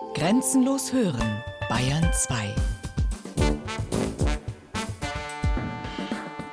Grenzenlos 0.00 0.92
hören, 0.92 1.44
Bayern 1.68 2.10
2. 2.12 2.54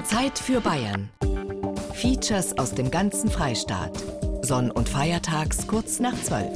Zeit 0.03 0.37
für 0.37 0.61
Bayern. 0.61 1.09
Features 1.93 2.55
aus 2.59 2.73
dem 2.75 2.91
ganzen 2.91 3.31
Freistaat. 3.31 4.03
Sonn- 4.41 4.69
und 4.69 4.87
Feiertags 4.87 5.65
kurz 5.65 5.99
nach 5.99 6.13
12. 6.21 6.55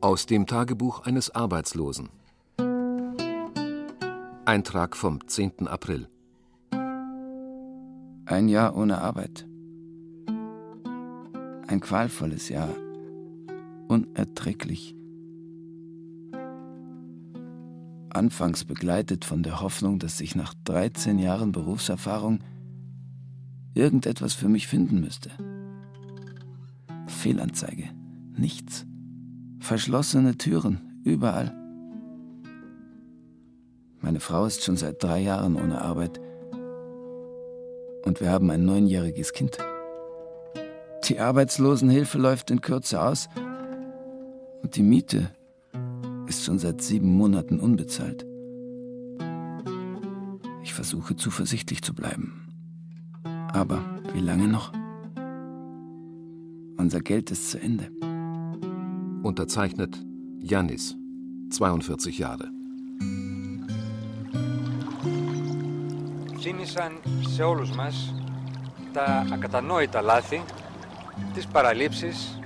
Aus 0.00 0.26
dem 0.26 0.46
Tagebuch 0.46 1.06
eines 1.06 1.34
Arbeitslosen. 1.34 2.10
Eintrag 4.44 4.96
vom 4.96 5.26
10. 5.26 5.66
April. 5.66 6.08
Ein 8.30 8.46
Jahr 8.46 8.76
ohne 8.76 9.00
Arbeit. 9.00 9.44
Ein 11.66 11.80
qualvolles 11.80 12.48
Jahr. 12.48 12.72
Unerträglich. 13.88 14.94
Anfangs 18.10 18.64
begleitet 18.64 19.24
von 19.24 19.42
der 19.42 19.60
Hoffnung, 19.60 19.98
dass 19.98 20.16
sich 20.16 20.36
nach 20.36 20.54
13 20.62 21.18
Jahren 21.18 21.50
Berufserfahrung 21.50 22.38
irgendetwas 23.74 24.34
für 24.34 24.48
mich 24.48 24.68
finden 24.68 25.00
müsste. 25.00 25.30
Fehlanzeige. 27.08 27.88
Nichts. 28.36 28.86
Verschlossene 29.58 30.38
Türen. 30.38 31.00
Überall. 31.02 31.52
Meine 34.00 34.20
Frau 34.20 34.46
ist 34.46 34.62
schon 34.62 34.76
seit 34.76 35.02
drei 35.02 35.18
Jahren 35.20 35.56
ohne 35.56 35.82
Arbeit 35.82 36.20
und 38.04 38.20
wir 38.20 38.30
haben 38.30 38.50
ein 38.50 38.64
neunjähriges 38.64 39.32
Kind. 39.32 39.58
Die 41.08 41.18
Arbeitslosenhilfe 41.18 42.18
läuft 42.18 42.50
in 42.50 42.60
Kürze 42.60 43.02
aus 43.02 43.28
und 44.62 44.76
die 44.76 44.82
Miete 44.82 45.30
ist 46.26 46.44
schon 46.44 46.58
seit 46.58 46.82
sieben 46.82 47.12
Monaten 47.12 47.58
unbezahlt. 47.58 48.24
Ich 50.62 50.74
versuche 50.74 51.16
zuversichtlich 51.16 51.82
zu 51.82 51.94
bleiben. 51.94 52.46
Aber 53.52 53.82
wie 54.12 54.20
lange 54.20 54.46
noch? 54.46 54.72
Unser 56.76 57.00
Geld 57.00 57.30
ist 57.30 57.50
zu 57.50 57.60
Ende. 57.60 57.90
Unterzeichnet 59.22 59.98
Janis, 60.38 60.96
42 61.50 62.18
Jahre. 62.18 62.50
Θύμισαν 66.39 66.99
σε 67.27 67.43
όλους 67.43 67.71
μας 67.71 68.13
τα 68.93 69.25
ακατανόητα 69.33 70.01
λάθη, 70.01 70.43
τις 71.33 71.47
παραλήψεις 71.47 72.39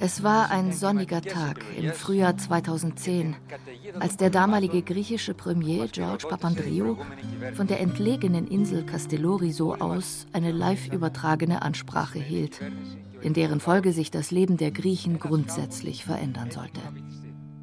Es 0.00 0.20
war 0.24 0.50
ein 0.50 0.72
sonniger 0.72 1.22
Tag 1.22 1.58
im 1.80 1.92
Frühjahr 1.92 2.36
2010, 2.36 3.36
als 4.00 4.16
der 4.16 4.30
damalige 4.30 4.82
griechische 4.82 5.32
Premier 5.32 5.86
George 5.86 6.26
Papandreou 6.28 6.96
von 7.54 7.68
der 7.68 7.78
entlegenen 7.78 8.48
Insel 8.48 8.84
Castelloriso 8.84 9.76
aus 9.76 10.26
eine 10.32 10.50
live 10.50 10.88
übertragene 10.88 11.62
Ansprache 11.62 12.18
hielt, 12.18 12.58
in 13.20 13.32
deren 13.32 13.60
Folge 13.60 13.92
sich 13.92 14.10
das 14.10 14.32
Leben 14.32 14.56
der 14.56 14.72
Griechen 14.72 15.20
grundsätzlich 15.20 16.04
verändern 16.04 16.50
sollte. 16.50 16.80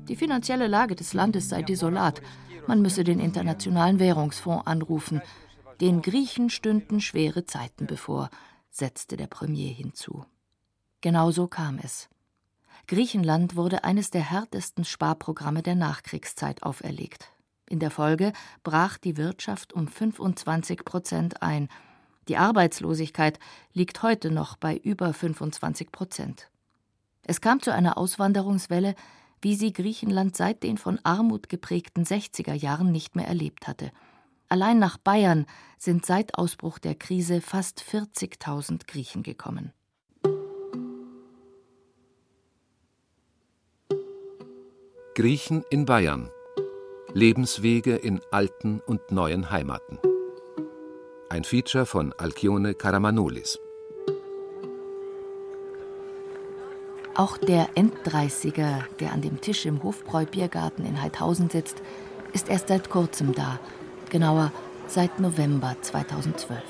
Die 0.08 0.16
finanzielle 0.16 0.68
Lage 0.68 0.96
des 0.96 1.14
Landes 1.14 1.50
sei 1.50 1.62
desolat, 1.62 2.22
man 2.68 2.82
müsse 2.82 3.04
den 3.04 3.20
Internationalen 3.20 4.00
Währungsfonds 4.00 4.66
anrufen, 4.66 5.22
den 5.81 6.03
Griechen 6.03 6.51
stünden 6.51 7.01
schwere 7.01 7.47
Zeiten 7.47 7.87
bevor, 7.87 8.31
setzte 8.71 9.17
der 9.17 9.27
Premier 9.27 9.73
hinzu. 9.73 10.25
Genauso 11.01 11.47
kam 11.49 11.79
es. 11.79 12.09
Griechenland 12.87 13.57
wurde 13.57 13.85
eines 13.85 14.11
der 14.11 14.23
härtesten 14.23 14.85
Sparprogramme 14.85 15.63
der 15.63 15.75
Nachkriegszeit 15.75 16.63
auferlegt. 16.63 17.31
In 17.67 17.79
der 17.79 17.91
Folge 17.91 18.33
brach 18.63 18.99
die 18.99 19.17
Wirtschaft 19.17 19.73
um 19.73 19.89
25 19.89 20.85
Prozent 20.85 21.43
ein. 21.43 21.69
Die 22.29 22.37
Arbeitslosigkeit 22.37 23.39
liegt 23.73 24.03
heute 24.03 24.31
noch 24.31 24.57
bei 24.57 24.77
über 24.77 25.13
25 25.13 25.93
Prozent. 25.93 26.51
Es 27.23 27.41
kam 27.41 27.63
zu 27.63 27.73
einer 27.73 27.97
Auswanderungswelle, 27.97 28.95
wie 29.41 29.55
sie 29.55 29.73
Griechenland 29.73 30.37
seit 30.37 30.63
den 30.63 30.79
von 30.79 30.99
Armut 31.05 31.49
geprägten 31.49 32.05
60er 32.05 32.55
Jahren 32.55 32.93
nicht 32.93 33.17
mehr 33.17 33.29
erlebt 33.29 33.67
hatte. 33.67 33.93
Allein 34.55 34.79
nach 34.79 34.99
Bayern 34.99 35.47
sind 35.79 36.07
seit 36.07 36.39
Ausbruch 36.39 36.79
der 36.79 36.95
Krise 36.95 37.41
fast 37.41 37.83
40.000 37.83 38.87
Griechen 38.87 39.25
gekommen. 39.25 39.73
Griechen 45.17 45.65
in 45.71 45.87
Bayern. 45.87 46.31
Lebenswege 47.13 47.97
in 47.97 48.21
alten 48.31 48.79
und 48.79 49.11
neuen 49.11 49.51
Heimaten. 49.51 49.99
Ein 51.31 51.43
Feature 51.43 51.85
von 51.85 52.13
Alkione 52.13 52.75
Karamanoulis. 52.75 53.59
Auch 57.17 57.39
der 57.39 57.71
Enddreißiger, 57.75 58.87
der 59.01 59.11
an 59.11 59.21
dem 59.21 59.41
Tisch 59.41 59.67
im 59.67 59.83
Hofbräu-Biergarten 59.83 60.87
in 60.87 61.03
Heidhausen 61.03 61.51
sitzt, 61.51 61.83
ist 62.33 62.49
erst 62.49 62.69
seit 62.69 62.89
kurzem 62.89 63.35
da, 63.35 63.59
genauer 64.15 64.53
seit 64.87 65.19
November 65.19 65.75
2012. 65.83 66.63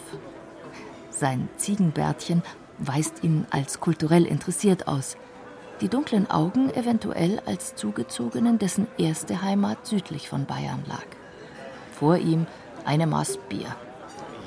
Sein 1.10 1.48
Ziegenbärtchen 1.58 2.42
weist 2.78 3.22
ihn 3.22 3.46
als 3.50 3.78
kulturell 3.78 4.24
interessiert 4.24 4.88
aus– 4.88 5.16
die 5.80 5.88
dunklen 5.88 6.30
Augen 6.30 6.70
eventuell 6.70 7.40
als 7.46 7.74
Zugezogenen, 7.74 8.58
dessen 8.58 8.86
erste 8.96 9.42
Heimat 9.42 9.86
südlich 9.86 10.28
von 10.28 10.46
Bayern 10.46 10.82
lag. 10.86 11.04
Vor 11.98 12.16
ihm 12.16 12.46
eine 12.84 13.06
Maß 13.06 13.38
Bier. 13.48 13.66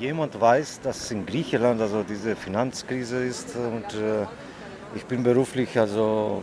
Jemand 0.00 0.40
weiß, 0.40 0.80
dass 0.80 1.10
in 1.10 1.26
Griechenland 1.26 1.80
also 1.80 2.02
diese 2.02 2.34
Finanzkrise 2.34 3.24
ist 3.24 3.54
und 3.56 3.94
äh, 3.94 4.26
ich 4.94 5.04
bin 5.04 5.22
beruflich 5.22 5.78
also 5.78 6.42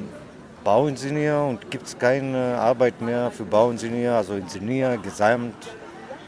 Bauingenieur 0.64 1.46
und 1.46 1.72
gibt 1.72 1.88
es 1.88 1.98
keine 1.98 2.60
Arbeit 2.60 3.02
mehr 3.02 3.32
für 3.32 3.44
Bauingenieur, 3.44 4.16
also 4.16 4.36
Ingenieur 4.36 4.98
gesamt 4.98 5.56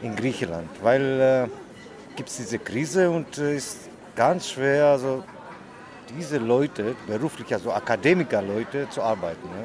in 0.02 0.14
Griechenland, 0.16 0.68
weil 0.82 1.20
äh, 1.20 1.48
gibt 2.16 2.28
es 2.28 2.36
diese 2.36 2.58
Krise 2.58 3.10
und 3.10 3.38
äh, 3.38 3.56
ist 3.56 3.88
ganz 4.14 4.50
schwer 4.50 4.86
also 4.86 5.24
diese 6.16 6.38
Leute, 6.38 6.96
beruflich, 7.06 7.52
also 7.52 7.72
Akademikerleute, 7.72 8.88
zu 8.90 9.02
arbeiten. 9.02 9.46
Ne? 9.48 9.64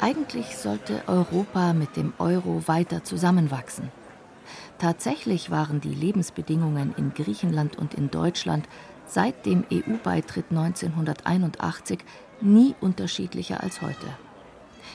Eigentlich 0.00 0.56
sollte 0.56 1.02
Europa 1.06 1.72
mit 1.72 1.96
dem 1.96 2.12
Euro 2.18 2.62
weiter 2.66 3.02
zusammenwachsen. 3.02 3.90
Tatsächlich 4.78 5.50
waren 5.50 5.80
die 5.80 5.94
Lebensbedingungen 5.94 6.94
in 6.96 7.12
Griechenland 7.14 7.76
und 7.76 7.94
in 7.94 8.10
Deutschland 8.10 8.68
seit 9.06 9.46
dem 9.46 9.64
EU-Beitritt 9.72 10.46
1981 10.50 11.98
nie 12.40 12.74
unterschiedlicher 12.80 13.62
als 13.62 13.82
heute. 13.82 14.06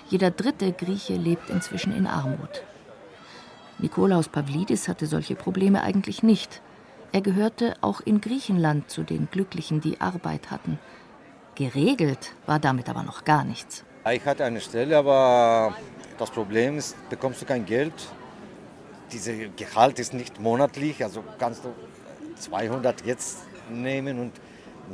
Jeder 0.09 0.32
dritte 0.32 0.72
Grieche 0.72 1.16
lebt 1.16 1.50
inzwischen 1.50 1.94
in 1.94 2.08
Armut. 2.08 2.64
Nikolaus 3.84 4.30
Pavlidis 4.30 4.88
hatte 4.88 5.08
solche 5.08 5.36
Probleme 5.36 5.84
eigentlich 5.84 6.24
nicht. 6.24 6.62
Er 7.12 7.20
gehörte 7.20 7.76
auch 7.82 8.00
in 8.00 8.22
Griechenland 8.22 8.90
zu 8.90 9.04
den 9.04 9.28
Glücklichen, 9.30 9.82
die 9.82 10.00
Arbeit 10.00 10.52
hatten. 10.52 10.80
Geregelt 11.56 12.34
war 12.46 12.60
damit 12.60 12.88
aber 12.88 13.04
noch 13.04 13.26
gar 13.26 13.44
nichts. 13.44 13.84
Ich 14.10 14.26
hatte 14.26 14.46
eine 14.46 14.62
Stelle, 14.62 14.98
aber 14.98 15.76
das 16.18 16.32
Problem 16.32 16.78
ist, 16.78 16.96
bekommst 17.10 17.42
du 17.42 17.46
kein 17.46 17.66
Geld. 17.66 17.94
Dieses 19.12 19.36
Gehalt 19.58 20.00
ist 20.00 20.14
nicht 20.14 20.40
monatlich, 20.40 21.04
also 21.04 21.22
kannst 21.38 21.66
du 21.66 21.74
200 22.40 23.06
jetzt 23.06 23.40
nehmen 23.70 24.18
und 24.18 24.32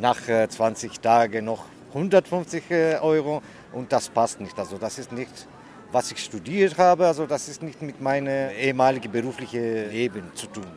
nach 0.01 0.19
20 0.19 0.91
äh, 0.91 0.97
Tagen 0.99 1.45
noch 1.45 1.65
150 1.89 2.71
äh, 2.71 2.95
Euro 2.95 3.43
und 3.71 3.91
das 3.91 4.09
passt 4.09 4.41
nicht. 4.41 4.57
Also 4.57 4.79
das 4.79 4.97
ist 4.97 5.11
nicht, 5.11 5.47
was 5.91 6.11
ich 6.11 6.19
studiert 6.19 6.77
habe, 6.77 7.07
also 7.07 7.25
das 7.25 7.47
ist 7.47 7.63
nicht 7.63 7.81
mit 7.81 7.99
meinem 7.99 8.51
ehemaligen 8.51 9.11
beruflichen 9.11 9.89
Leben 9.89 10.31
zu 10.35 10.47
tun. 10.47 10.67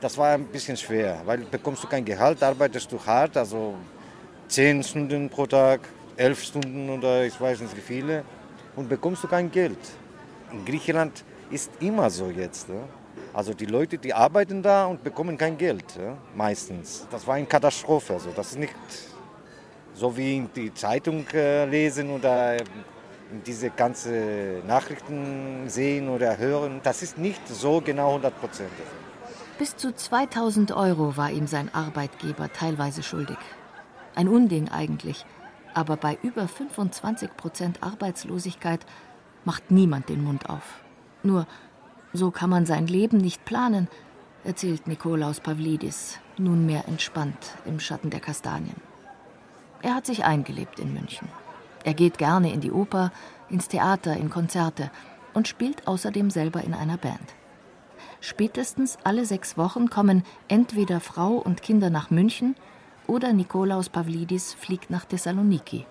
Das 0.00 0.16
war 0.16 0.34
ein 0.34 0.46
bisschen 0.46 0.76
schwer, 0.76 1.20
weil 1.24 1.38
bekommst 1.38 1.82
du 1.82 1.88
kein 1.88 2.04
Gehalt, 2.04 2.42
arbeitest 2.42 2.90
du 2.92 3.04
hart, 3.04 3.36
also 3.36 3.74
10 4.48 4.82
Stunden 4.82 5.28
pro 5.28 5.46
Tag, 5.46 5.80
11 6.16 6.42
Stunden 6.42 6.90
oder 6.90 7.24
ich 7.24 7.40
weiß 7.40 7.60
nicht 7.60 7.76
wie 7.76 7.80
viele 7.80 8.24
und 8.76 8.88
bekommst 8.88 9.24
du 9.24 9.28
kein 9.28 9.50
Geld. 9.50 9.78
In 10.52 10.64
Griechenland 10.64 11.24
ist 11.50 11.70
immer 11.80 12.10
so 12.10 12.30
jetzt. 12.30 12.68
Also 13.32 13.54
die 13.54 13.66
Leute, 13.66 13.98
die 13.98 14.12
arbeiten 14.14 14.62
da 14.62 14.86
und 14.86 15.04
bekommen 15.04 15.36
kein 15.36 15.56
Geld, 15.58 15.84
meistens. 16.34 17.06
Das 17.10 17.26
war 17.26 17.34
eine 17.34 17.46
Katastrophe. 17.46 18.14
Also 18.14 18.30
das 18.34 18.50
ist 18.50 18.58
nicht 18.58 18.74
so 19.94 20.16
wie 20.16 20.36
in 20.38 20.48
die 20.54 20.72
Zeitung 20.72 21.26
äh, 21.34 21.64
lesen 21.66 22.10
oder 22.10 22.56
diese 23.46 23.70
ganzen 23.70 24.66
Nachrichten 24.66 25.68
sehen 25.68 26.08
oder 26.08 26.38
hören. 26.38 26.80
Das 26.82 27.02
ist 27.02 27.18
nicht 27.18 27.46
so 27.48 27.80
genau 27.80 28.08
100 28.08 28.40
Prozent. 28.40 28.70
Bis 29.58 29.76
zu 29.76 29.94
2000 29.94 30.72
Euro 30.72 31.16
war 31.16 31.30
ihm 31.30 31.46
sein 31.46 31.72
Arbeitgeber 31.74 32.52
teilweise 32.52 33.02
schuldig. 33.02 33.38
Ein 34.14 34.28
Unding 34.28 34.68
eigentlich, 34.68 35.26
aber 35.74 35.96
bei 35.96 36.18
über 36.22 36.48
25 36.48 37.36
Prozent 37.36 37.82
Arbeitslosigkeit 37.82 38.86
macht 39.44 39.70
niemand 39.70 40.08
den 40.08 40.22
Mund 40.24 40.48
auf. 40.48 40.80
Nur, 41.22 41.46
so 42.12 42.30
kann 42.30 42.50
man 42.50 42.66
sein 42.66 42.86
Leben 42.86 43.18
nicht 43.18 43.44
planen, 43.44 43.88
erzählt 44.44 44.86
Nikolaus 44.86 45.40
Pavlidis, 45.40 46.18
nunmehr 46.36 46.86
entspannt 46.86 47.56
im 47.64 47.80
Schatten 47.80 48.10
der 48.10 48.20
Kastanien. 48.20 48.76
Er 49.82 49.94
hat 49.94 50.06
sich 50.06 50.24
eingelebt 50.24 50.78
in 50.78 50.94
München. 50.94 51.28
Er 51.88 51.94
geht 51.94 52.18
gerne 52.18 52.52
in 52.52 52.60
die 52.60 52.70
Oper, 52.70 53.12
ins 53.48 53.68
Theater, 53.68 54.14
in 54.14 54.28
Konzerte 54.28 54.90
und 55.32 55.48
spielt 55.48 55.88
außerdem 55.88 56.28
selber 56.28 56.62
in 56.62 56.74
einer 56.74 56.98
Band. 56.98 57.34
Spätestens 58.20 58.98
alle 59.04 59.24
sechs 59.24 59.56
Wochen 59.56 59.88
kommen 59.88 60.22
entweder 60.48 61.00
Frau 61.00 61.36
und 61.36 61.62
Kinder 61.62 61.88
nach 61.88 62.10
München 62.10 62.56
oder 63.06 63.32
Nikolaus 63.32 63.88
Pavlidis 63.88 64.52
fliegt 64.52 64.90
nach 64.90 65.06
Thessaloniki. 65.06 65.86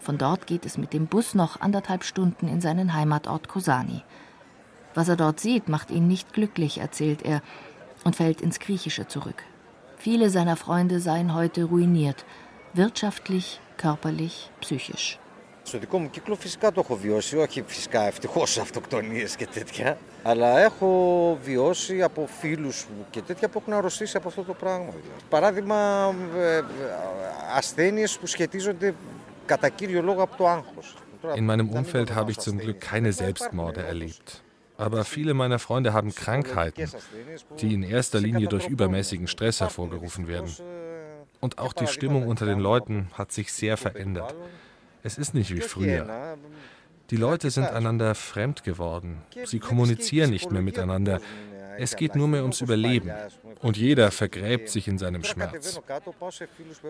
Von 0.00 0.18
dort 0.18 0.48
geht 0.48 0.66
es 0.66 0.78
mit 0.78 0.92
dem 0.92 1.06
Bus 1.06 1.36
noch 1.36 1.60
anderthalb 1.60 2.02
Stunden 2.02 2.48
in 2.48 2.60
seinen 2.60 2.92
Heimatort 2.92 3.46
Kosani. 3.46 4.02
Was 4.94 5.08
er 5.08 5.16
dort 5.16 5.38
sieht, 5.38 5.68
macht 5.68 5.92
ihn 5.92 6.08
nicht 6.08 6.32
glücklich, 6.32 6.78
erzählt 6.78 7.22
er, 7.22 7.40
und 8.02 8.16
fällt 8.16 8.40
ins 8.40 8.58
Griechische 8.58 9.06
zurück. 9.06 9.44
Viele 9.96 10.28
seiner 10.28 10.56
Freunde 10.56 10.98
seien 10.98 11.34
heute 11.34 11.66
ruiniert, 11.66 12.24
wirtschaftlich, 12.74 13.60
körperlich, 13.76 14.50
psychisch. 14.60 15.20
Στο 15.65 15.77
δικό 15.77 15.97
μου 15.99 16.09
κύκλο 16.09 16.35
φυσικά 16.35 16.71
το 16.71 16.79
έχω 16.79 16.95
βιώσει, 16.95 17.37
όχι 17.37 17.63
φυσικά 17.67 18.07
ευτυχώς 18.07 18.57
αυτοκτονίες 18.57 19.35
και 19.35 19.47
τέτοια, 19.47 19.97
αλλά 20.23 20.59
έχω 20.59 21.37
βιώσει 21.43 22.01
από 22.01 22.27
φίλους 22.39 22.87
μου 22.95 23.05
και 23.09 23.21
τέτοια 23.21 23.49
που 23.49 23.59
έχουν 23.61 23.73
αρρωστήσει 23.73 24.17
από 24.17 24.27
αυτό 24.27 24.43
το 24.43 24.53
πράγμα. 24.53 24.93
Παράδειγμα, 25.29 26.13
ασθένειες 27.55 28.17
που 28.17 28.25
σχετίζονται 28.25 28.93
κατά 29.45 29.69
κύριο 29.69 30.01
λόγο 30.01 30.21
από 30.21 30.35
το 30.37 30.47
άγχος. 30.47 30.95
In 31.35 31.45
meinem 31.45 31.69
Umfeld 31.69 32.15
habe 32.15 32.31
ich 32.31 32.39
zum 32.39 32.57
Glück 32.57 32.79
keine 32.79 33.11
Selbstmorde 33.13 33.81
erlebt. 33.83 34.41
Aber 34.77 35.05
viele 35.05 35.33
meiner 35.35 35.59
Freunde 35.59 35.93
haben 35.93 36.11
Krankheiten, 36.23 36.89
die 37.59 37.71
in 37.77 37.83
erster 37.83 38.19
Linie 38.19 38.47
durch 38.47 38.67
übermäßigen 38.67 39.27
Stress 39.27 39.59
hervorgerufen 39.59 40.27
werden. 40.27 40.51
Und 41.39 41.59
auch 41.59 41.73
die 41.73 41.85
Stimmung 41.95 42.23
unter 42.27 42.45
den 42.47 42.59
Leuten 42.59 42.97
hat 43.19 43.31
sich 43.31 43.53
sehr 43.53 43.77
verändert. 43.77 44.33
Es 45.06 45.18
ist 45.18 45.34
nicht 45.34 45.54
wie 45.54 45.60
früher. 45.60 46.36
Die 47.10 47.16
Leute 47.16 47.52
sind 47.52 47.68
einander 47.68 48.16
fremd 48.16 48.64
geworden. 48.64 49.22
Sie 49.44 49.60
kommunizieren 49.60 50.30
nicht 50.30 50.50
mehr 50.50 50.62
miteinander. 50.62 51.20
Es 51.78 51.94
geht 51.94 52.16
nur 52.16 52.26
mehr 52.26 52.42
ums 52.42 52.60
Überleben. 52.60 53.12
Und 53.62 53.76
jeder 53.76 54.10
vergräbt 54.10 54.68
sich 54.68 54.88
in 54.88 54.98
seinem 54.98 55.22
Schmerz. 55.22 55.80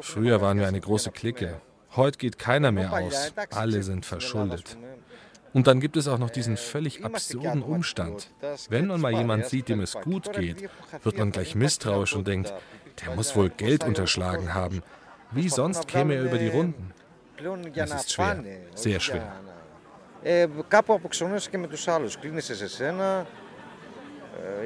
Früher 0.01 0.41
waren 0.41 0.59
wir 0.59 0.67
eine 0.67 0.81
große 0.81 1.11
Clique. 1.11 1.61
Heute 1.95 2.17
geht 2.17 2.39
keiner 2.39 2.73
mehr 2.73 2.91
aus. 2.91 3.35
Alle 3.51 3.83
sind 3.83 4.07
verschuldet. 4.07 4.79
Und 5.53 5.67
dann 5.67 5.81
gibt 5.81 5.99
es 5.99 6.09
auch 6.09 6.19
noch 6.19 6.31
diesen 6.31 6.57
völlig 6.57 7.05
absurden 7.05 7.63
Umstand. 7.63 8.31
Wenn 8.71 8.87
man 8.87 8.99
mal 9.03 9.13
jemand 9.13 9.45
sieht, 9.45 9.69
dem 9.69 9.81
es 9.81 9.93
gut 9.93 10.33
geht, 10.33 10.71
wird 11.03 11.19
man 11.19 11.33
gleich 11.33 11.55
misstrauisch 11.55 12.15
und 12.15 12.27
denkt, 12.27 12.55
der 13.05 13.15
muss 13.15 13.37
wohl 13.37 13.51
Geld 13.51 13.85
unterschlagen 13.85 14.55
haben. 14.55 14.83
Wie 15.33 15.51
sonst 15.51 15.87
käme 15.87 16.15
er 16.15 16.23
über 16.23 16.39
die 16.39 16.49
Runden? 16.49 16.95
Es 17.74 17.92
ist 17.92 18.12
schwer, 18.12 18.44
sehr 18.74 19.00
schwer. 19.00 19.28
Κάπου 20.68 20.94
αποξενώνεσαι 20.94 21.50
και 21.50 21.58
με 21.58 21.68
τους 21.68 21.88
άλλους. 21.88 22.18
Κλείνεσαι 22.18 22.56
σε 22.56 22.68
σένα, 22.68 23.26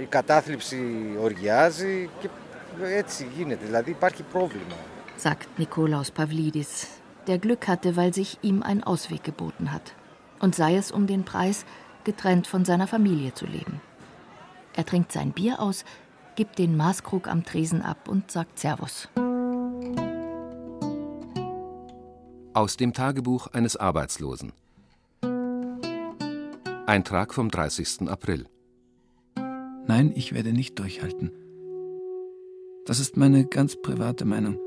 η 0.02 0.06
κατάθλιψη 0.06 0.80
οργιάζει 1.20 2.10
και 2.20 2.30
έτσι 2.84 3.28
γίνεται. 3.36 3.66
Δηλαδή 3.66 3.92
υπάρχει 3.92 4.24
πρόβλημα. 4.24 4.76
Sagt 5.18 5.48
Nikolaus 5.58 6.12
Pavlidis, 6.12 6.88
der 7.28 7.40
Glück 7.40 7.68
hatte, 7.68 7.96
weil 7.96 8.14
sich 8.14 8.38
ihm 8.42 8.64
ein 8.64 8.84
Ausweg 8.84 9.24
geboten 9.24 9.72
hat 9.72 9.96
und 10.40 10.56
sei 10.56 10.76
es 10.76 10.92
um 10.92 11.08
den 11.08 11.24
Preis, 11.24 11.66
getrennt 12.04 12.48
von 12.48 12.66
seiner 12.66 12.88
Familie 12.88 13.34
zu 13.34 13.46
leben. 13.46 13.82
Er 14.76 14.86
trinkt 14.86 15.12
sein 15.14 15.32
Bier 15.32 15.62
aus, 15.62 15.86
gibt 16.36 16.58
den 16.58 16.76
Maßkrug 16.76 17.30
am 17.30 17.46
Tresen 17.46 17.82
ab 17.82 18.10
und 18.10 18.30
sagt 18.30 18.60
Servus. 18.60 19.08
Aus 22.53 22.77
dem 22.77 22.93
Tagebuch 22.93 23.47
eines 23.47 23.77
Arbeitslosen. 23.77 24.53
Eintrag 26.85 27.33
vom 27.33 27.49
30. 27.49 28.09
April. 28.09 28.47
Nein, 29.87 30.13
ich 30.17 30.33
werde 30.35 30.53
nicht 30.53 30.77
durchhalten. 30.77 31.31
Das 32.87 32.99
ist 32.99 33.17
meine 33.17 33.47
ganz 33.47 33.77
private 33.81 34.25
Meinung. 34.25 34.59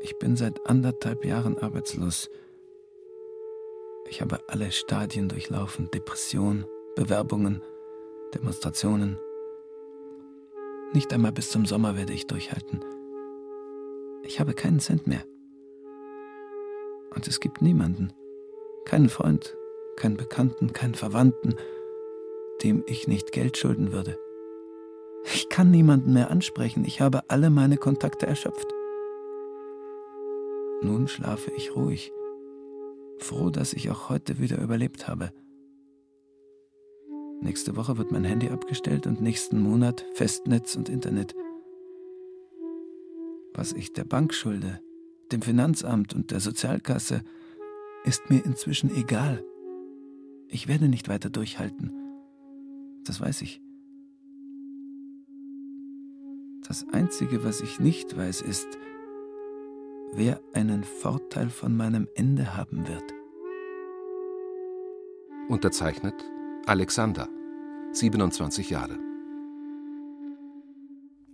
Ich 0.00 0.18
bin 0.18 0.34
seit 0.34 0.66
anderthalb 0.66 1.24
Jahren 1.24 1.56
arbeitslos. 1.58 2.28
Ich 4.08 4.20
habe 4.20 4.40
alle 4.48 4.72
Stadien 4.72 5.28
durchlaufen, 5.28 5.92
Depression, 5.92 6.66
Bewerbungen, 6.96 7.62
Demonstrationen. 8.34 9.16
Nicht 10.92 11.12
einmal 11.12 11.30
bis 11.30 11.50
zum 11.50 11.66
Sommer 11.66 11.96
werde 11.96 12.14
ich 12.14 12.26
durchhalten. 12.26 12.80
Ich 14.24 14.40
habe 14.40 14.54
keinen 14.54 14.80
Cent 14.80 15.06
mehr. 15.06 15.22
Und 17.14 17.26
es 17.28 17.40
gibt 17.40 17.62
niemanden, 17.62 18.12
keinen 18.84 19.08
Freund, 19.08 19.56
keinen 19.96 20.16
Bekannten, 20.16 20.72
keinen 20.72 20.94
Verwandten, 20.94 21.56
dem 22.62 22.82
ich 22.86 23.08
nicht 23.08 23.32
Geld 23.32 23.56
schulden 23.56 23.92
würde. 23.92 24.18
Ich 25.24 25.48
kann 25.48 25.70
niemanden 25.70 26.12
mehr 26.12 26.30
ansprechen, 26.30 26.84
ich 26.84 27.00
habe 27.00 27.22
alle 27.28 27.50
meine 27.50 27.76
Kontakte 27.76 28.26
erschöpft. 28.26 28.68
Nun 30.82 31.08
schlafe 31.08 31.50
ich 31.56 31.76
ruhig 31.76 32.12
froh, 33.22 33.50
dass 33.50 33.72
ich 33.72 33.90
auch 33.90 34.08
heute 34.08 34.38
wieder 34.38 34.60
überlebt 34.60 35.08
habe. 35.08 35.32
Nächste 37.42 37.76
Woche 37.76 37.96
wird 37.96 38.12
mein 38.12 38.24
Handy 38.24 38.48
abgestellt 38.48 39.06
und 39.06 39.20
nächsten 39.20 39.60
Monat 39.60 40.04
Festnetz 40.14 40.76
und 40.76 40.88
Internet. 40.88 41.34
Was 43.54 43.72
ich 43.72 43.92
der 43.92 44.04
Bank 44.04 44.34
schulde, 44.34 44.80
dem 45.32 45.42
Finanzamt 45.42 46.14
und 46.14 46.30
der 46.30 46.40
Sozialkasse, 46.40 47.22
ist 48.04 48.30
mir 48.30 48.44
inzwischen 48.44 48.94
egal. 48.94 49.44
Ich 50.48 50.68
werde 50.68 50.88
nicht 50.88 51.08
weiter 51.08 51.30
durchhalten. 51.30 51.92
Das 53.04 53.20
weiß 53.20 53.42
ich. 53.42 53.60
Das 56.66 56.86
Einzige, 56.92 57.44
was 57.44 57.60
ich 57.60 57.80
nicht 57.80 58.16
weiß, 58.16 58.42
ist, 58.42 58.68
wer 60.12 60.40
einen 60.52 60.84
Vorteil 60.84 61.50
von 61.50 61.76
meinem 61.76 62.08
Ende 62.14 62.56
haben 62.56 62.86
wird. 62.86 63.14
Unterzeichnet 65.48 66.14
Alexander, 66.66 67.28
27 67.92 68.70
Jahre. 68.70 68.98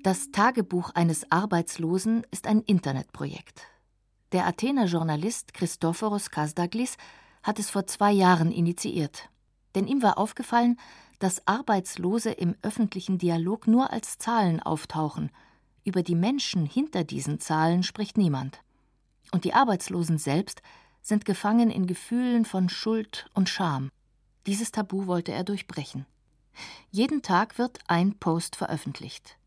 Das 0.03 0.31
Tagebuch 0.31 0.91
eines 0.95 1.31
Arbeitslosen 1.31 2.25
ist 2.31 2.47
ein 2.47 2.63
Internetprojekt. 2.63 3.76
Der 4.33 4.47
Athener 4.47 4.87
Journalist 4.87 5.55
Christoforos 5.55 6.31
Kasdaglis 6.31 6.97
hat 7.45 7.61
es 7.61 7.71
vor 7.71 7.87
zwei 7.87 8.11
Jahren 8.11 8.51
initiiert. 8.51 9.29
Denn 9.77 9.87
ihm 9.87 10.03
war 10.03 10.19
aufgefallen, 10.19 10.81
dass 11.21 11.47
Arbeitslose 11.47 12.33
im 12.33 12.57
öffentlichen 12.63 13.19
Dialog 13.19 13.69
nur 13.69 13.93
als 13.93 14.19
Zahlen 14.19 14.61
auftauchen. 14.61 15.31
Über 15.85 16.03
die 16.03 16.17
Menschen 16.17 16.67
hinter 16.67 17.05
diesen 17.05 17.39
Zahlen 17.39 17.85
spricht 17.85 18.19
niemand. 18.19 18.61
Und 19.31 19.45
die 19.45 19.55
Arbeitslosen 19.55 20.19
selbst 20.19 20.61
sind 21.03 21.25
gefangen 21.25 21.71
in 21.71 21.87
Gefühlen 21.87 22.45
von 22.45 22.69
Schuld 22.69 23.31
und 23.33 23.49
Scham. 23.49 23.91
Dieses 24.47 24.73
Tabu 24.73 25.07
wollte 25.07 25.31
er 25.31 25.45
durchbrechen. 25.45 26.05
Jeden 26.91 27.23
Tag 27.23 27.59
wird 27.59 27.79
ein 27.87 28.19
Post 28.19 28.57
veröffentlicht. 28.57 29.39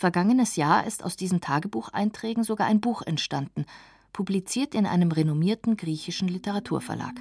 Vergangenes 0.00 0.56
Jahr 0.56 0.86
ist 0.86 1.04
aus 1.04 1.14
diesen 1.14 1.42
Tagebucheinträgen 1.42 2.42
sogar 2.42 2.66
ein 2.66 2.80
Buch 2.80 3.02
entstanden, 3.02 3.66
publiziert 4.14 4.74
in 4.74 4.86
einem 4.86 5.12
renommierten 5.12 5.76
griechischen 5.76 6.26
Literaturverlag. 6.26 7.20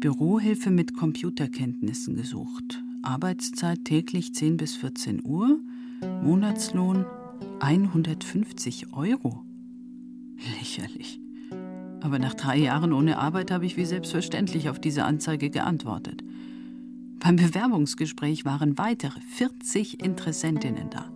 Bürohilfe 0.00 0.70
mit 0.70 0.96
Computerkenntnissen 0.96 2.16
gesucht. 2.16 2.82
Arbeitszeit 3.02 3.84
täglich 3.84 4.34
10 4.34 4.56
bis 4.56 4.76
14 4.76 5.22
Uhr. 5.22 5.60
Monatslohn 6.22 7.04
150 7.60 8.94
Euro. 8.94 9.44
Lächerlich. 10.58 11.20
Aber 12.00 12.18
nach 12.18 12.32
drei 12.32 12.56
Jahren 12.56 12.94
ohne 12.94 13.18
Arbeit 13.18 13.50
habe 13.50 13.66
ich 13.66 13.76
wie 13.76 13.84
selbstverständlich 13.84 14.70
auf 14.70 14.80
diese 14.80 15.04
Anzeige 15.04 15.50
geantwortet. 15.50 16.24
Beim 17.20 17.36
Bewerbungsgespräch 17.36 18.44
waren 18.44 18.78
weitere 18.78 19.20
40 19.20 20.02
Interessentinnen 20.02 20.90
da. 20.90 21.10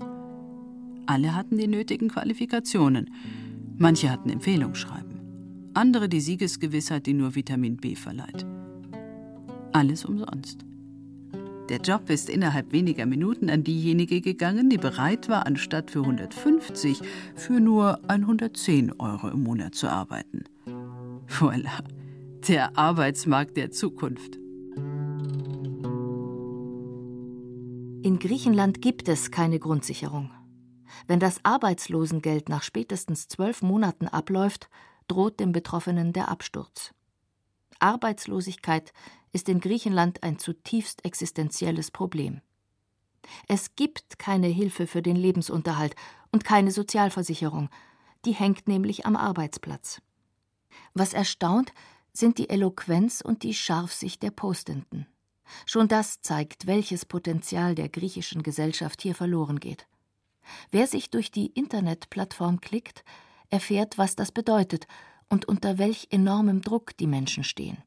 Alle 1.06 1.35
hatten 1.35 1.59
die 1.59 1.68
nötigen 1.68 2.09
Qualifikationen. 2.09 3.11
Manche 3.78 4.11
hatten 4.11 4.30
Empfehlungsschreiben. 4.30 5.21
Andere 5.75 6.09
die 6.09 6.21
Siegesgewissheit, 6.21 7.06
die 7.06 7.14
nur 7.14 7.35
Vitamin 7.35 7.76
B 7.76 7.94
verleiht. 7.94 8.44
Alles 9.73 10.04
umsonst. 10.04 10.64
Der 11.68 11.78
Job 11.78 12.11
ist 12.11 12.28
innerhalb 12.28 12.73
weniger 12.73 13.06
Minuten 13.06 13.49
an 13.49 13.62
diejenige 13.62 14.21
gegangen, 14.21 14.68
die 14.68 14.78
bereit 14.78 15.28
war, 15.28 15.47
anstatt 15.47 15.90
für 15.90 16.00
150 16.00 17.00
für 17.35 17.61
nur 17.61 18.00
110 18.11 18.92
Euro 19.00 19.28
im 19.28 19.44
Monat 19.44 19.75
zu 19.75 19.88
arbeiten. 19.88 20.44
Voilà, 21.28 21.82
der 22.49 22.76
Arbeitsmarkt 22.76 23.56
der 23.56 23.71
Zukunft. 23.71 24.42
In 28.02 28.18
Griechenland 28.18 28.82
gibt 28.82 29.09
es 29.09 29.30
keine 29.30 29.61
Grundsicherung. 29.61 30.32
Wenn 31.06 31.21
das 31.21 31.44
Arbeitslosengeld 31.44 32.49
nach 32.49 32.64
spätestens 32.64 33.28
zwölf 33.28 33.62
Monaten 33.62 34.09
abläuft, 34.09 34.68
droht 35.06 35.38
dem 35.38 35.52
Betroffenen 35.52 36.12
der 36.12 36.28
Absturz. 36.28 36.92
Arbeitslosigkeit 37.78 38.92
ist 39.30 39.49
in 39.49 39.61
Griechenland 39.61 40.25
ein 40.25 40.40
zutiefst 40.40 41.04
existenzielles 41.04 41.92
Problem. 41.92 42.40
Es 43.47 43.76
gibt 43.76 44.18
keine 44.18 44.49
Hilfe 44.49 44.88
für 44.88 45.00
den 45.00 45.14
Lebensunterhalt 45.14 45.94
und 46.32 46.44
keine 46.44 46.73
Sozialversicherung, 46.73 47.68
die 48.25 48.32
hängt 48.32 48.66
nämlich 48.66 49.06
am 49.06 49.14
Arbeitsplatz. 49.14 50.02
Was 50.92 51.12
erstaunt, 51.14 51.73
sind 52.12 52.38
die 52.38 52.50
Eloquenz 52.50 53.21
und 53.21 53.44
die 53.44 53.54
Scharfsicht 53.54 54.25
der 54.25 54.32
Postenden. 54.32 55.06
Schon 55.67 55.89
das 55.89 56.21
zeigt, 56.21 56.67
welches 56.67 57.05
Potenzial 57.05 57.75
der 57.75 57.89
griechischen 57.89 58.43
Gesellschaft 58.43 59.03
hier 59.03 59.15
verloren 59.15 59.61
geht. 59.61 59.87
Wer 60.71 60.87
sich 60.87 61.11
durch 61.11 61.31
die 61.31 61.47
Internetplattform 61.47 62.61
klickt, 62.61 63.05
erfährt, 63.51 63.99
was 63.99 64.17
das 64.17 64.33
bedeutet 64.33 64.87
und 65.29 65.47
unter 65.47 65.79
welch 65.79 66.09
enormem 66.11 66.63
Druck 66.63 66.97
die 66.97 67.07
Menschen 67.07 67.45
stehen. 67.45 67.79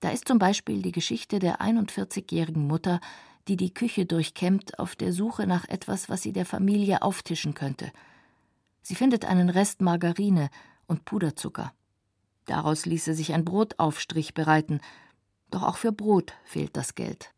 Da 0.00 0.10
ist 0.10 0.28
zum 0.28 0.38
Beispiel 0.38 0.82
die 0.82 0.92
Geschichte 0.92 1.38
der 1.38 1.60
41-jährigen 1.60 2.66
Mutter, 2.66 3.00
die 3.48 3.56
die 3.56 3.72
Küche 3.72 4.06
durchkämmt 4.06 4.78
auf 4.78 4.96
der 4.96 5.12
Suche 5.12 5.46
nach 5.46 5.68
etwas, 5.68 6.08
was 6.08 6.22
sie 6.22 6.32
der 6.32 6.46
Familie 6.46 7.02
auftischen 7.02 7.54
könnte. 7.54 7.90
Sie 8.82 8.94
findet 8.94 9.24
einen 9.24 9.48
Rest 9.48 9.80
Margarine 9.80 10.50
und 10.86 11.04
Puderzucker. 11.04 11.72
Daraus 12.46 12.84
ließe 12.84 13.14
sich 13.14 13.32
ein 13.32 13.44
Brotaufstrich 13.44 14.34
bereiten, 14.34 14.80
doch 15.54 15.62
auch 15.62 15.76
für 15.76 15.92
Brot 15.92 16.34
fehlt 16.44 16.76
das 16.76 16.94
Geld. 16.94 17.32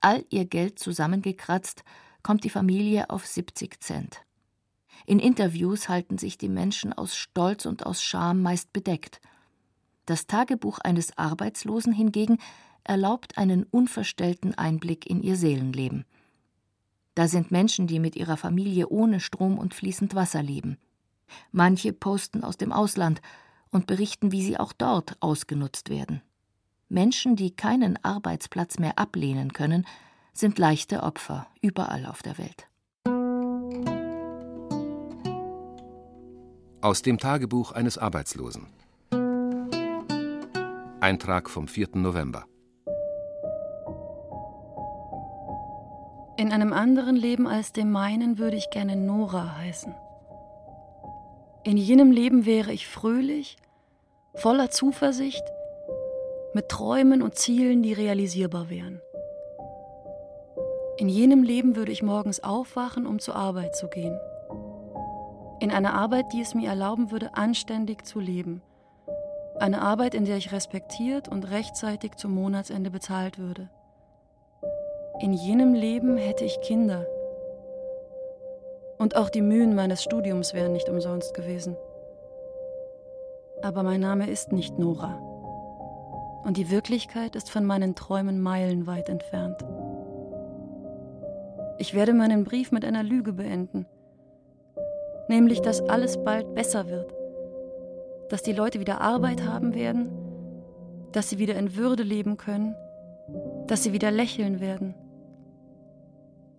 All 0.00 0.24
ihr 0.30 0.44
Geld 0.46 0.78
zusammengekratzt, 0.78 1.84
kommt 2.22 2.42
die 2.44 2.50
Familie 2.50 3.10
auf 3.10 3.26
70 3.26 3.80
Cent. 3.80 4.22
In 5.06 5.18
Interviews 5.18 5.88
halten 5.88 6.16
sich 6.16 6.38
die 6.38 6.48
Menschen 6.48 6.92
aus 6.92 7.14
Stolz 7.14 7.66
und 7.66 7.84
aus 7.84 8.02
Scham 8.02 8.40
meist 8.40 8.72
bedeckt. 8.72 9.20
Das 10.06 10.26
Tagebuch 10.26 10.78
eines 10.78 11.16
Arbeitslosen 11.18 11.92
hingegen 11.92 12.38
erlaubt 12.82 13.36
einen 13.36 13.64
unverstellten 13.64 14.54
Einblick 14.54 15.06
in 15.06 15.22
ihr 15.22 15.36
Seelenleben. 15.36 16.06
Da 17.14 17.28
sind 17.28 17.50
Menschen, 17.50 17.86
die 17.86 18.00
mit 18.00 18.16
ihrer 18.16 18.38
Familie 18.38 18.88
ohne 18.88 19.20
Strom 19.20 19.58
und 19.58 19.74
fließend 19.74 20.14
Wasser 20.14 20.42
leben. 20.42 20.78
Manche 21.52 21.92
posten 21.92 22.42
aus 22.42 22.56
dem 22.56 22.72
Ausland 22.72 23.20
und 23.70 23.86
berichten, 23.86 24.32
wie 24.32 24.42
sie 24.42 24.58
auch 24.58 24.72
dort 24.72 25.16
ausgenutzt 25.20 25.90
werden. 25.90 26.22
Menschen, 26.94 27.34
die 27.34 27.50
keinen 27.50 28.02
Arbeitsplatz 28.04 28.78
mehr 28.78 28.98
ablehnen 29.00 29.52
können, 29.52 29.84
sind 30.32 30.60
leichte 30.60 31.02
Opfer 31.02 31.48
überall 31.60 32.06
auf 32.06 32.22
der 32.22 32.38
Welt. 32.38 32.68
Aus 36.80 37.02
dem 37.02 37.18
Tagebuch 37.18 37.72
eines 37.72 37.98
Arbeitslosen. 37.98 38.68
Eintrag 41.00 41.50
vom 41.50 41.66
4. 41.66 41.88
November. 41.94 42.44
In 46.36 46.52
einem 46.52 46.72
anderen 46.72 47.16
Leben 47.16 47.48
als 47.48 47.72
dem 47.72 47.90
meinen 47.90 48.38
würde 48.38 48.56
ich 48.56 48.70
gerne 48.70 48.94
Nora 48.94 49.56
heißen. 49.58 49.94
In 51.64 51.76
jenem 51.76 52.12
Leben 52.12 52.46
wäre 52.46 52.72
ich 52.72 52.86
fröhlich, 52.86 53.56
voller 54.34 54.70
Zuversicht, 54.70 55.42
mit 56.54 56.68
Träumen 56.68 57.20
und 57.22 57.34
Zielen, 57.34 57.82
die 57.82 57.92
realisierbar 57.92 58.70
wären. 58.70 59.02
In 60.96 61.08
jenem 61.08 61.42
Leben 61.42 61.74
würde 61.74 61.90
ich 61.90 62.02
morgens 62.02 62.42
aufwachen, 62.42 63.06
um 63.06 63.18
zur 63.18 63.34
Arbeit 63.34 63.74
zu 63.74 63.88
gehen. 63.88 64.18
In 65.58 65.72
einer 65.72 65.94
Arbeit, 65.94 66.32
die 66.32 66.40
es 66.40 66.54
mir 66.54 66.68
erlauben 66.68 67.10
würde, 67.10 67.34
anständig 67.34 68.06
zu 68.06 68.20
leben. 68.20 68.62
Eine 69.58 69.82
Arbeit, 69.82 70.14
in 70.14 70.24
der 70.24 70.36
ich 70.36 70.52
respektiert 70.52 71.28
und 71.28 71.50
rechtzeitig 71.50 72.16
zum 72.16 72.32
Monatsende 72.32 72.90
bezahlt 72.90 73.38
würde. 73.38 73.68
In 75.20 75.32
jenem 75.32 75.74
Leben 75.74 76.16
hätte 76.16 76.44
ich 76.44 76.60
Kinder. 76.60 77.06
Und 78.98 79.16
auch 79.16 79.30
die 79.30 79.42
Mühen 79.42 79.74
meines 79.74 80.02
Studiums 80.02 80.54
wären 80.54 80.72
nicht 80.72 80.88
umsonst 80.88 81.34
gewesen. 81.34 81.76
Aber 83.62 83.82
mein 83.82 84.00
Name 84.00 84.28
ist 84.28 84.52
nicht 84.52 84.78
Nora. 84.78 85.33
Und 86.44 86.58
die 86.58 86.70
Wirklichkeit 86.70 87.36
ist 87.36 87.50
von 87.50 87.64
meinen 87.64 87.94
Träumen 87.94 88.40
meilenweit 88.40 89.08
entfernt. 89.08 89.64
Ich 91.78 91.94
werde 91.94 92.12
meinen 92.12 92.44
Brief 92.44 92.70
mit 92.70 92.84
einer 92.84 93.02
Lüge 93.02 93.32
beenden, 93.32 93.86
nämlich 95.28 95.60
dass 95.60 95.80
alles 95.80 96.22
bald 96.22 96.54
besser 96.54 96.88
wird, 96.88 97.12
dass 98.28 98.42
die 98.42 98.52
Leute 98.52 98.78
wieder 98.78 99.00
Arbeit 99.00 99.44
haben 99.44 99.74
werden, 99.74 100.10
dass 101.12 101.30
sie 101.30 101.38
wieder 101.38 101.56
in 101.56 101.76
Würde 101.76 102.02
leben 102.02 102.36
können, 102.36 102.76
dass 103.66 103.82
sie 103.82 103.92
wieder 103.92 104.10
lächeln 104.10 104.60
werden. 104.60 104.94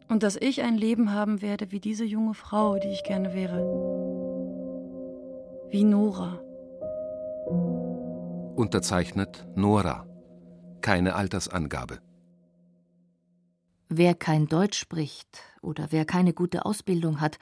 Und 0.10 0.24
dass 0.24 0.36
ich 0.36 0.62
ein 0.62 0.78
Leben 0.78 1.14
haben 1.14 1.42
werde 1.42 1.72
wie 1.72 1.80
diese 1.80 2.06
junge 2.06 2.34
Frau, 2.34 2.78
die 2.78 2.90
ich 2.90 3.04
gerne 3.04 3.34
wäre, 3.34 3.62
wie 5.70 5.84
Nora. 5.84 6.40
Unterzeichnet 8.56 9.46
Nora. 9.56 10.08
Keine 10.80 11.16
Altersangabe. 11.16 12.00
Wer 13.90 14.16
kein 14.16 14.48
Deutsch 14.48 14.80
spricht 14.80 15.42
oder 15.62 15.88
wer 15.92 16.06
keine 16.06 16.34
gute 16.34 16.66
Ausbildung 16.66 17.20
hat, 17.20 17.38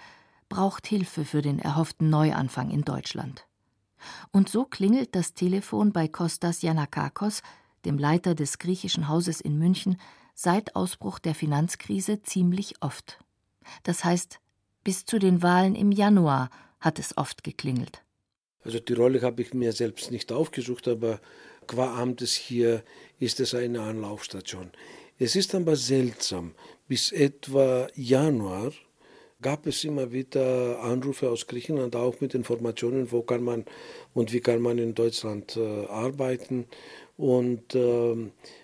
braucht 0.50 0.88
Hilfe 0.88 1.24
für 1.24 1.44
den 1.44 1.60
erhofften 1.60 2.10
Neuanfang 2.10 2.72
in 2.72 2.82
Deutschland. 2.82 3.46
Und 4.32 4.50
so 4.50 4.66
klingelt 4.66 5.16
das 5.16 5.36
Telefon 5.36 5.94
bei 5.94 6.08
Kostas 6.08 6.64
Yanakakos, 6.64 7.42
dem 7.86 7.98
Leiter 8.00 8.34
des 8.34 8.58
griechischen 8.58 9.08
Hauses 9.08 9.40
in 9.40 9.60
München, 9.60 9.98
seit 10.34 10.76
Ausbruch 10.76 11.20
der 11.20 11.36
Finanzkrise 11.36 12.24
ziemlich 12.24 12.82
oft. 12.82 13.20
Das 13.84 14.04
heißt, 14.04 14.40
bis 14.84 15.06
zu 15.06 15.20
den 15.20 15.44
Wahlen 15.44 15.76
im 15.76 15.92
Januar 15.92 16.50
hat 16.80 16.98
es 16.98 17.18
oft 17.18 17.44
geklingelt. 17.44 18.03
Also 18.64 18.80
die 18.80 18.94
Rolle 18.94 19.22
habe 19.22 19.42
ich 19.42 19.54
mir 19.54 19.72
selbst 19.72 20.12
nicht 20.12 20.32
aufgesucht, 20.32 20.88
aber 20.88 21.20
qua 21.68 22.00
Amtes 22.02 22.34
hier 22.34 22.84
ist 23.20 23.40
es 23.40 23.54
eine 23.54 23.82
Anlaufstation. 23.82 24.72
Es 25.20 25.36
ist 25.36 25.54
aber 25.56 25.76
seltsam. 25.76 26.54
Bis 26.88 27.12
etwa 27.12 27.88
Januar 27.96 28.72
gab 29.42 29.68
es 29.68 29.84
immer 29.84 30.12
wieder 30.12 30.82
Anrufe 30.82 31.30
aus 31.30 31.46
Griechenland, 31.48 31.96
auch 31.96 32.20
mit 32.22 32.34
Informationen, 32.34 33.12
wo 33.12 33.22
kann 33.22 33.44
man 33.44 33.66
und 34.14 34.34
wie 34.34 34.40
kann 34.40 34.62
man 34.62 34.78
in 34.80 34.96
Deutschland 34.96 35.58
äh, 35.58 35.86
arbeiten. 35.86 36.66
Und 37.16 37.76
äh, 37.76 38.16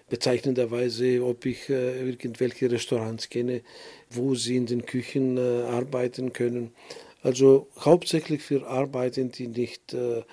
bezeichnenderweise, 0.10 1.24
ob 1.24 1.46
ich 1.46 1.70
äh, 1.70 2.10
irgendwelche 2.10 2.72
Restaurants 2.72 3.30
kenne, 3.30 3.62
wo 4.10 4.34
sie 4.34 4.56
in 4.56 4.66
den 4.66 4.86
Küchen 4.86 5.38
äh, 5.38 5.64
arbeiten 5.64 6.34
können. 6.34 6.72
Also 7.22 7.68
hauptsächlich 7.80 8.42
für 8.42 8.68
Arbeiten, 8.68 9.32
die 9.32 9.48
nicht 9.48 9.94
äh, 9.94 10.24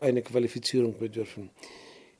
eine 0.00 0.22
Qualifizierung 0.22 0.98
bedürfen. 0.98 1.50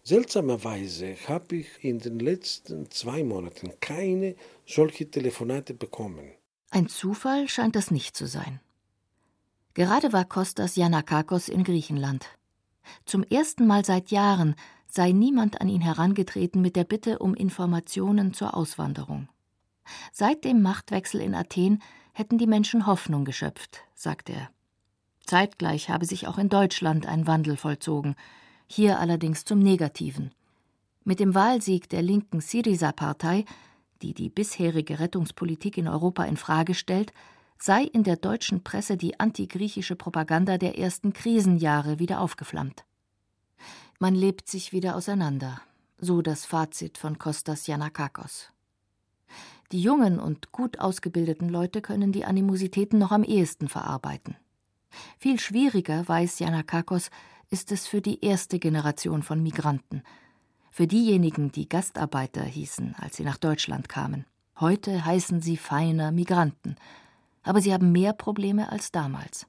Seltsamerweise 0.02 1.16
habe 1.28 1.56
ich 1.56 1.68
in 1.82 1.98
den 1.98 2.18
letzten 2.18 2.90
zwei 2.90 3.24
Monaten 3.24 3.72
keine 3.80 4.36
solche 4.64 5.10
Telefonate 5.10 5.74
bekommen. 5.74 6.30
Ein 6.70 6.88
Zufall 6.88 7.48
scheint 7.48 7.76
das 7.76 7.90
nicht 7.90 8.16
zu 8.16 8.26
sein. 8.26 8.60
Gerade 9.74 10.12
war 10.12 10.24
Kostas 10.24 10.76
Janakakos 10.76 11.48
in 11.48 11.64
Griechenland. 11.64 12.26
Zum 13.04 13.22
ersten 13.24 13.66
Mal 13.66 13.84
seit 13.84 14.10
Jahren 14.10 14.54
sei 14.86 15.12
niemand 15.12 15.60
an 15.60 15.68
ihn 15.68 15.80
herangetreten 15.80 16.62
mit 16.62 16.76
der 16.76 16.84
Bitte 16.84 17.18
um 17.18 17.34
Informationen 17.34 18.32
zur 18.32 18.56
Auswanderung. 18.56 19.28
Seit 20.12 20.44
dem 20.44 20.62
Machtwechsel 20.62 21.20
in 21.20 21.34
Athen 21.34 21.82
hätten 22.16 22.38
die 22.38 22.46
Menschen 22.46 22.86
Hoffnung 22.86 23.26
geschöpft, 23.26 23.80
sagt 23.94 24.30
er. 24.30 24.48
Zeitgleich 25.26 25.90
habe 25.90 26.06
sich 26.06 26.26
auch 26.26 26.38
in 26.38 26.48
Deutschland 26.48 27.04
ein 27.04 27.26
Wandel 27.26 27.58
vollzogen 27.58 28.16
hier 28.66 28.98
allerdings 28.98 29.44
zum 29.44 29.58
Negativen. 29.58 30.32
Mit 31.04 31.20
dem 31.20 31.34
Wahlsieg 31.34 31.90
der 31.90 32.00
linken 32.00 32.40
Syriza-Partei, 32.40 33.44
die 34.00 34.14
die 34.14 34.30
bisherige 34.30 34.98
Rettungspolitik 34.98 35.76
in 35.76 35.88
Europa 35.88 36.24
in 36.24 36.38
Frage 36.38 36.74
stellt, 36.74 37.12
sei 37.58 37.82
in 37.82 38.02
der 38.02 38.16
deutschen 38.16 38.64
Presse 38.64 38.96
die 38.96 39.20
antigriechische 39.20 39.94
Propaganda 39.94 40.56
der 40.56 40.78
ersten 40.78 41.12
Krisenjahre 41.12 41.98
wieder 41.98 42.20
aufgeflammt. 42.20 42.86
Man 43.98 44.14
lebt 44.14 44.48
sich 44.48 44.72
wieder 44.72 44.96
auseinander, 44.96 45.60
so 45.98 46.22
das 46.22 46.46
Fazit 46.46 46.96
von 46.96 47.18
Kostas 47.18 47.66
Janakakos. 47.66 48.50
Die 49.72 49.80
jungen 49.80 50.20
und 50.20 50.52
gut 50.52 50.78
ausgebildeten 50.78 51.48
Leute 51.48 51.82
können 51.82 52.12
die 52.12 52.24
Animositäten 52.24 52.98
noch 52.98 53.10
am 53.10 53.24
ehesten 53.24 53.68
verarbeiten. 53.68 54.36
Viel 55.18 55.40
schwieriger, 55.40 56.06
weiß 56.06 56.38
Janakakos, 56.38 57.10
ist 57.50 57.72
es 57.72 57.86
für 57.86 58.00
die 58.00 58.24
erste 58.24 58.58
Generation 58.58 59.22
von 59.22 59.42
Migranten, 59.42 60.02
für 60.70 60.86
diejenigen, 60.86 61.52
die 61.52 61.68
Gastarbeiter 61.68 62.42
hießen, 62.42 62.94
als 62.98 63.16
sie 63.16 63.24
nach 63.24 63.38
Deutschland 63.38 63.88
kamen. 63.88 64.26
Heute 64.60 65.04
heißen 65.04 65.40
sie 65.40 65.56
feiner 65.56 66.12
Migranten, 66.12 66.76
aber 67.42 67.60
sie 67.60 67.72
haben 67.72 67.92
mehr 67.92 68.12
Probleme 68.12 68.70
als 68.70 68.92
damals. 68.92 69.46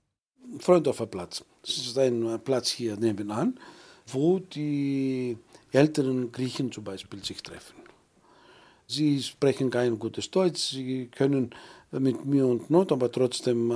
Freundorfer 0.59 1.07
Platz. 1.07 1.43
Das 1.61 1.77
ist 1.77 1.97
ein 1.97 2.39
Platz 2.43 2.69
hier 2.69 2.95
nebenan, 2.97 3.59
wo 4.07 4.39
die 4.39 5.37
älteren 5.71 6.31
Griechen 6.31 6.71
zum 6.71 6.83
Beispiel 6.83 7.23
sich 7.23 7.43
treffen. 7.43 7.86
Sie 8.89 9.21
sprechen 9.21 9.69
kein 9.69 9.99
gutes 9.99 10.31
Deutsch, 10.31 10.69
sie 10.71 11.07
können 11.07 11.49
mit 11.91 12.25
mir 12.25 12.47
und 12.47 12.69
Not, 12.69 12.93
aber 12.93 13.11
trotzdem 13.11 13.69
äh, 13.69 13.75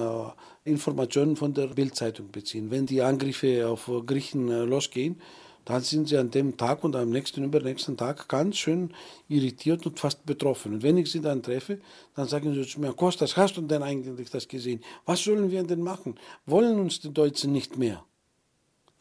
Informationen 0.63 1.35
von 1.35 1.53
der 1.53 1.67
Bildzeitung 1.67 2.31
beziehen. 2.31 2.71
Wenn 2.71 2.85
die 2.85 3.01
Angriffe 3.01 3.67
auf 3.67 3.91
Griechen 4.05 4.49
äh, 4.49 4.63
losgehen, 4.63 5.19
dann 5.65 5.81
sind 5.81 6.07
sie 6.07 6.17
an 6.17 6.31
dem 6.31 6.55
Tag 6.55 6.85
und 6.85 6.95
am 6.95 7.09
nächsten, 7.09 7.43
übernächsten 7.43 7.97
Tag 7.97 8.29
ganz 8.29 8.55
schön 8.55 8.93
irritiert 9.27 9.85
und 9.85 9.99
fast 9.99 10.25
betroffen. 10.25 10.75
Und 10.75 10.83
wenn 10.83 10.97
ich 10.97 11.11
sie 11.11 11.21
dann 11.21 11.43
treffe, 11.43 11.79
dann 12.15 12.29
sagen 12.29 12.53
sie 12.53 12.65
zu 12.65 12.79
mir, 12.79 12.93
Kostas, 12.93 13.35
hast 13.35 13.57
du 13.57 13.61
denn 13.61 13.83
eigentlich 13.83 14.29
das 14.29 14.47
gesehen? 14.47 14.81
Was 15.05 15.23
sollen 15.23 15.51
wir 15.51 15.63
denn 15.63 15.81
machen? 15.81 16.15
Wollen 16.45 16.79
uns 16.79 17.01
die 17.01 17.13
Deutschen 17.13 17.51
nicht 17.51 17.77
mehr? 17.77 18.03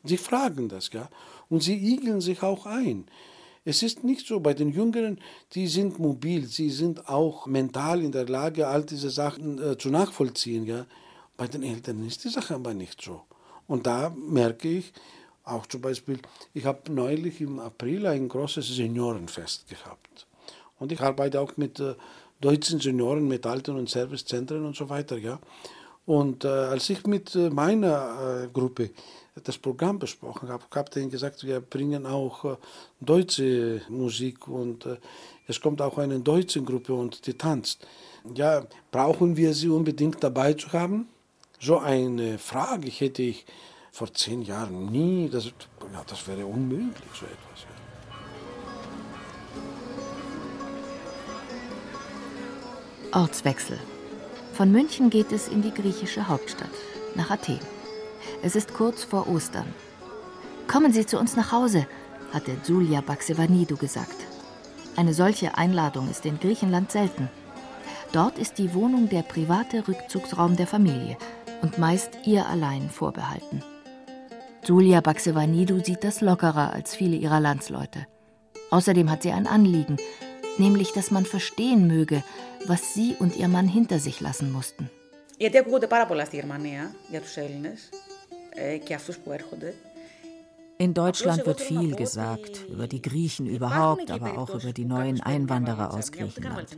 Sie 0.03 0.17
fragen 0.17 0.69
das, 0.69 0.91
ja. 0.93 1.09
Und 1.49 1.63
sie 1.63 1.77
igeln 1.77 2.21
sich 2.21 2.43
auch 2.43 2.67
ein. 2.67 3.07
Es 3.65 3.83
ist 3.83 4.05
nicht 4.05 4.27
so, 4.27 4.41
bei 4.41 4.55
den 4.55 4.71
Jüngeren, 4.71 5.21
die 5.53 5.67
sind 5.67 5.99
mobil, 5.99 6.47
sie 6.47 6.71
sind 6.71 7.09
auch 7.09 7.47
mental 7.47 8.03
in 8.03 8.13
der 8.13 8.27
Lage, 8.27 8.67
all 8.67 8.85
diese 8.85 9.11
Sachen 9.11 9.61
äh, 9.63 9.77
zu 9.77 9.91
nachvollziehen. 9.91 10.65
Ja? 10.65 10.87
Bei 11.37 11.47
den 11.47 11.63
Eltern 11.63 12.07
ist 12.07 12.25
die 12.25 12.31
Sache 12.31 12.55
aber 12.55 12.73
nicht 12.73 13.03
so. 13.03 13.23
Und 13.67 13.87
da 13.87 14.11
merke 14.17 14.69
ich, 14.69 14.93
auch 15.45 15.67
zum 15.67 15.81
Beispiel, 15.81 16.19
ich 16.55 16.65
habe 16.65 16.93
neulich 16.93 17.41
im 17.41 17.59
April 17.59 18.07
ein 18.07 18.29
großes 18.29 18.77
Seniorenfest 18.77 19.69
gehabt. 19.69 20.27
Und 20.79 20.93
ich 20.93 21.01
arbeite 21.01 21.41
auch 21.41 21.57
mit 21.57 21.81
äh, 21.81 21.95
deutschen 22.41 22.81
Senioren, 22.81 23.29
mit 23.29 23.45
Alten- 23.47 23.77
und 23.77 23.91
Servicezentren 23.91 24.65
und 24.65 24.77
so 24.77 24.89
weiter. 24.89 25.19
Ja? 25.19 25.39
Und 26.07 26.45
äh, 26.45 26.49
als 26.49 26.89
ich 26.89 27.07
mit 27.07 27.35
äh, 27.35 27.51
meiner 27.51 28.45
äh, 28.45 28.49
Gruppe 28.49 28.91
das 29.45 29.59
Programm 29.59 29.99
besprochen 29.99 30.49
habe, 30.49 30.65
habe 30.75 30.91
ich 30.91 30.97
ihnen 30.97 31.11
gesagt, 31.11 31.45
wir 31.45 31.61
bringen 31.61 32.07
auch 32.07 32.45
äh, 32.45 32.57
deutsche 33.01 33.83
Musik 33.89 34.49
und 34.49 34.87
äh, 34.87 34.97
es 35.47 35.61
kommt 35.61 35.81
auch 35.83 35.99
eine 35.99 36.21
deutsche 36.21 36.63
Gruppe 36.63 36.95
und 36.95 37.27
die 37.27 37.35
tanzt. 37.35 37.87
Ja, 38.35 38.67
brauchen 38.91 39.37
wir 39.37 39.55
sie 39.55 39.69
unbedingt 39.69 40.23
dabei 40.23 40.55
zu 40.55 40.73
haben? 40.73 41.09
So 41.59 41.79
eine 41.79 42.39
Frage 42.39 42.89
hätte 42.89 43.23
ich 43.23 43.47
vor 43.93 44.13
zehn 44.13 44.43
Jahren 44.43 44.87
nie, 44.87 45.29
das, 45.29 45.47
ja, 45.47 46.05
das 46.07 46.27
wäre 46.27 46.47
unmöglich, 46.47 47.11
so 47.13 47.27
etwas. 47.27 47.67
Ja. 53.13 53.21
Ortswechsel. 53.21 53.79
Von 54.53 54.71
München 54.71 55.11
geht 55.11 55.33
es 55.33 55.49
in 55.49 55.63
die 55.63 55.73
griechische 55.73 56.29
Hauptstadt, 56.29 56.71
nach 57.15 57.31
Athen. 57.31 57.59
Es 58.42 58.56
ist 58.56 58.74
kurz 58.74 59.04
vor 59.04 59.28
Ostern. 59.28 59.74
Kommen 60.68 60.92
Sie 60.92 61.06
zu 61.06 61.20
uns 61.20 61.36
nach 61.36 61.52
Hause, 61.52 61.88
hatte 62.34 62.58
Julia 62.68 63.02
Baxevanidou 63.02 63.78
gesagt. 63.78 64.20
Eine 64.96 65.14
solche 65.14 65.58
Einladung 65.58 66.10
ist 66.10 66.26
in 66.26 66.40
Griechenland 66.40 66.92
selten. 66.92 67.30
Dort 68.12 68.40
ist 68.40 68.58
die 68.58 68.74
Wohnung 68.74 69.10
der 69.10 69.24
private 69.24 69.88
Rückzugsraum 69.88 70.56
der 70.56 70.68
Familie 70.68 71.18
und 71.62 71.78
meist 71.78 72.12
ihr 72.26 72.48
allein 72.48 72.90
vorbehalten. 72.90 73.64
Julia 74.66 75.02
Baxevanidou 75.02 75.84
sieht 75.84 76.04
das 76.04 76.22
lockerer 76.22 76.74
als 76.74 76.96
viele 76.96 77.18
ihrer 77.18 77.40
Landsleute. 77.40 78.08
Außerdem 78.72 79.12
hat 79.12 79.22
sie 79.24 79.32
ein 79.32 79.48
Anliegen, 79.48 79.98
nämlich 80.58 80.92
dass 80.94 81.12
man 81.12 81.26
verstehen 81.26 81.88
möge, 81.88 82.24
was 82.66 82.94
sie 82.94 83.16
und 83.20 83.36
ihr 83.36 83.48
Mann 83.48 83.68
hinter 83.68 84.00
sich 84.00 84.22
lassen 84.22 84.52
mussten. 84.52 84.90
Γιατί 85.38 85.58
ακούγονται 85.58 85.88
πάρα 85.88 86.06
πολλά 86.06 86.26
στη 86.26 86.36
Γερμανία 86.36 86.96
για 87.10 87.22
τους 87.22 87.38
Έλληνες 87.38 87.90
In 90.79 90.95
Deutschland 90.95 91.45
wird 91.45 91.61
viel 91.61 91.95
gesagt 91.95 92.65
über 92.71 92.89
die 92.89 93.03
Griechen 93.03 93.47
überhaupt, 93.47 94.11
aber 94.11 94.39
auch 94.39 94.49
über 94.49 94.73
die 94.73 94.87
neuen 94.87 95.21
Einwanderer 95.21 95.93
aus 95.93 96.11
Griechenland. 96.11 96.75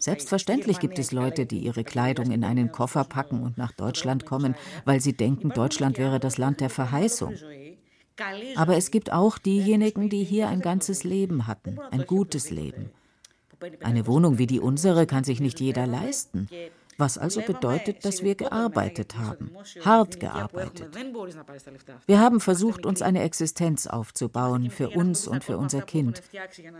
Selbstverständlich 0.00 0.80
gibt 0.80 0.98
es 0.98 1.12
Leute, 1.12 1.46
die 1.46 1.60
ihre 1.60 1.84
Kleidung 1.84 2.32
in 2.32 2.42
einen 2.42 2.72
Koffer 2.72 3.04
packen 3.04 3.40
und 3.44 3.56
nach 3.56 3.70
Deutschland 3.70 4.26
kommen, 4.26 4.56
weil 4.84 5.00
sie 5.00 5.16
denken, 5.16 5.50
Deutschland 5.50 5.96
wäre 5.96 6.18
das 6.18 6.38
Land 6.38 6.60
der 6.60 6.70
Verheißung. 6.70 7.34
Aber 8.56 8.76
es 8.76 8.90
gibt 8.90 9.12
auch 9.12 9.38
diejenigen, 9.38 10.08
die 10.08 10.24
hier 10.24 10.48
ein 10.48 10.60
ganzes 10.60 11.04
Leben 11.04 11.46
hatten, 11.46 11.78
ein 11.92 12.06
gutes 12.06 12.50
Leben. 12.50 12.90
Eine 13.80 14.08
Wohnung 14.08 14.38
wie 14.38 14.48
die 14.48 14.58
unsere 14.58 15.06
kann 15.06 15.22
sich 15.22 15.40
nicht 15.40 15.60
jeder 15.60 15.86
leisten 15.86 16.48
was 16.98 17.18
also 17.18 17.40
bedeutet, 17.42 18.04
dass 18.04 18.22
wir 18.22 18.34
gearbeitet 18.34 19.16
haben, 19.16 19.50
hart 19.84 20.20
gearbeitet. 20.20 20.96
Wir 22.06 22.20
haben 22.20 22.40
versucht, 22.40 22.86
uns 22.86 23.02
eine 23.02 23.22
Existenz 23.22 23.86
aufzubauen 23.86 24.70
für 24.70 24.90
uns 24.90 25.26
und 25.26 25.44
für 25.44 25.58
unser 25.58 25.82
Kind. 25.82 26.22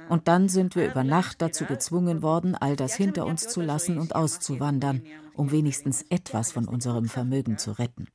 Und 0.08 0.28
dann 0.28 0.48
sind 0.48 0.76
wir 0.76 0.90
über 0.90 1.04
Nacht 1.04 1.42
dazu 1.42 1.64
gezwungen 1.64 2.22
worden, 2.22 2.54
all 2.54 2.76
das 2.76 2.94
hinter 2.94 3.26
uns 3.26 3.48
zu 3.48 3.60
lassen 3.60 3.98
und 3.98 4.14
auszuwandern, 4.14 5.02
um 5.34 5.50
wenigstens 5.50 6.04
etwas 6.10 6.52
von 6.52 6.66
unserem 6.66 7.06
Vermögen 7.06 7.58
zu 7.58 7.72
retten. 7.72 8.08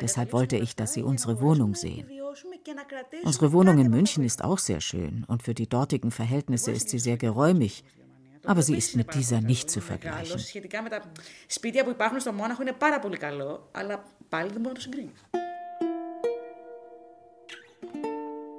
Deshalb 0.00 0.32
wollte 0.32 0.56
ich, 0.56 0.74
dass 0.74 0.94
Sie 0.94 1.02
unsere 1.02 1.40
Wohnung 1.40 1.74
sehen. 1.74 2.08
Unsere 3.24 3.52
Wohnung 3.52 3.78
in 3.78 3.90
München 3.90 4.24
ist 4.24 4.42
auch 4.42 4.58
sehr 4.58 4.80
schön 4.80 5.24
und 5.24 5.42
für 5.42 5.54
die 5.54 5.68
dortigen 5.68 6.10
Verhältnisse 6.10 6.72
ist 6.72 6.88
sie 6.88 6.98
sehr 6.98 7.16
geräumig 7.16 7.84
aber 8.44 8.62
sie 8.62 8.76
ist 8.76 8.96
mit 8.96 9.14
dieser 9.14 9.40
nicht 9.40 9.70
zu 9.70 9.80
vergleichen. 9.80 10.40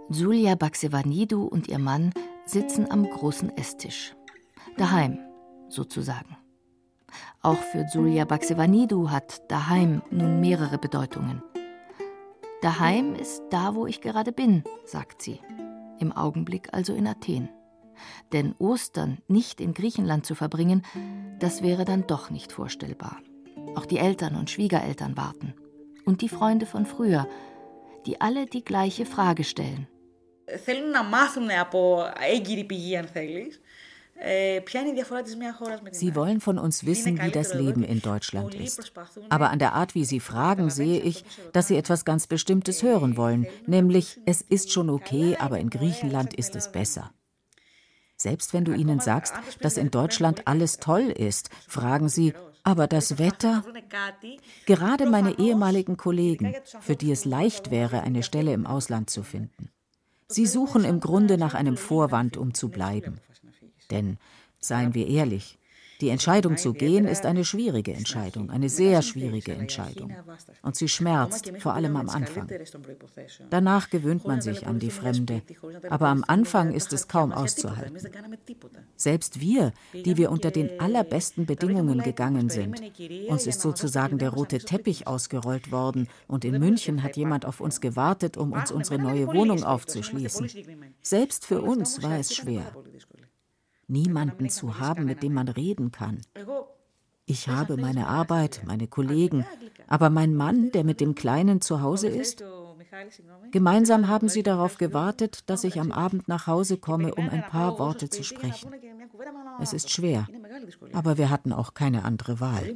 Julia 0.09 0.55
Baxevanidou 0.55 1.45
und 1.45 1.67
ihr 1.67 1.79
Mann 1.79 2.13
sitzen 2.45 2.91
am 2.91 3.09
großen 3.09 3.57
Esstisch. 3.57 4.15
Daheim, 4.77 5.19
sozusagen. 5.69 6.37
Auch 7.41 7.57
für 7.57 7.85
Julia 7.93 8.25
Baxevanidou 8.25 9.09
hat 9.09 9.49
daheim 9.51 10.01
nun 10.11 10.39
mehrere 10.39 10.77
Bedeutungen. 10.77 11.41
Daheim 12.61 13.15
ist 13.15 13.41
da, 13.49 13.75
wo 13.75 13.87
ich 13.87 14.01
gerade 14.01 14.31
bin, 14.31 14.63
sagt 14.85 15.21
sie. 15.21 15.39
Im 15.99 16.11
Augenblick 16.11 16.69
also 16.73 16.93
in 16.93 17.07
Athen. 17.07 17.49
Denn 18.31 18.55
Ostern 18.59 19.19
nicht 19.27 19.61
in 19.61 19.73
Griechenland 19.73 20.25
zu 20.25 20.35
verbringen, 20.35 20.83
das 21.39 21.61
wäre 21.61 21.85
dann 21.85 22.07
doch 22.07 22.29
nicht 22.29 22.51
vorstellbar. 22.51 23.17
Auch 23.75 23.85
die 23.85 23.97
Eltern 23.97 24.35
und 24.35 24.49
Schwiegereltern 24.49 25.17
warten. 25.17 25.53
Und 26.05 26.21
die 26.21 26.29
Freunde 26.29 26.65
von 26.65 26.85
früher, 26.85 27.27
die 28.05 28.21
alle 28.21 28.45
die 28.45 28.63
gleiche 28.63 29.05
Frage 29.05 29.43
stellen. 29.43 29.87
Sie 35.91 36.15
wollen 36.15 36.39
von 36.39 36.59
uns 36.59 36.85
wissen, 36.85 37.21
wie 37.21 37.31
das 37.31 37.53
Leben 37.53 37.83
in 37.83 38.01
Deutschland 38.01 38.55
ist. 38.55 38.93
Aber 39.29 39.49
an 39.49 39.59
der 39.59 39.73
Art, 39.73 39.95
wie 39.95 40.05
Sie 40.05 40.19
fragen, 40.19 40.69
sehe 40.69 40.99
ich, 41.01 41.25
dass 41.51 41.67
Sie 41.67 41.75
etwas 41.75 42.05
ganz 42.05 42.27
Bestimmtes 42.27 42.83
hören 42.83 43.17
wollen, 43.17 43.47
nämlich 43.65 44.19
es 44.25 44.41
ist 44.41 44.71
schon 44.71 44.89
okay, 44.89 45.35
aber 45.39 45.59
in 45.59 45.69
Griechenland 45.69 46.33
ist 46.35 46.55
es 46.55 46.71
besser. 46.71 47.11
Selbst 48.23 48.53
wenn 48.53 48.63
du 48.63 48.73
ihnen 48.73 49.01
sagst, 49.01 49.33
dass 49.59 49.75
in 49.75 49.91
Deutschland 49.91 50.47
alles 50.47 50.77
toll 50.77 51.09
ist, 51.09 51.49
fragen 51.67 52.07
sie, 52.07 52.33
aber 52.63 52.87
das 52.87 53.17
Wetter? 53.19 53.65
Gerade 54.65 55.07
meine 55.07 55.39
ehemaligen 55.39 55.97
Kollegen, 55.97 56.55
für 56.79 56.95
die 56.95 57.11
es 57.11 57.25
leicht 57.25 57.69
wäre, 57.69 57.99
eine 57.99 58.23
Stelle 58.23 58.53
im 58.53 58.65
Ausland 58.65 59.09
zu 59.09 59.23
finden. 59.23 59.71
Sie 60.29 60.45
suchen 60.45 60.85
im 60.85 61.01
Grunde 61.01 61.37
nach 61.37 61.53
einem 61.53 61.75
Vorwand, 61.75 62.37
um 62.37 62.53
zu 62.53 62.69
bleiben. 62.69 63.19
Denn, 63.91 64.17
seien 64.57 64.93
wir 64.93 65.07
ehrlich, 65.09 65.59
die 66.01 66.09
Entscheidung 66.09 66.57
zu 66.57 66.73
gehen 66.73 67.05
ist 67.05 67.25
eine 67.25 67.45
schwierige 67.45 67.93
Entscheidung, 67.93 68.49
eine 68.49 68.69
sehr 68.69 69.01
schwierige 69.01 69.53
Entscheidung. 69.53 70.13
Und 70.61 70.75
sie 70.75 70.89
schmerzt, 70.89 71.51
vor 71.59 71.73
allem 71.73 71.95
am 71.95 72.09
Anfang. 72.09 72.49
Danach 73.49 73.89
gewöhnt 73.89 74.25
man 74.25 74.41
sich 74.41 74.67
an 74.67 74.79
die 74.79 74.89
Fremde, 74.89 75.41
aber 75.89 76.07
am 76.07 76.23
Anfang 76.27 76.73
ist 76.73 76.93
es 76.93 77.07
kaum 77.07 77.31
auszuhalten. 77.31 77.97
Selbst 78.95 79.39
wir, 79.39 79.73
die 79.93 80.17
wir 80.17 80.31
unter 80.31 80.51
den 80.51 80.79
allerbesten 80.79 81.45
Bedingungen 81.45 82.01
gegangen 82.01 82.49
sind, 82.49 82.81
uns 83.27 83.47
ist 83.47 83.61
sozusagen 83.61 84.17
der 84.17 84.29
rote 84.31 84.59
Teppich 84.59 85.07
ausgerollt 85.07 85.71
worden 85.71 86.07
und 86.27 86.45
in 86.45 86.59
München 86.59 87.03
hat 87.03 87.17
jemand 87.17 87.45
auf 87.45 87.59
uns 87.59 87.81
gewartet, 87.81 88.37
um 88.37 88.51
uns 88.51 88.71
unsere 88.71 88.99
neue 88.99 89.27
Wohnung 89.27 89.63
aufzuschließen. 89.63 90.49
Selbst 91.01 91.45
für 91.45 91.61
uns 91.61 92.01
war 92.01 92.17
es 92.19 92.35
schwer. 92.35 92.63
Niemanden 93.87 94.49
zu 94.49 94.79
haben, 94.79 95.05
mit 95.05 95.23
dem 95.23 95.33
man 95.33 95.47
reden 95.47 95.91
kann. 95.91 96.21
Ich 97.25 97.47
habe 97.47 97.77
meine 97.77 98.07
Arbeit, 98.07 98.61
meine 98.65 98.87
Kollegen, 98.87 99.45
aber 99.87 100.09
mein 100.09 100.35
Mann, 100.35 100.71
der 100.71 100.83
mit 100.83 100.99
dem 100.99 101.15
Kleinen 101.15 101.61
zu 101.61 101.81
Hause 101.81 102.07
ist, 102.07 102.43
Gemeinsam 103.51 104.07
haben 104.07 104.29
sie 104.29 104.43
darauf 104.43 104.77
gewartet, 104.77 105.49
dass 105.49 105.63
ich 105.63 105.79
am 105.79 105.91
Abend 105.91 106.27
nach 106.27 106.47
Hause 106.47 106.77
komme, 106.77 107.15
um 107.15 107.29
ein 107.29 107.45
paar 107.47 107.79
Worte 107.79 108.09
zu 108.09 108.23
sprechen. 108.23 108.71
Es 109.61 109.73
ist 109.73 109.89
schwer, 109.89 110.27
aber 110.91 111.17
wir 111.17 111.29
hatten 111.29 111.53
auch 111.53 111.73
keine 111.73 112.03
andere 112.05 112.39
Wahl. 112.39 112.75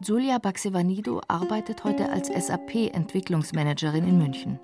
Julia 0.00 0.38
Baxevanido 0.38 1.20
arbeitet 1.26 1.82
heute 1.82 2.08
als 2.08 2.28
SAP-Entwicklungsmanagerin 2.28 4.06
in 4.06 4.18
München. 4.18 4.60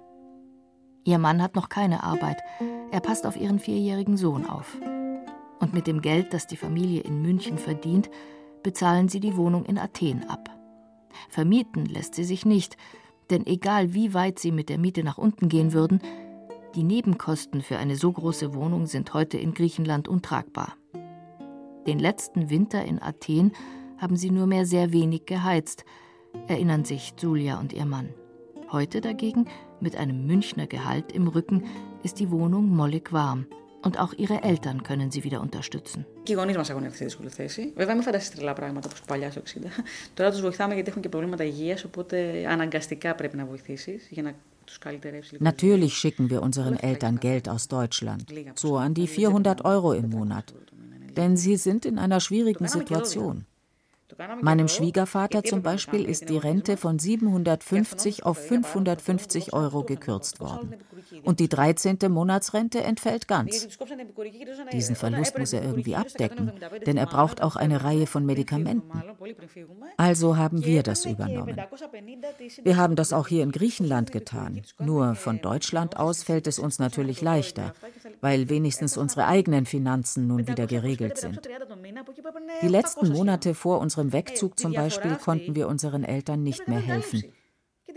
Ihr 1.03 1.19
Mann 1.19 1.43
hat 1.43 1.57
noch 1.57 1.69
keine 1.69 2.05
Arbeit. 2.05 2.41
Er 2.93 3.01
passt 3.01 3.27
auf 3.27 3.37
ihren 3.37 3.59
vierjährigen 3.59 4.17
Sohn 4.17 4.47
auf. 4.47 4.79
Und 5.59 5.75
mit 5.75 5.89
dem 5.89 6.03
Geld, 6.03 6.33
das 6.33 6.47
die 6.47 6.57
Familie 6.57 7.01
in 7.01 7.21
München 7.21 7.59
verdient, 7.59 8.11
bezahlen 8.63 9.09
sie 9.09 9.19
die 9.19 9.37
Wohnung 9.37 9.65
in 9.65 9.77
Athen 9.77 10.23
ab. 10.29 10.51
Vermieten 11.29 11.85
lässt 11.85 12.15
sie 12.15 12.25
sich 12.25 12.47
nicht, 12.47 12.77
denn 13.29 13.45
egal 13.45 13.93
wie 13.93 14.15
weit 14.15 14.39
sie 14.39 14.53
mit 14.53 14.69
der 14.69 14.79
Miete 14.79 15.03
nach 15.03 15.19
unten 15.19 15.49
gehen 15.49 15.73
würden, 15.73 16.01
die 16.77 16.85
Nebenkosten 16.85 17.61
für 17.61 17.79
eine 17.79 17.97
so 17.97 18.13
große 18.13 18.55
Wohnung 18.55 18.87
sind 18.87 19.15
heute 19.15 19.37
in 19.39 19.53
Griechenland 19.53 20.07
untragbar. 20.07 20.77
Den 21.89 21.99
letzten 21.99 22.51
Winter 22.51 22.85
in 22.85 23.03
Athen 23.03 23.53
haben 23.98 24.16
sie 24.16 24.32
nur 24.32 24.48
mehr 24.48 24.66
sehr 24.66 24.94
wenig 24.94 25.26
geheizt, 25.26 25.86
erinnern 26.48 26.86
sich 26.86 27.14
Julia 27.20 27.60
und 27.60 27.74
ihr 27.74 27.86
Mann. 27.86 28.10
Heute 28.72 29.02
dagegen, 29.02 29.46
mit 29.80 29.96
einem 29.96 30.28
Münchner 30.28 30.68
Gehalt 30.68 31.12
im 31.12 31.28
Rücken, 31.28 31.64
ist 32.04 32.20
die 32.20 32.30
Wohnung 32.32 32.70
mollig 32.70 33.12
warm. 33.12 33.46
Und 33.82 33.98
auch 33.98 34.14
ihre 34.14 34.44
Eltern 34.44 34.84
können 34.84 35.10
sie 35.10 35.24
wieder 35.24 35.42
unterstützen. 35.42 36.06
Και 36.24 36.32
οι 36.32 36.36
γονεί 36.36 36.54
μα 36.54 36.66
έχουν 36.70 36.84
έρθει 36.84 36.98
σε 36.98 37.04
δύσκολη 37.04 37.30
θέση. 37.30 37.74
Βέβαια, 37.76 37.94
μην 37.94 38.04
φανταστείτε 38.04 38.38
τρελά 38.38 38.54
πράγματα 38.54 38.90
όπω 38.92 39.06
παλιά 39.08 39.32
στο 39.32 39.42
60. 39.42 39.82
Τώρα 40.14 40.32
του 40.32 40.40
βοηθάμε 40.40 40.74
γιατί 40.74 40.90
έχουν 40.90 41.02
και 41.02 41.10
προβλήματα 41.10 41.44
υγεία, 41.44 41.78
οπότε 41.86 42.46
αναγκαστικά 42.50 43.16
πρέπει 43.16 43.38
να 43.38 43.46
βοηθήσει 43.46 44.00
για 44.10 44.24
να 44.24 44.36
Natürlich 45.40 45.94
schicken 45.98 46.30
wir 46.30 46.42
unseren 46.42 46.76
Eltern 46.78 47.20
Geld 47.20 47.50
aus 47.50 47.68
Deutschland, 47.68 48.26
so 48.56 48.78
an 48.78 48.94
die 48.94 49.08
400 49.08 49.66
Euro 49.66 49.94
im 49.94 50.10
Monat. 50.10 50.54
Denn 51.18 51.36
sie 51.38 51.58
sind 51.58 51.86
in 51.86 51.98
einer 51.98 52.20
schwierigen 52.20 52.68
Situation. 52.68 53.46
Meinem 54.41 54.69
Schwiegervater 54.69 55.43
zum 55.43 55.63
Beispiel 55.63 56.05
ist 56.05 56.29
die 56.29 56.39
Rente 56.39 56.77
von 56.77 56.99
750 56.99 58.25
auf 58.25 58.39
550 58.39 59.53
Euro 59.53 59.83
gekürzt 59.83 60.41
worden. 60.41 60.75
Und 61.23 61.41
die 61.41 61.49
13. 61.49 61.99
Monatsrente 62.09 62.83
entfällt 62.83 63.29
ganz. 63.29 63.69
Diesen 64.73 64.97
Verlust 64.97 65.39
muss 65.39 65.53
er 65.53 65.63
irgendwie 65.63 65.97
abdecken, 65.97 66.53
denn 66.87 66.97
er 66.97 67.07
braucht 67.07 67.43
auch 67.43 67.57
eine 67.57 67.85
Reihe 67.85 68.07
von 68.07 68.27
Medikamenten. 68.27 69.03
Also 69.97 70.37
haben 70.37 70.65
wir 70.65 70.83
das 70.83 71.05
übernommen. 71.05 71.57
Wir 72.63 72.77
haben 72.77 72.97
das 72.97 73.13
auch 73.13 73.29
hier 73.29 73.43
in 73.43 73.53
Griechenland 73.53 74.13
getan. 74.13 74.63
Nur 74.79 75.15
von 75.15 75.41
Deutschland 75.41 75.97
aus 75.97 76.23
fällt 76.23 76.47
es 76.47 76.59
uns 76.59 76.79
natürlich 76.79 77.21
leichter, 77.21 77.75
weil 78.21 78.49
wenigstens 78.49 78.97
unsere 78.97 79.27
eigenen 79.27 79.67
Finanzen 79.67 80.27
nun 80.27 80.47
wieder 80.47 80.67
geregelt 80.67 81.19
sind. 81.19 81.49
Die 82.62 82.68
letzten 82.68 83.10
Monate 83.12 83.54
vor 83.54 83.80
unserem 83.80 84.12
Wegzug 84.14 84.60
zum 84.60 84.74
Beispiel 84.74 85.16
konnten 85.16 85.56
wir 85.56 85.68
unseren 85.68 86.04
Eltern 86.04 86.44
nicht 86.44 86.68
mehr 86.68 86.80
helfen. 86.80 87.24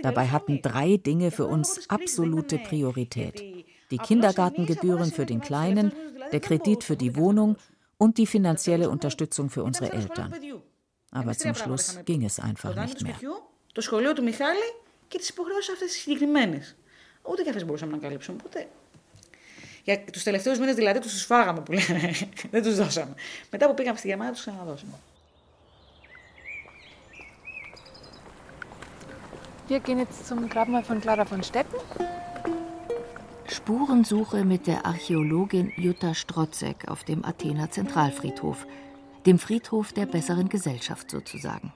Dabei 0.03 0.29
hatten 0.29 0.63
drei 0.63 0.97
Dinge 0.97 1.31
für 1.31 1.47
uns 1.47 1.89
absolute 1.89 2.59
Priorität. 2.59 3.43
Die 3.91 3.99
Kindergartengebühren 3.99 5.11
für 5.13 5.27
den 5.27 5.41
Kleinen, 5.41 5.93
der 6.33 6.41
Kredit 6.41 6.83
für 6.85 6.97
die 6.97 7.17
Wohnung 7.17 7.57
und 7.99 8.19
die 8.19 8.27
finanzielle 8.27 8.89
Unterstützung 8.91 9.51
für 9.51 9.63
unsere 9.63 9.93
Eltern. 9.93 10.35
Aber 11.11 11.33
zum 11.37 11.55
Schluss 11.55 11.99
ging 12.05 12.25
es 12.25 12.41
einfach 12.41 12.75
nicht 12.75 13.03
mehr. 13.03 13.17
Το 13.73 13.81
σχολείο 13.81 14.13
του 14.13 14.23
Μιχάλη 14.23 14.69
και 15.09 15.19
τις 15.19 15.29
υποχρεώσεις 15.29 15.73
αυτές 15.73 15.93
τις 15.93 16.01
συγκεκριμένες. 16.01 16.77
Ούτε 17.23 17.43
και 17.43 17.49
αυτές 17.49 17.65
μπορούσαμε 17.65 17.93
να 17.93 17.99
καλύψουμε 17.99 18.39
ποτέ. 18.43 18.69
Για 19.87 20.01
τους 20.01 20.23
τελευταίους 20.23 20.59
μήνες 20.59 20.75
δηλαδή 20.75 20.99
τους 20.99 21.25
φάγαμε 21.25 21.61
που 21.61 21.73
λένε. 21.73 22.13
Δεν 22.51 22.63
τους 22.63 22.77
δώσαμε. 22.77 23.15
Μετά 23.51 23.67
που 23.67 23.75
πήγαμε 23.75 23.99
στη 23.99 24.09
Γερμανία 24.09 24.33
τους 24.33 24.41
ξαναδώσαμε. 24.41 24.93
Wir 29.69 29.81
gehen 29.81 29.99
jetzt 29.99 30.27
zum 30.27 30.49
Grabmal 30.49 30.83
von 30.83 31.01
Clara 31.01 31.25
von 31.25 31.43
Stetten. 31.43 31.79
Spurensuche 33.47 34.45
mit 34.45 34.67
der 34.67 34.85
Archäologin 34.85 35.73
Jutta 35.77 36.15
Strotzek 36.15 36.89
auf 36.89 37.05
dem 37.05 37.25
Athener 37.25 37.71
Zentralfriedhof, 37.71 38.67
dem 39.25 39.39
Friedhof 39.39 39.93
der 39.93 40.07
besseren 40.07 40.49
Gesellschaft 40.49 41.11
sozusagen. 41.11 41.73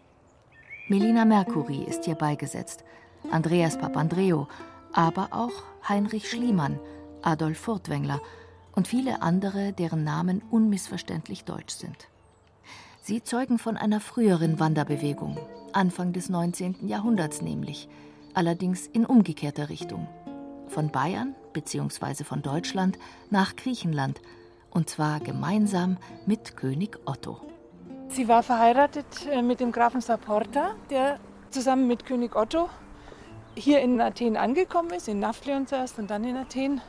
Melina 0.89 1.25
Mercury 1.25 1.85
ist 1.85 2.05
hier 2.05 2.17
beigesetzt, 2.17 2.85
Andreas 3.31 3.79
Papandreou, 3.79 4.47
aber 4.93 5.29
auch 5.31 5.53
Heinrich 5.89 6.29
Schliemann, 6.29 6.79
Adolf 7.24 7.60
Furtwängler 7.60 8.22
und 8.74 8.88
viele 8.88 9.22
andere, 9.22 9.74
deren 9.74 10.04
Namen 10.04 10.42
unmissverständlich 10.50 11.44
deutsch 11.44 11.74
sind. 11.74 12.08
Sie 13.02 13.24
zeugen 13.24 13.58
von 13.58 13.78
einer 13.78 14.00
früheren 14.00 14.60
Wanderbewegung, 14.60 15.38
Anfang 15.74 16.14
des 16.14 16.30
19. 16.30 16.88
Jahrhunderts 16.88 17.42
nämlich, 17.42 17.90
allerdings 18.34 18.88
in 18.88 19.06
umgekehrter 19.06 19.70
Richtung. 19.70 20.08
Von 20.68 20.92
Bayern 20.92 21.36
bzw. 21.54 22.24
von 22.24 22.42
Deutschland 22.42 22.98
nach 23.30 23.56
Griechenland, 23.56 24.22
und 24.70 24.90
zwar 24.90 25.20
gemeinsam 25.20 25.98
mit 26.26 26.56
König 26.56 27.00
Otto. 27.06 27.42
Sie 28.08 28.28
war 28.28 28.44
verheiratet 28.44 29.06
äh, 29.30 29.42
mit 29.42 29.60
dem 29.60 29.72
Grafen 29.72 30.02
Saporta, 30.02 30.76
der 30.90 31.20
zusammen 31.50 31.88
mit 31.88 32.06
König 32.06 32.36
Otto 32.36 32.70
hier 33.56 33.82
in 33.82 34.00
Athen 34.00 34.38
angekommen 34.38 34.92
ist, 34.92 35.08
in 35.08 35.20
Nafplion 35.20 35.68
zuerst 35.68 36.00
und 36.00 36.10
dann 36.10 36.24
in 36.24 36.38
Athen. 36.38 36.82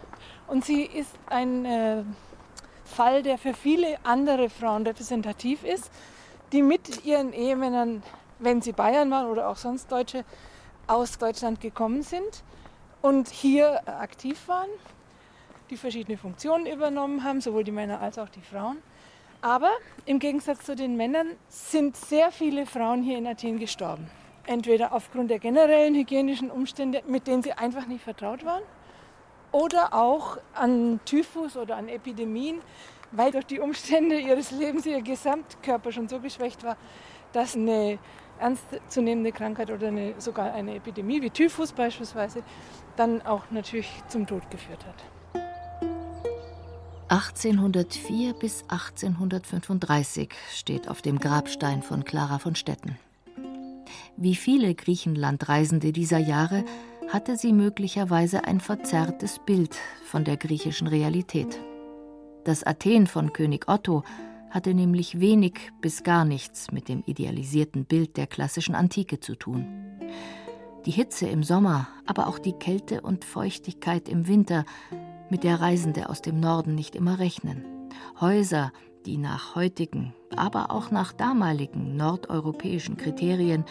Und 0.47 0.65
sie 0.65 0.83
ist 0.83 1.13
ein 1.27 1.65
äh, 1.65 2.03
Fall, 2.85 3.23
der 3.23 3.39
für 3.39 3.55
viele 3.55 3.97
andere 4.05 4.51
Frauen 4.51 4.87
repräsentativ 4.87 5.65
ist, 5.65 5.91
die 6.53 6.63
mit 6.63 7.05
ihren 7.05 7.33
Ehemännern, 7.33 8.03
wenn 8.39 8.61
sie 8.61 8.73
Bayern 8.73 9.11
waren 9.11 9.27
oder 9.27 9.49
auch 9.49 9.57
sonst 9.57 9.91
Deutsche, 9.91 10.25
aus 10.87 11.17
Deutschland 11.17 11.61
gekommen 11.61 12.03
sind 12.03 12.43
und 13.01 13.29
hier 13.29 13.89
aktiv 13.89 14.49
waren, 14.49 14.69
die 15.71 15.77
verschiedene 15.77 16.19
Funktionen 16.19 16.67
übernommen 16.67 17.25
haben, 17.25 17.41
sowohl 17.41 17.65
die 17.65 17.73
Männer 17.73 18.01
als 18.01 18.19
auch 18.19 18.29
die 18.29 18.41
Frauen. 18.41 18.79
Aber 19.41 19.71
im 20.05 20.19
Gegensatz 20.19 20.65
zu 20.65 20.77
den 20.77 20.97
Männern 20.97 21.29
sind 21.49 21.97
sehr 21.97 22.31
viele 22.31 22.67
Frauen 22.67 23.03
hier 23.03 23.19
in 23.19 23.27
Athen 23.27 23.59
gestorben. 23.59 24.09
Entweder 24.47 24.93
aufgrund 24.93 25.31
der 25.31 25.39
generellen 25.39 25.95
hygienischen 25.95 26.51
Umstände, 26.51 27.03
mit 27.07 27.27
denen 27.27 27.43
sie 27.43 27.53
einfach 27.53 27.87
nicht 27.87 28.05
vertraut 28.05 28.45
waren, 28.45 28.63
oder 29.53 29.95
auch 29.95 30.39
an 30.55 31.01
Typhus 31.05 31.57
oder 31.57 31.77
an 31.77 31.89
Epidemien, 31.89 32.61
weil 33.13 33.31
durch 33.31 33.47
die 33.47 33.61
Umstände 33.61 34.19
ihres 34.19 34.51
Lebens 34.51 34.87
ihr 34.87 35.03
Gesamtkörper 35.03 35.93
schon 35.93 36.09
so 36.09 36.19
geschwächt 36.19 36.65
war, 36.65 36.77
dass 37.33 37.55
eine 37.55 37.99
ernstzunehmende 38.39 39.33
Krankheit 39.33 39.71
oder 39.71 39.89
eine, 39.89 40.15
sogar 40.19 40.53
eine 40.53 40.75
Epidemie 40.75 41.23
wie 41.23 41.31
Typhus 41.31 41.73
beispielsweise 41.73 42.43
dann 42.97 43.23
auch 43.23 43.51
natürlich 43.51 43.89
zum 44.09 44.27
Tod 44.27 44.51
geführt 44.51 44.85
hat. 44.87 45.43
1804 47.09 48.33
bis 48.33 48.63
1835 48.63 50.31
steht 50.55 50.89
auf 50.89 51.03
dem 51.03 51.19
Grabstein 51.19 51.83
von 51.83 52.05
Clara 52.05 52.39
von 52.39 52.55
Stetten. 52.55 52.99
Wie 54.17 54.35
viele 54.35 54.75
Griechenlandreisende 54.75 55.93
dieser 55.93 56.19
Jahre 56.19 56.65
hatte 57.13 57.37
sie 57.37 57.53
möglicherweise 57.53 58.45
ein 58.45 58.59
verzerrtes 58.59 59.39
Bild 59.39 59.77
von 60.07 60.25
der 60.25 60.39
griechischen 60.39 60.87
Realität. 60.87 61.61
Das 62.45 62.65
Athen 62.65 63.07
von 63.07 63.35
König 63.35 63.69
Otto 63.69 64.03
hatte 64.49 64.73
nämlich 64.73 65.21
wenig 65.21 65.71
bis 65.83 66.05
gar 66.05 66.25
nichts 66.25 66.73
mit 66.73 66.89
dem 66.89 67.03
idealisierten 67.05 67.85
Bild 67.85 68.17
der 68.17 68.27
klassischen 68.27 68.75
Antike 68.75 69.21
zu 69.21 69.35
tun. 69.35 69.67
Die 70.87 70.91
Hitze 70.91 71.29
im 71.29 71.43
Sommer, 71.43 71.87
aber 72.07 72.29
auch 72.29 72.39
die 72.39 72.55
Kälte 72.55 73.03
und 73.03 73.27
Feuchtigkeit 73.27 74.09
im 74.09 74.27
Winter, 74.27 74.65
mit 75.29 75.45
der 75.45 75.61
Reisende 75.61 76.09
aus 76.09 76.23
dem 76.23 76.41
Norden 76.41 76.75
nicht 76.75 76.97
immer 76.97 77.19
rechnen. 77.19 77.91
Häuser, 78.23 78.73
die 79.05 79.19
nach 79.19 79.55
heutigen, 79.55 80.15
aber 80.35 80.71
auch 80.71 80.91
nach 80.91 81.13
damaligen 81.13 81.95
nordeuropäischen 81.95 82.97
Kriterien 82.97 83.65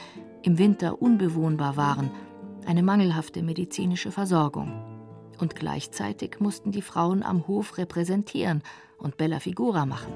im 0.43 0.59
Winter 0.59 1.01
unbewohnbar 1.01 1.75
waren 1.75 2.11
eine 2.65 2.83
mangelhafte 2.83 3.43
medizinische 3.43 4.11
Versorgung. 4.11 4.71
Und 5.39 5.55
gleichzeitig 5.55 6.39
mussten 6.39 6.71
die 6.71 6.81
Frauen 6.81 7.23
am 7.23 7.47
Hof 7.47 7.77
repräsentieren 7.77 8.61
und 8.97 9.17
Bella 9.17 9.39
Figura 9.39 9.85
machen. 9.85 10.13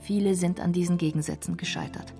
Viele 0.00 0.34
sind 0.34 0.60
an 0.60 0.72
diesen 0.72 0.96
Gegensätzen 0.96 1.56
gescheitert. 1.56 2.14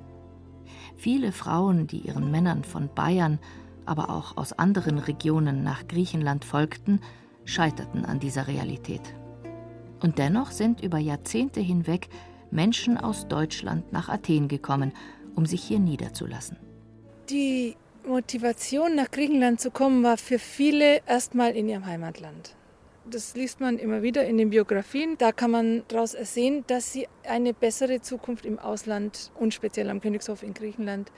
Viele 0.96 1.32
Frauen, 1.32 1.86
die 1.86 2.00
ihren 2.00 2.30
Männern 2.30 2.64
von 2.64 2.90
Bayern, 2.94 3.38
aber 3.86 4.10
auch 4.10 4.36
aus 4.36 4.52
anderen 4.52 4.98
Regionen 4.98 5.62
nach 5.62 5.86
Griechenland 5.88 6.44
folgten, 6.44 7.00
scheiterten 7.44 8.04
an 8.04 8.20
dieser 8.20 8.46
Realität. 8.46 9.14
Und 10.00 10.18
dennoch 10.18 10.50
sind 10.50 10.82
über 10.82 10.98
Jahrzehnte 10.98 11.60
hinweg 11.60 12.08
Menschen 12.50 12.98
aus 12.98 13.28
Deutschland 13.28 13.92
nach 13.92 14.08
Athen 14.08 14.48
gekommen, 14.48 14.92
um 15.34 15.46
sich 15.46 15.62
hier 15.62 15.78
niederzulassen. 15.78 16.58
Die 17.30 17.76
Motivation, 18.06 18.94
nach 18.94 19.10
Griechenland 19.10 19.60
zu 19.60 19.70
kommen, 19.70 20.02
war 20.02 20.16
für 20.16 20.38
viele 20.38 21.00
erstmal 21.06 21.56
in 21.56 21.68
ihrem 21.68 21.86
Heimatland. 21.86 22.54
Das 23.10 23.34
liest 23.34 23.60
man 23.60 23.78
immer 23.78 24.02
wieder 24.02 24.26
in 24.26 24.36
den 24.36 24.50
Biografien. 24.50 25.16
Da 25.16 25.32
kann 25.32 25.50
man 25.50 25.82
daraus 25.88 26.12
ersehen, 26.12 26.64
dass 26.66 26.92
sie 26.92 27.08
eine 27.26 27.54
bessere 27.54 28.02
Zukunft 28.02 28.44
im 28.44 28.58
Ausland 28.58 29.30
und 29.34 29.54
speziell 29.54 29.88
am 29.88 30.00
Königshof 30.00 30.42
in 30.42 30.52
Griechenland 30.52 31.10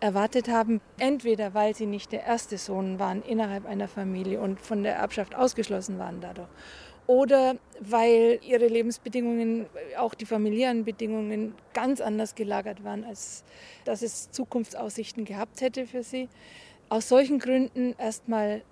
erwartet 0.00 0.48
haben. 0.48 0.80
Entweder 0.98 1.52
weil 1.52 1.74
sie 1.74 1.86
nicht 1.86 2.12
der 2.12 2.24
erste 2.24 2.56
Sohn 2.56 2.98
waren 2.98 3.22
innerhalb 3.22 3.66
einer 3.66 3.88
Familie 3.88 4.40
und 4.40 4.60
von 4.60 4.82
der 4.82 4.96
Erbschaft 4.96 5.34
ausgeschlossen 5.34 5.98
waren 5.98 6.20
dadurch. 6.20 6.48
Oder 7.06 7.56
weil 7.78 8.40
ihre 8.42 8.66
Lebensbedingungen, 8.66 9.66
auch 9.96 10.14
die 10.14 10.26
familiären 10.26 10.84
Bedingungen, 10.84 11.54
ganz 11.72 12.00
anders 12.00 12.34
gelagert 12.34 12.82
waren, 12.82 13.04
als 13.04 13.44
dass 13.84 14.02
es 14.02 14.30
Zukunftsaussichten 14.32 15.24
gehabt 15.24 15.60
hätte 15.60 15.86
für 15.86 16.02
sie. 16.02 16.28
Aus 16.88 17.08
solchen 17.08 17.38
Gründen 17.38 17.94
erstmal 17.98 18.62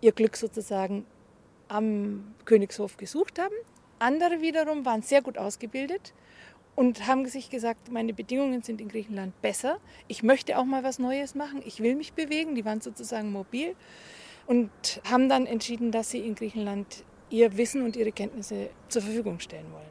ihr 0.00 0.12
Glück 0.12 0.36
sozusagen 0.36 1.06
am 1.68 2.34
Königshof 2.44 2.96
gesucht 2.96 3.38
haben. 3.38 3.54
Andere 3.98 4.40
wiederum 4.40 4.84
waren 4.84 5.02
sehr 5.02 5.22
gut 5.22 5.38
ausgebildet 5.38 6.14
und 6.76 7.06
haben 7.06 7.26
sich 7.26 7.50
gesagt, 7.50 7.90
meine 7.90 8.12
Bedingungen 8.12 8.62
sind 8.62 8.80
in 8.80 8.88
Griechenland 8.88 9.40
besser. 9.40 9.78
Ich 10.08 10.22
möchte 10.22 10.58
auch 10.58 10.64
mal 10.64 10.82
was 10.82 10.98
Neues 10.98 11.34
machen. 11.34 11.62
Ich 11.64 11.80
will 11.80 11.94
mich 11.94 12.12
bewegen. 12.12 12.54
Die 12.54 12.64
waren 12.64 12.80
sozusagen 12.80 13.30
mobil 13.30 13.76
und 14.46 14.70
haben 15.08 15.28
dann 15.28 15.46
entschieden, 15.46 15.92
dass 15.92 16.10
sie 16.10 16.18
in 16.18 16.34
Griechenland 16.34 17.04
ihr 17.34 17.56
Wissen 17.56 17.82
und 17.84 17.96
ihre 17.96 18.12
Kenntnisse 18.12 18.70
zur 18.88 19.02
Verfügung 19.02 19.40
stellen 19.40 19.70
wollen. 19.72 19.84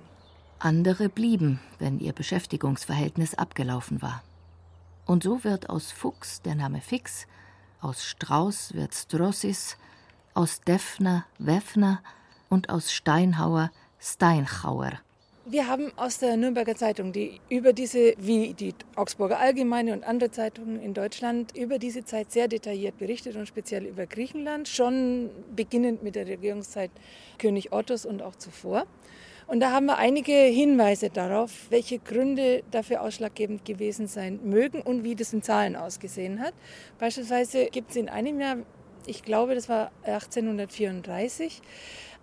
Andere 0.60 1.10
blieben, 1.10 1.60
wenn 1.78 2.00
ihr 2.00 2.14
Beschäftigungsverhältnis 2.14 3.36
abgelaufen 3.36 4.02
war. 4.02 4.24
Und 5.06 5.24
so 5.24 5.44
wird 5.44 5.70
aus 5.70 5.92
Fuchs 5.92 6.42
der 6.42 6.56
Name 6.56 6.80
Fix, 6.80 7.28
aus 7.82 8.06
Strauß 8.06 8.74
wird 8.74 8.96
Strossis, 8.96 9.78
aus 10.34 10.62
Defner 10.62 11.26
Wefner 11.38 12.02
und 12.50 12.70
aus 12.70 12.94
Steinhauer 12.94 13.72
Steinhauer. 14.00 14.94
Wir 15.46 15.68
haben 15.68 15.92
aus 15.98 16.20
der 16.20 16.38
Nürnberger 16.38 16.74
Zeitung, 16.74 17.12
die 17.12 17.42
über 17.50 17.74
diese, 17.74 18.14
wie 18.18 18.54
die 18.54 18.74
Augsburger 18.96 19.40
Allgemeine 19.40 19.92
und 19.92 20.06
andere 20.06 20.32
Zeitungen 20.32 20.82
in 20.82 20.94
Deutschland, 20.94 21.54
über 21.54 21.80
diese 21.80 22.06
Zeit 22.06 22.32
sehr 22.32 22.48
detailliert 22.48 22.98
berichtet 22.98 23.36
und 23.36 23.46
speziell 23.46 23.84
über 23.84 24.06
Griechenland, 24.06 24.70
schon 24.70 25.30
beginnend 25.54 26.02
mit 26.02 26.16
der 26.16 26.28
Regierungszeit 26.28 26.92
König 27.40 27.74
Ottos 27.74 28.06
und 28.06 28.22
auch 28.22 28.38
zuvor. 28.38 28.86
Und 29.46 29.60
da 29.60 29.72
haben 29.72 29.88
wir 29.88 29.98
einige 29.98 30.32
Hinweise 30.32 31.10
darauf, 31.10 31.52
welche 31.70 32.00
Gründe 32.00 32.64
dafür 32.72 33.02
ausschlaggebend 33.02 33.66
gewesen 33.66 34.08
sein 34.08 34.40
mögen 34.46 34.82
und 34.82 35.04
wie 35.04 35.16
das 35.16 35.34
in 35.34 35.42
Zahlen 35.42 35.76
ausgesehen 35.76 36.40
hat. 36.40 36.54
Beispielsweise 37.00 37.66
gibt 37.66 37.90
es 37.90 37.98
in 37.98 38.08
einem 38.08 38.40
Jahr, 38.40 38.60
ich 39.08 39.24
glaube, 39.24 39.56
das 39.56 39.70
war 39.70 39.92
1834, 40.04 41.62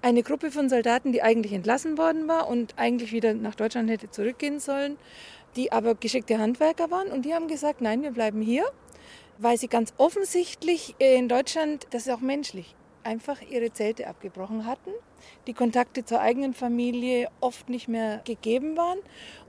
eine 0.03 0.23
Gruppe 0.23 0.51
von 0.51 0.69
Soldaten, 0.69 1.13
die 1.13 1.23
eigentlich 1.23 1.53
entlassen 1.53 1.99
worden 1.99 2.27
war 2.27 2.49
und 2.49 2.75
eigentlich 2.79 3.13
wieder 3.13 3.35
nach 3.35 3.55
Deutschland 3.55 3.91
hätte 3.91 4.11
zurückgehen 4.11 4.59
sollen, 4.59 4.97
die 5.57 5.73
aber 5.73 5.95
geschickte 5.95 6.39
Handwerker 6.39 6.91
waren. 6.91 7.09
Und 7.09 7.25
die 7.25 7.35
haben 7.35 7.49
gesagt, 7.49 7.81
nein, 7.81 8.03
wir 8.03 8.13
bleiben 8.13 8.41
hier, 8.41 8.65
weil 9.39 9.59
sie 9.59 9.69
ganz 9.69 9.93
offensichtlich 9.99 10.95
in 10.99 11.29
Deutschland, 11.29 11.87
das 11.91 12.07
ist 12.07 12.13
auch 12.13 12.21
menschlich, 12.21 12.75
einfach 13.05 13.41
ihre 13.43 13.73
Zelte 13.73 14.07
abgebrochen 14.07 14.67
hatten, 14.67 14.91
die 15.47 15.55
Kontakte 15.55 16.05
zur 16.05 16.21
eigenen 16.21 16.55
Familie 16.55 17.29
oft 17.41 17.69
nicht 17.69 17.89
mehr 17.89 18.21
gegeben 18.25 18.77
waren 18.77 18.99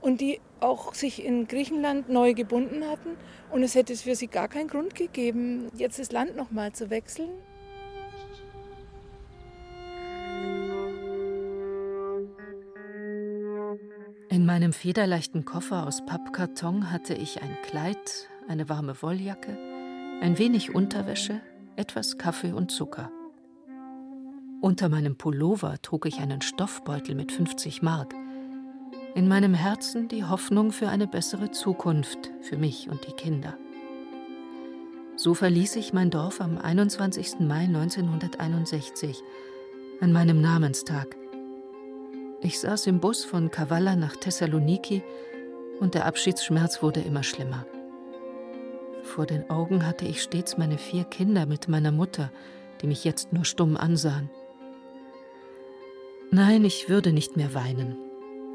und 0.00 0.20
die 0.20 0.40
auch 0.60 0.94
sich 0.94 1.24
in 1.24 1.48
Griechenland 1.48 2.08
neu 2.08 2.34
gebunden 2.34 2.88
hatten 2.88 3.16
und 3.50 3.62
es 3.62 3.74
hätte 3.74 3.94
für 3.96 4.14
sie 4.14 4.28
gar 4.28 4.48
keinen 4.48 4.68
Grund 4.68 4.94
gegeben, 4.94 5.68
jetzt 5.76 5.98
das 5.98 6.12
Land 6.12 6.36
nochmal 6.36 6.72
zu 6.72 6.90
wechseln. 6.90 7.30
In 14.28 14.46
meinem 14.46 14.72
federleichten 14.72 15.44
Koffer 15.44 15.86
aus 15.86 16.04
Pappkarton 16.06 16.90
hatte 16.90 17.14
ich 17.14 17.42
ein 17.42 17.56
Kleid, 17.62 18.28
eine 18.48 18.68
warme 18.68 19.00
Wolljacke, 19.02 19.56
ein 20.22 20.38
wenig 20.38 20.74
Unterwäsche, 20.74 21.40
etwas 21.76 22.16
Kaffee 22.16 22.52
und 22.52 22.70
Zucker. 22.70 23.10
Unter 24.62 24.88
meinem 24.88 25.16
Pullover 25.16 25.74
trug 25.82 26.06
ich 26.06 26.20
einen 26.20 26.40
Stoffbeutel 26.40 27.16
mit 27.16 27.32
50 27.32 27.82
Mark. 27.82 28.14
In 29.16 29.26
meinem 29.26 29.54
Herzen 29.54 30.06
die 30.06 30.24
Hoffnung 30.24 30.70
für 30.70 30.88
eine 30.88 31.08
bessere 31.08 31.50
Zukunft 31.50 32.30
für 32.42 32.56
mich 32.56 32.88
und 32.88 33.04
die 33.08 33.12
Kinder. 33.12 33.58
So 35.16 35.34
verließ 35.34 35.74
ich 35.74 35.92
mein 35.92 36.10
Dorf 36.10 36.40
am 36.40 36.58
21. 36.58 37.40
Mai 37.40 37.64
1961, 37.64 39.20
an 40.00 40.12
meinem 40.12 40.40
Namenstag. 40.40 41.16
Ich 42.40 42.60
saß 42.60 42.86
im 42.86 43.00
Bus 43.00 43.24
von 43.24 43.50
Kavala 43.50 43.96
nach 43.96 44.14
Thessaloniki 44.14 45.02
und 45.80 45.94
der 45.94 46.06
Abschiedsschmerz 46.06 46.84
wurde 46.84 47.00
immer 47.00 47.24
schlimmer. 47.24 47.66
Vor 49.02 49.26
den 49.26 49.50
Augen 49.50 49.84
hatte 49.84 50.04
ich 50.04 50.22
stets 50.22 50.56
meine 50.56 50.78
vier 50.78 51.02
Kinder 51.02 51.46
mit 51.46 51.66
meiner 51.66 51.90
Mutter, 51.90 52.30
die 52.80 52.86
mich 52.86 53.02
jetzt 53.02 53.32
nur 53.32 53.44
stumm 53.44 53.76
ansahen. 53.76 54.30
Nein, 56.34 56.64
ich 56.64 56.88
würde 56.88 57.12
nicht 57.12 57.36
mehr 57.36 57.52
weinen. 57.52 57.94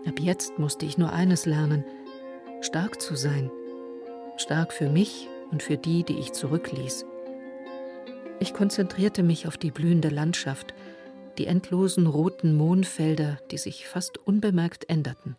Ab 0.08 0.20
jetzt 0.20 0.58
musste 0.58 0.88
ich 0.88 0.98
nur 0.98 1.13
eines 1.13 1.46
lernen, 1.46 1.86
stark 2.60 3.00
zu 3.00 3.16
sein. 3.16 3.52
Stark 4.38 4.74
für 4.74 4.90
mich 4.90 5.30
und 5.52 5.62
für 5.62 5.78
die, 5.78 6.04
die 6.04 6.18
ich 6.18 6.34
zurückließ. 6.34 7.06
Ich 8.40 8.56
konzentrierte 8.56 9.22
mich 9.22 9.48
auf 9.48 9.58
die 9.58 9.70
blühende 9.70 10.10
Landschaft, 10.10 10.74
die 11.38 11.46
endlosen 11.46 12.08
roten 12.08 12.58
Mohnfelder, 12.58 13.38
die 13.52 13.60
sich 13.60 13.88
fast 13.88 14.18
unbemerkt 14.18 14.90
änderten. 14.90 15.36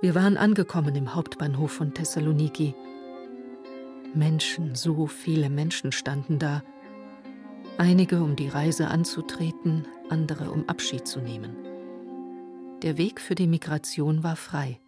Wir 0.00 0.14
waren 0.14 0.38
angekommen 0.38 0.94
im 0.94 1.14
Hauptbahnhof 1.14 1.72
von 1.72 1.92
Thessaloniki. 1.92 2.74
Menschen, 4.14 4.76
so 4.76 5.08
viele 5.08 5.50
Menschen 5.50 5.92
standen 5.92 6.38
da. 6.38 6.62
Einige, 7.76 8.22
um 8.22 8.34
die 8.34 8.48
Reise 8.48 8.88
anzutreten, 8.88 9.86
andere, 10.10 10.50
um 10.50 10.68
Abschied 10.68 11.06
zu 11.06 11.20
nehmen. 11.20 11.56
Der 12.82 12.98
Weg 12.98 13.20
für 13.20 13.34
die 13.34 13.46
Migration 13.46 14.22
war 14.22 14.36
frei. 14.36 14.80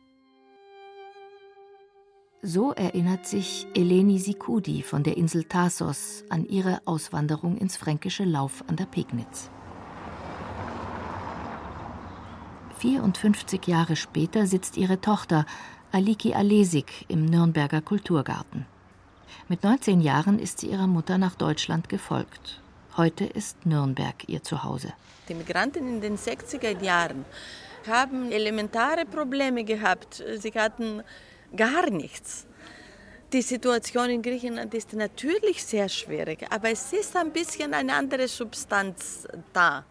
So 2.43 2.73
erinnert 2.73 3.27
sich 3.27 3.67
Eleni 3.75 4.19
Sikudi 4.19 4.83
von 4.83 5.03
der 5.03 5.17
Insel 5.17 5.45
Thasos 5.45 6.23
an 6.29 6.45
ihre 6.47 6.81
Auswanderung 6.85 7.57
ins 7.57 7.77
fränkische 7.77 8.25
Lauf 8.25 8.63
an 8.69 8.77
der 8.77 8.87
Pegnitz. 8.87 9.51
54 12.79 13.67
Jahre 13.67 13.97
später 13.97 14.47
sitzt 14.47 14.77
ihre 14.77 15.01
Tochter 15.01 15.47
Aliki 15.91 16.35
Alesik 16.35 17.07
im 17.09 17.25
Nürnberger 17.25 17.81
Kulturgarten. 17.81 18.67
Mit 19.49 19.65
19 19.65 20.01
Jahren 20.01 20.39
ist 20.39 20.61
sie 20.61 20.71
ihrer 20.71 20.87
Mutter 20.87 21.19
nach 21.19 21.35
Deutschland 21.35 21.89
gefolgt. 21.89 22.61
Heute 22.99 23.27
ist 23.27 23.65
Nürnberg 23.65 24.29
ihr 24.29 24.43
Zuhause. 24.43 24.93
Die 25.29 25.35
Migranten 25.35 25.87
in 25.87 26.01
den 26.01 26.19
60er 26.19 26.83
Jahren 26.83 27.25
haben 27.87 28.33
elementare 28.33 29.07
Probleme 29.07 29.63
gehabt. 29.63 30.21
Sie 30.39 30.51
hatten 30.51 31.05
gar 31.57 31.89
nichts. 31.91 32.45
Die 33.33 33.43
Situation 33.43 34.11
in 34.11 34.21
Griechenland 34.21 34.75
ist 34.75 34.95
natürlich 34.95 35.65
sehr 35.65 35.89
schwierig, 35.89 36.45
aber 36.51 36.71
es 36.71 36.93
ist 36.93 37.17
ein 37.17 37.31
bisschen 37.31 37.73
eine 37.73 37.95
andere 37.95 38.27
Substanz 38.27 39.29
da. 39.53 39.85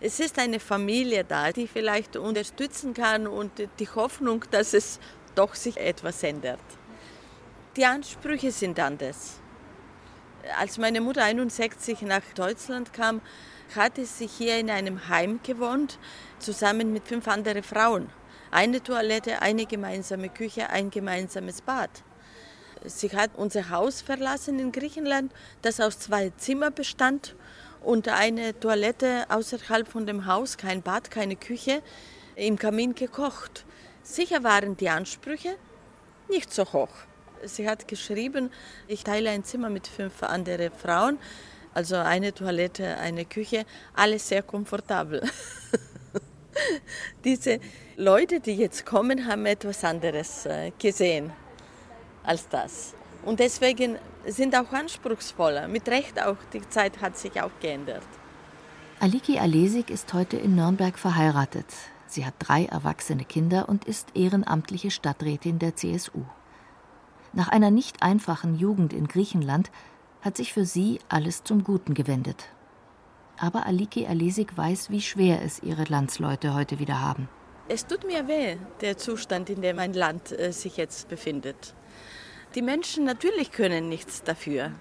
Es 0.00 0.18
ist 0.18 0.36
eine 0.40 0.58
Familie 0.58 1.22
da, 1.22 1.52
die 1.52 1.68
vielleicht 1.68 2.16
unterstützen 2.16 2.92
kann 2.92 3.28
und 3.28 3.52
die 3.78 3.88
Hoffnung, 3.88 4.44
dass 4.50 4.74
es 4.74 4.98
doch 5.36 5.54
sich 5.54 5.76
etwas 5.76 6.24
ändert. 6.24 6.58
Die 7.76 7.86
Ansprüche 7.86 8.50
sind 8.50 8.80
anders. 8.80 9.41
Als 10.58 10.76
meine 10.76 11.00
Mutter 11.00 11.22
61 11.22 12.02
nach 12.02 12.22
Deutschland 12.34 12.92
kam, 12.92 13.20
hatte 13.76 14.04
sie 14.04 14.26
hier 14.26 14.58
in 14.58 14.70
einem 14.70 15.08
Heim 15.08 15.40
gewohnt, 15.42 15.98
zusammen 16.40 16.92
mit 16.92 17.06
fünf 17.06 17.28
anderen 17.28 17.62
Frauen. 17.62 18.10
Eine 18.50 18.82
Toilette, 18.82 19.40
eine 19.40 19.66
gemeinsame 19.66 20.28
Küche, 20.28 20.68
ein 20.68 20.90
gemeinsames 20.90 21.62
Bad. 21.62 21.90
Sie 22.84 23.10
hat 23.16 23.30
unser 23.36 23.70
Haus 23.70 24.02
verlassen 24.02 24.58
in 24.58 24.72
Griechenland, 24.72 25.32
das 25.62 25.80
aus 25.80 26.00
zwei 26.00 26.30
Zimmern 26.30 26.74
bestand 26.74 27.36
und 27.80 28.08
eine 28.08 28.58
Toilette 28.58 29.26
außerhalb 29.28 29.86
von 29.86 30.06
dem 30.06 30.26
Haus, 30.26 30.56
kein 30.56 30.82
Bad, 30.82 31.10
keine 31.10 31.36
Küche, 31.36 31.82
im 32.34 32.58
Kamin 32.58 32.96
gekocht. 32.96 33.64
Sicher 34.02 34.42
waren 34.42 34.76
die 34.76 34.88
Ansprüche 34.88 35.56
nicht 36.28 36.52
so 36.52 36.64
hoch. 36.64 36.90
Sie 37.44 37.68
hat 37.68 37.88
geschrieben, 37.88 38.50
ich 38.86 39.04
teile 39.04 39.30
ein 39.30 39.44
Zimmer 39.44 39.70
mit 39.70 39.86
fünf 39.86 40.22
anderen 40.22 40.70
Frauen, 40.72 41.18
also 41.74 41.96
eine 41.96 42.32
Toilette, 42.32 42.96
eine 42.98 43.24
Küche, 43.24 43.64
alles 43.94 44.28
sehr 44.28 44.42
komfortabel. 44.42 45.22
Diese 47.24 47.60
Leute, 47.96 48.40
die 48.40 48.54
jetzt 48.54 48.84
kommen, 48.84 49.26
haben 49.26 49.46
etwas 49.46 49.84
anderes 49.84 50.46
äh, 50.46 50.72
gesehen 50.78 51.32
als 52.24 52.48
das. 52.48 52.94
Und 53.24 53.40
deswegen 53.40 53.98
sind 54.26 54.54
auch 54.54 54.72
anspruchsvoller. 54.72 55.68
Mit 55.68 55.88
Recht 55.88 56.22
auch, 56.22 56.36
die 56.52 56.68
Zeit 56.68 57.00
hat 57.00 57.16
sich 57.16 57.40
auch 57.40 57.50
geändert. 57.60 58.06
Aliki 59.00 59.38
Alesik 59.38 59.90
ist 59.90 60.12
heute 60.12 60.36
in 60.36 60.54
Nürnberg 60.54 60.98
verheiratet. 60.98 61.66
Sie 62.06 62.26
hat 62.26 62.34
drei 62.38 62.66
erwachsene 62.66 63.24
Kinder 63.24 63.68
und 63.68 63.84
ist 63.84 64.08
ehrenamtliche 64.14 64.90
Stadträtin 64.90 65.58
der 65.58 65.74
CSU. 65.74 66.24
Nach 67.34 67.48
einer 67.48 67.70
nicht 67.70 68.02
einfachen 68.02 68.56
Jugend 68.56 68.92
in 68.92 69.08
Griechenland 69.08 69.70
hat 70.20 70.36
sich 70.36 70.52
für 70.52 70.66
sie 70.66 71.00
alles 71.08 71.44
zum 71.44 71.64
Guten 71.64 71.94
gewendet. 71.94 72.48
Aber 73.38 73.66
Aliki 73.66 74.06
Alesik 74.06 74.56
weiß, 74.56 74.90
wie 74.90 75.00
schwer 75.00 75.42
es 75.42 75.62
ihre 75.62 75.84
Landsleute 75.84 76.54
heute 76.54 76.78
wieder 76.78 77.00
haben. 77.00 77.28
Es 77.68 77.86
tut 77.86 78.06
mir 78.06 78.28
weh, 78.28 78.56
der 78.82 78.98
Zustand, 78.98 79.48
in 79.48 79.62
dem 79.62 79.76
mein 79.76 79.94
Land 79.94 80.30
äh, 80.38 80.52
sich 80.52 80.76
jetzt 80.76 81.08
befindet. 81.08 81.74
Die 82.54 82.60
Menschen 82.60 83.04
natürlich 83.04 83.50
können 83.50 83.88
nichts 83.88 84.22
dafür. 84.22 84.72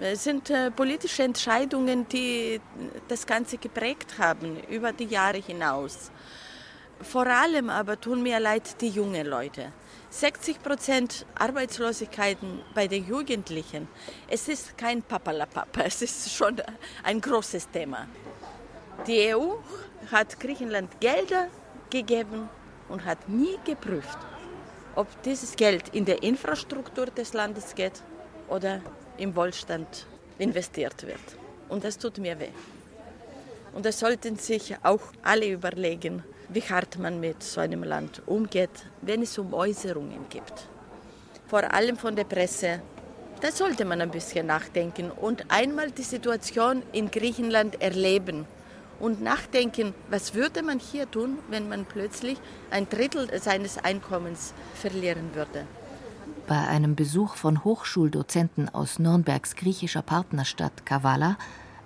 Es 0.00 0.24
sind 0.24 0.50
äh, 0.50 0.70
politische 0.70 1.24
Entscheidungen, 1.24 2.08
die 2.08 2.60
das 3.08 3.26
Ganze 3.26 3.58
geprägt 3.58 4.18
haben 4.18 4.58
über 4.70 4.92
die 4.92 5.04
Jahre 5.04 5.38
hinaus. 5.38 6.10
Vor 7.02 7.26
allem 7.26 7.68
aber 7.68 8.00
tun 8.00 8.22
mir 8.22 8.40
leid 8.40 8.80
die 8.80 8.88
jungen 8.88 9.26
Leute. 9.26 9.72
60 10.10 10.62
Prozent 10.62 11.26
Arbeitslosigkeit 11.34 12.38
bei 12.74 12.86
den 12.86 13.06
Jugendlichen. 13.06 13.88
Es 14.28 14.48
ist 14.48 14.78
kein 14.78 15.02
Papalapapa, 15.02 15.82
es 15.82 16.00
ist 16.00 16.32
schon 16.32 16.62
ein 17.02 17.20
großes 17.20 17.70
Thema. 17.70 18.06
Die 19.06 19.34
EU 19.34 19.56
hat 20.10 20.38
Griechenland 20.40 21.00
Gelder 21.00 21.48
gegeben 21.90 22.48
und 22.88 23.04
hat 23.04 23.28
nie 23.28 23.58
geprüft, 23.64 24.18
ob 24.94 25.22
dieses 25.22 25.56
Geld 25.56 25.88
in 25.94 26.04
der 26.04 26.22
Infrastruktur 26.22 27.06
des 27.06 27.32
Landes 27.32 27.74
geht 27.74 28.02
oder 28.48 28.80
im 29.18 29.34
Wohlstand 29.34 30.06
investiert 30.38 31.06
wird. 31.06 31.20
Und 31.68 31.84
das 31.84 31.98
tut 31.98 32.18
mir 32.18 32.38
weh. 32.38 32.50
Und 33.74 33.84
das 33.84 33.98
sollten 33.98 34.36
sich 34.36 34.74
auch 34.82 35.02
alle 35.22 35.48
überlegen, 35.48 36.22
wie 36.48 36.62
hart 36.62 36.98
man 36.98 37.20
mit 37.20 37.42
so 37.42 37.60
einem 37.60 37.82
Land 37.82 38.22
umgeht, 38.26 38.86
wenn 39.02 39.22
es 39.22 39.38
um 39.38 39.52
Äußerungen 39.52 40.28
geht. 40.28 40.68
Vor 41.46 41.72
allem 41.72 41.96
von 41.96 42.16
der 42.16 42.24
Presse. 42.24 42.80
Da 43.40 43.52
sollte 43.52 43.84
man 43.84 44.00
ein 44.00 44.10
bisschen 44.10 44.46
nachdenken 44.46 45.10
und 45.10 45.44
einmal 45.50 45.90
die 45.90 46.02
Situation 46.02 46.82
in 46.92 47.10
Griechenland 47.10 47.80
erleben 47.82 48.46
und 48.98 49.20
nachdenken, 49.20 49.94
was 50.08 50.34
würde 50.34 50.62
man 50.62 50.78
hier 50.78 51.10
tun, 51.10 51.38
wenn 51.50 51.68
man 51.68 51.84
plötzlich 51.84 52.38
ein 52.70 52.88
Drittel 52.88 53.28
seines 53.40 53.78
Einkommens 53.78 54.54
verlieren 54.74 55.34
würde. 55.34 55.66
Bei 56.46 56.66
einem 56.68 56.94
Besuch 56.94 57.34
von 57.34 57.64
Hochschuldozenten 57.64 58.68
aus 58.68 58.98
Nürnbergs 58.98 59.56
griechischer 59.56 60.02
Partnerstadt 60.02 60.86
Kavala 60.86 61.36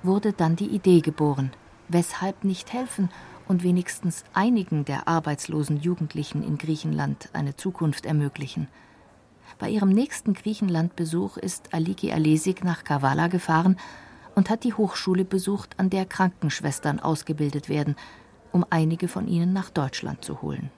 wurde 0.03 0.33
dann 0.33 0.55
die 0.55 0.69
Idee 0.69 1.01
geboren, 1.01 1.51
weshalb 1.89 2.45
nicht 2.45 2.73
helfen 2.73 3.11
und 3.51 3.65
wenigstens 3.65 4.23
einigen 4.33 4.85
der 4.85 5.09
arbeitslosen 5.09 5.81
Jugendlichen 5.81 6.45
in 6.45 6.57
Griechenland 6.57 7.31
eine 7.33 7.57
Zukunft 7.57 8.07
ermöglichen. 8.07 8.69
Bei 9.59 9.69
ihrem 9.69 9.89
nächsten 9.89 10.35
Griechenlandbesuch 10.35 11.37
ist 11.37 11.75
Aliki 11.75 12.13
Alesik 12.13 12.63
nach 12.63 12.85
Kavala 12.85 13.27
gefahren 13.27 13.77
und 14.37 14.51
hat 14.51 14.63
die 14.63 14.75
Hochschule 14.75 15.25
besucht, 15.25 15.75
an 15.79 15.91
der 15.91 16.07
Krankenschwestern 16.07 17.01
ausgebildet 17.01 17.69
werden, 17.69 17.97
um 18.53 18.65
einige 18.71 19.09
von 19.09 19.27
ihnen 19.27 19.53
nach 19.53 19.71
Deutschland 19.71 20.25
zu 20.25 20.43
holen. 20.43 20.71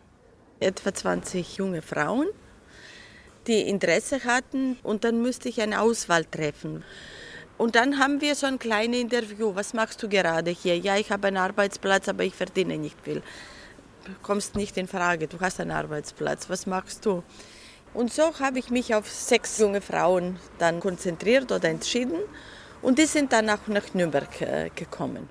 Etwa 0.59 0.95
20 0.95 1.59
junge 1.59 1.83
Frauen, 1.83 2.27
die 3.49 3.61
Interesse 3.61 4.25
hatten, 4.25 4.79
und 4.83 5.05
dann 5.05 5.21
müsste 5.21 5.51
ich 5.51 5.61
eine 5.61 5.83
Auswahl 5.83 6.25
treffen. 6.25 6.85
Und 7.59 7.77
dann 7.77 7.99
haben 7.99 8.21
wir 8.21 8.35
so 8.35 8.47
ein 8.47 8.59
kleines 8.59 9.01
Interview. 9.01 9.55
Was 9.55 9.75
machst 9.75 10.03
du 10.03 10.09
gerade 10.09 10.51
hier? 10.51 10.77
Ja, 10.79 10.97
ich 10.97 11.11
habe 11.13 11.29
einen 11.29 11.37
Arbeitsplatz, 11.37 12.09
aber 12.09 12.25
ich 12.25 12.35
verdiene 12.35 12.79
nicht 12.79 12.97
viel. 13.03 13.23
Du 14.05 14.13
kommst 14.23 14.57
nicht 14.57 14.77
in 14.77 14.89
Frage, 14.89 15.29
du 15.29 15.39
hast 15.41 15.61
einen 15.61 15.71
Arbeitsplatz. 15.71 16.51
Was 16.51 16.67
machst 16.67 17.07
du? 17.07 17.23
Und 17.95 18.13
so 18.13 18.39
habe 18.41 18.59
ich 18.59 18.71
mich 18.71 18.95
auf 18.95 19.09
sechs 19.11 19.59
junge 19.59 19.81
Frauen 19.81 20.39
dann 20.59 20.81
konzentriert 20.81 21.53
oder 21.53 21.69
entschieden. 21.69 22.19
Und 22.81 22.99
die 22.99 23.07
sind 23.07 23.33
dann 23.33 23.49
auch 23.51 23.67
nach 23.69 23.95
Nürnberg 23.95 24.41
äh, 24.41 24.71
gekommen. 24.75 25.29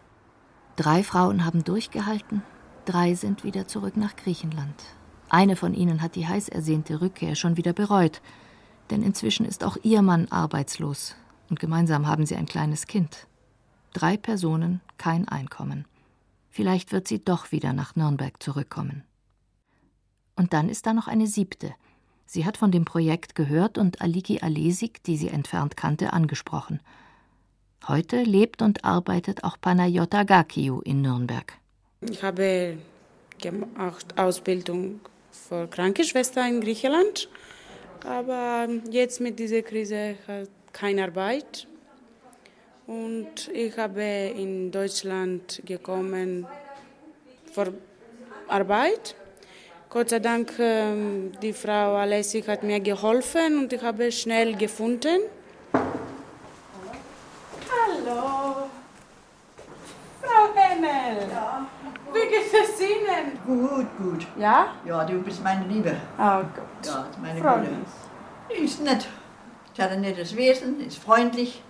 Drei 0.77 1.03
Frauen 1.03 1.43
haben 1.43 1.63
durchgehalten, 1.63 2.43
drei 2.85 3.13
sind 3.13 3.43
wieder 3.43 3.67
zurück 3.67 3.97
nach 3.97 4.15
Griechenland. 4.15 4.75
Eine 5.29 5.55
von 5.55 5.73
ihnen 5.73 6.01
hat 6.01 6.15
die 6.15 6.27
heiß 6.27 6.49
ersehnte 6.49 7.01
Rückkehr 7.01 7.35
schon 7.35 7.57
wieder 7.57 7.73
bereut, 7.73 8.21
denn 8.89 9.03
inzwischen 9.03 9.45
ist 9.45 9.63
auch 9.63 9.77
ihr 9.83 10.01
Mann 10.01 10.27
arbeitslos 10.31 11.15
und 11.51 11.59
gemeinsam 11.59 12.07
haben 12.07 12.25
sie 12.25 12.37
ein 12.37 12.45
kleines 12.45 12.87
Kind. 12.87 13.27
Drei 13.93 14.15
Personen, 14.15 14.79
kein 14.97 15.27
Einkommen. 15.27 15.85
Vielleicht 16.49 16.93
wird 16.93 17.09
sie 17.09 17.23
doch 17.23 17.51
wieder 17.51 17.73
nach 17.73 17.95
Nürnberg 17.97 18.41
zurückkommen. 18.41 19.03
Und 20.37 20.53
dann 20.53 20.69
ist 20.69 20.85
da 20.85 20.93
noch 20.93 21.07
eine 21.07 21.27
siebte. 21.27 21.75
Sie 22.25 22.45
hat 22.45 22.55
von 22.55 22.71
dem 22.71 22.85
Projekt 22.85 23.35
gehört 23.35 23.77
und 23.77 24.01
Aliki 24.01 24.39
Alesik, 24.39 25.03
die 25.03 25.17
sie 25.17 25.27
entfernt 25.27 25.75
kannte, 25.75 26.13
angesprochen. 26.13 26.79
Heute 27.85 28.23
lebt 28.23 28.61
und 28.61 28.85
arbeitet 28.85 29.43
auch 29.43 29.57
Panayota 29.59 30.23
Gakiu 30.23 30.79
in 30.79 31.01
Nürnberg. 31.01 31.51
Ich 31.99 32.23
habe 32.23 32.77
gemacht 33.39 34.17
Ausbildung 34.17 35.01
für 35.31 35.67
Krankenschwester 35.67 36.47
in 36.47 36.61
Griechenland, 36.61 37.27
aber 38.05 38.69
jetzt 38.89 39.19
mit 39.19 39.37
dieser 39.37 39.63
Krise 39.63 40.15
hat 40.27 40.47
keine 40.73 41.03
Arbeit. 41.03 41.67
Und 42.87 43.47
ich 43.53 43.77
habe 43.77 44.03
in 44.03 44.71
Deutschland 44.71 45.61
gekommen 45.65 46.45
für 47.51 47.73
Arbeit. 48.47 49.15
Gott 49.89 50.09
sei 50.09 50.19
Dank, 50.19 50.53
ähm, 50.59 51.31
die 51.41 51.53
Frau 51.53 51.95
Alessi 51.95 52.41
hat 52.41 52.63
mir 52.63 52.79
geholfen 52.79 53.59
und 53.59 53.73
ich 53.73 53.81
habe 53.81 54.11
schnell 54.11 54.55
gefunden. 54.55 55.19
Hallo, 57.69 58.69
Frau 60.21 60.53
Hennel. 60.55 61.29
Ja. 61.29 61.67
Wie 62.13 62.27
geht 62.27 62.53
es 62.53 62.79
Ihnen? 62.81 63.39
Gut, 63.45 63.87
gut. 63.97 64.27
Ja? 64.37 64.75
Ja, 64.85 65.03
du 65.03 65.21
bist 65.21 65.43
meine 65.43 65.65
Liebe. 65.65 65.95
Oh 66.17 66.41
Gott. 66.55 66.85
Ja, 66.85 67.07
meine 67.21 67.39
Frau 67.41 67.57
Gute. 67.57 68.63
Ist 68.63 68.81
nett. 68.81 69.07
Sie 69.75 69.81
hat 69.81 69.91
ein 69.91 70.01
nettes 70.01 70.35
Wesen, 70.35 70.85
ist 70.85 70.97
freundlich 70.97 71.61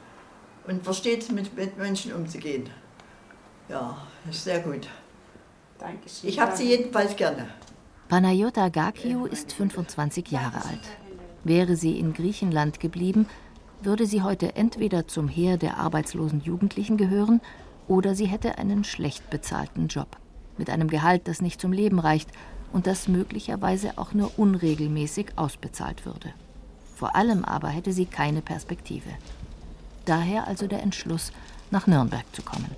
und 0.67 0.83
versteht, 0.83 1.31
mit, 1.31 1.55
mit 1.55 1.77
Menschen 1.77 2.13
umzugehen. 2.13 2.69
Ja, 3.69 3.97
ist 4.29 4.43
sehr 4.43 4.59
gut. 4.59 4.87
Dankeschön. 5.77 6.29
Ich 6.29 6.39
habe 6.39 6.55
sie 6.55 6.69
jedenfalls 6.69 7.15
gerne. 7.15 7.47
Panayota 8.07 8.69
Gakiu 8.69 9.25
ist 9.25 9.53
25 9.53 10.29
Jahre 10.31 10.57
alt. 10.65 10.81
Wäre 11.43 11.75
sie 11.75 11.97
in 11.97 12.13
Griechenland 12.13 12.79
geblieben, 12.79 13.27
würde 13.81 14.05
sie 14.05 14.21
heute 14.21 14.55
entweder 14.55 15.07
zum 15.07 15.27
Heer 15.27 15.57
der 15.57 15.77
arbeitslosen 15.77 16.41
Jugendlichen 16.41 16.97
gehören 16.97 17.41
oder 17.87 18.13
sie 18.13 18.25
hätte 18.25 18.57
einen 18.57 18.83
schlecht 18.83 19.29
bezahlten 19.29 19.87
Job 19.87 20.17
mit 20.57 20.69
einem 20.69 20.89
Gehalt, 20.89 21.27
das 21.27 21.41
nicht 21.41 21.59
zum 21.59 21.73
Leben 21.73 21.99
reicht 21.99 22.29
und 22.73 22.85
das 22.85 23.07
möglicherweise 23.07 23.97
auch 23.97 24.13
nur 24.13 24.37
unregelmäßig 24.37 25.37
ausbezahlt 25.37 26.05
würde. 26.05 26.33
Vor 27.01 27.15
allem 27.15 27.43
aber 27.43 27.69
hätte 27.69 27.93
sie 27.93 28.05
keine 28.05 28.43
Perspektive. 28.43 29.09
Daher 30.05 30.47
also 30.47 30.67
der 30.67 30.83
Entschluss, 30.83 31.31
nach 31.71 31.87
Nürnberg 31.87 32.25
zu 32.31 32.43
kommen. 32.43 32.69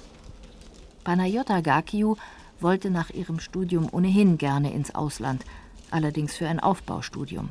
Panayota 1.03 1.59
Gakiu 1.59 2.15
wollte 2.61 2.89
nach 2.89 3.09
ihrem 3.09 3.41
Studium 3.41 3.89
ohnehin 3.91 4.38
gerne 4.38 4.71
ins 4.71 4.95
Ausland, 4.95 5.43
allerdings 5.91 6.38
für 6.38 6.47
ein 6.47 6.61
Aufbaustudium. 6.61 7.49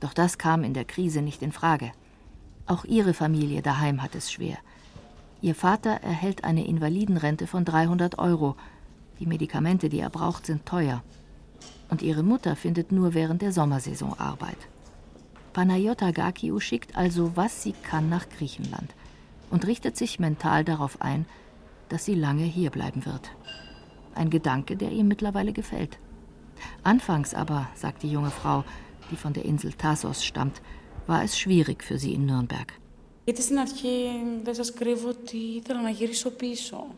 Doch 0.00 0.14
das 0.14 0.38
kam 0.38 0.64
in 0.64 0.72
der 0.72 0.86
Krise 0.86 1.20
nicht 1.20 1.42
in 1.42 1.52
Frage. 1.52 1.92
Auch 2.66 2.86
ihre 2.86 3.12
Familie 3.12 3.60
daheim 3.60 4.02
hat 4.02 4.14
es 4.14 4.32
schwer. 4.32 4.56
Ihr 5.42 5.54
Vater 5.54 5.90
erhält 5.90 6.44
eine 6.44 6.64
Invalidenrente 6.64 7.46
von 7.46 7.66
300 7.66 8.18
Euro. 8.18 8.56
Die 9.20 9.26
Medikamente, 9.26 9.90
die 9.90 10.00
er 10.00 10.08
braucht, 10.08 10.46
sind 10.46 10.64
teuer. 10.64 11.02
Und 11.90 12.00
ihre 12.00 12.22
Mutter 12.22 12.56
findet 12.56 12.92
nur 12.92 13.12
während 13.12 13.42
der 13.42 13.52
Sommersaison 13.52 14.18
Arbeit. 14.18 14.56
Panayota 15.52 16.12
Gakiu 16.12 16.60
schickt 16.60 16.96
also, 16.96 17.36
was 17.36 17.62
sie 17.62 17.72
kann, 17.72 18.08
nach 18.08 18.28
Griechenland 18.28 18.94
und 19.50 19.66
richtet 19.66 19.96
sich 19.96 20.18
mental 20.18 20.64
darauf 20.64 21.00
ein, 21.02 21.26
dass 21.88 22.04
sie 22.06 22.14
lange 22.14 22.44
hierbleiben 22.44 23.04
wird. 23.04 23.30
Ein 24.14 24.30
Gedanke, 24.30 24.76
der 24.76 24.90
ihm 24.90 25.08
mittlerweile 25.08 25.52
gefällt. 25.52 25.98
Anfangs 26.82 27.34
aber, 27.34 27.68
sagt 27.74 28.02
die 28.02 28.10
junge 28.10 28.30
Frau, 28.30 28.64
die 29.10 29.16
von 29.16 29.34
der 29.34 29.44
Insel 29.44 29.72
Thasos 29.72 30.24
stammt, 30.24 30.62
war 31.06 31.22
es 31.22 31.38
schwierig 31.38 31.84
für 31.84 31.98
sie 31.98 32.14
in 32.14 32.26
Nürnberg. 32.26 32.72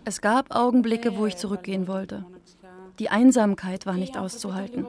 Es 0.05 0.21
gab 0.21 0.55
Augenblicke, 0.55 1.17
wo 1.17 1.27
ich 1.27 1.37
zurückgehen 1.37 1.89
wollte. 1.89 2.25
Die 2.99 3.09
Einsamkeit 3.09 3.87
war 3.87 3.95
nicht 3.95 4.17
auszuhalten. 4.17 4.87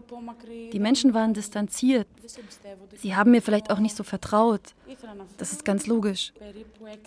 Die 0.72 0.80
Menschen 0.80 1.14
waren 1.14 1.34
distanziert. 1.34 2.08
Sie 2.98 3.16
haben 3.16 3.32
mir 3.32 3.42
vielleicht 3.42 3.72
auch 3.72 3.80
nicht 3.80 3.96
so 3.96 4.04
vertraut. 4.04 4.62
Das 5.38 5.52
ist 5.52 5.66
ganz 5.66 5.88
logisch. 5.88 6.34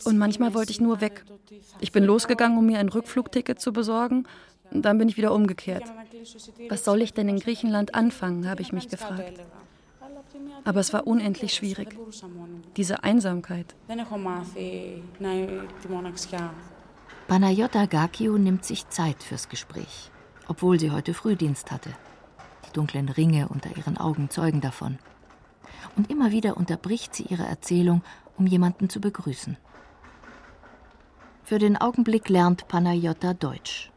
Und 0.05 0.19
manchmal 0.19 0.55
wollte 0.55 0.73
ich 0.73 0.81
nur 0.81 1.01
weg. 1.01 1.25
Ich 1.81 1.93
bin 1.93 2.05
losgegangen, 2.05 2.59
um 2.59 2.67
mir 2.67 2.79
ein 2.79 2.89
Rückflugticket 2.89 3.61
zu 3.61 3.73
besorgen. 3.73 4.27
Und 4.71 4.83
dann 4.83 4.99
bin 4.99 5.09
ich 5.09 5.17
wieder 5.17 5.33
umgekehrt. 5.33 5.85
Was 6.69 6.85
soll 6.85 7.01
ich 7.01 7.15
denn 7.15 7.29
in 7.29 7.39
Griechenland 7.39 7.95
anfangen, 7.95 8.49
habe 8.49 8.63
ich 8.63 8.73
mich 8.73 8.89
gefragt. 8.89 9.41
Aber 10.65 10.81
es 10.81 10.93
war 10.93 11.07
unendlich 11.07 11.55
schwierig. 11.55 11.97
Diese 12.77 13.03
Einsamkeit. 13.03 13.75
Panayota 17.29 17.87
Gakiou 17.87 18.37
nimmt 18.37 18.65
sich 18.65 18.89
Zeit 18.89 19.23
fürs 19.23 19.49
Gespräch 19.49 20.11
obwohl 20.49 20.81
sie 20.81 20.91
heute 20.91 21.15
Frühdienst 21.15 21.71
hatte. 21.71 21.91
Die 22.67 22.73
dunklen 22.73 23.09
Ringe 23.09 23.49
unter 23.49 23.77
ihren 23.77 23.97
Augen 23.97 24.31
zeugen 24.31 24.61
davon. 24.61 24.99
Und 25.97 26.11
immer 26.11 26.33
wieder 26.33 26.57
unterbricht 26.57 27.15
sie 27.15 27.25
ihre 27.25 27.47
Erzählung, 27.47 28.03
um 28.37 28.47
jemanden 28.47 28.89
zu 28.89 29.01
begrüßen. 29.01 29.57
Für 31.45 31.59
den 31.59 31.77
Augenblick 31.77 32.29
lernt 32.29 32.69
Panayota 32.69 33.35
Deutsch. 33.35 33.91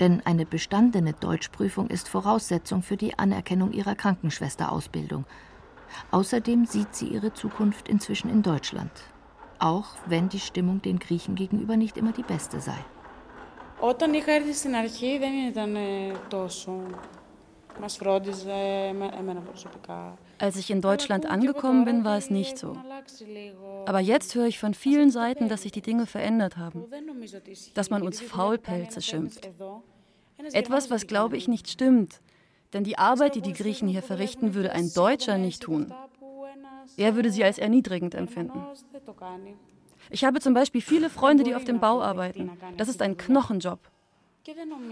Denn 0.00 0.24
eine 0.24 0.46
bestandene 0.46 1.12
Deutschprüfung 1.12 1.88
ist 1.88 2.08
Voraussetzung 2.08 2.82
für 2.82 2.96
die 2.96 3.18
Anerkennung 3.18 3.72
ihrer 3.72 3.94
Krankenschwesterausbildung. 3.94 5.24
Außerdem 6.10 6.66
sieht 6.66 6.94
sie 6.94 7.08
ihre 7.08 7.32
Zukunft 7.34 7.88
inzwischen 7.88 8.30
in 8.30 8.42
Deutschland. 8.42 8.90
Auch 9.58 9.88
wenn 10.06 10.28
die 10.28 10.40
Stimmung 10.40 10.80
den 10.80 10.98
Griechen 10.98 11.34
gegenüber 11.34 11.76
nicht 11.76 11.96
immer 11.96 12.12
die 12.12 12.22
beste 12.22 12.60
sei. 12.60 12.78
Όταν 13.79 14.13
είχα 14.13 14.31
έρθει 14.31 14.53
στην 14.53 14.75
αρχή 14.75 15.17
δεν 15.17 15.47
ήταν 15.47 15.75
τόσο. 16.29 16.83
Μας 17.79 17.95
φρόντιζε 17.95 18.51
εμένα 19.19 19.39
προσωπικά. 19.39 20.17
Als 20.39 20.55
ich 20.57 20.69
in 20.69 20.81
Deutschland 20.81 21.25
angekommen 21.25 21.85
bin, 21.85 22.03
war 22.03 22.17
es 22.17 22.29
nicht 22.29 22.57
so. 22.57 22.75
Aber 23.85 23.99
jetzt 23.99 24.35
höre 24.35 24.47
ich 24.47 24.59
von 24.59 24.73
vielen 24.73 25.09
Seiten, 25.09 25.47
dass 25.47 25.61
sich 25.61 25.71
die 25.71 25.81
Dinge 25.81 26.05
verändert 26.05 26.57
haben. 26.57 26.85
Dass 27.73 27.89
man 27.89 28.01
uns 28.01 28.21
Faulpelze 28.21 29.01
schimpft. 29.01 29.49
Etwas, 30.51 30.89
was 30.91 31.07
glaube 31.07 31.37
ich 31.37 31.47
nicht 31.47 31.69
stimmt. 31.69 32.21
Denn 32.73 32.83
die 32.83 32.97
Arbeit, 32.97 33.35
die 33.35 33.41
die 33.41 33.53
Griechen 33.53 33.87
hier 33.87 34.01
verrichten, 34.01 34.53
würde 34.53 34.73
ein 34.73 34.91
Deutscher 34.93 35.37
nicht 35.37 35.61
tun. 35.63 35.93
Er 36.97 37.15
würde 37.15 37.31
sie 37.31 37.43
als 37.43 37.57
erniedrigend 37.57 38.13
empfinden. 38.15 38.61
Ich 40.10 40.24
habe 40.24 40.40
zum 40.40 40.54
Beispiel 40.54 40.80
viele 40.80 41.10
Freunde, 41.10 41.44
die 41.44 41.54
auf 41.54 41.64
dem 41.64 41.80
Bau 41.80 42.02
arbeiten. 42.02 42.50
Das 42.76 42.88
ist 42.88 43.02
ein 43.02 43.16
Knochenjob. 43.16 43.78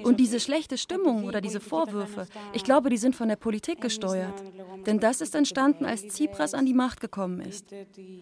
Und 0.04 0.20
diese 0.20 0.40
schlechte 0.40 0.76
Stimmung 0.76 1.24
oder 1.24 1.40
diese 1.40 1.60
Vorwürfe, 1.60 2.26
ich 2.52 2.64
glaube, 2.64 2.90
die 2.90 2.98
sind 2.98 3.16
von 3.16 3.28
der 3.28 3.36
Politik 3.36 3.80
gesteuert. 3.80 4.42
Denn 4.86 5.00
das 5.00 5.20
ist 5.20 5.34
entstanden, 5.34 5.84
als 5.84 6.06
Tsipras 6.06 6.54
an 6.54 6.66
die 6.66 6.74
Macht 6.74 7.00
gekommen 7.00 7.40
ist. 7.40 7.66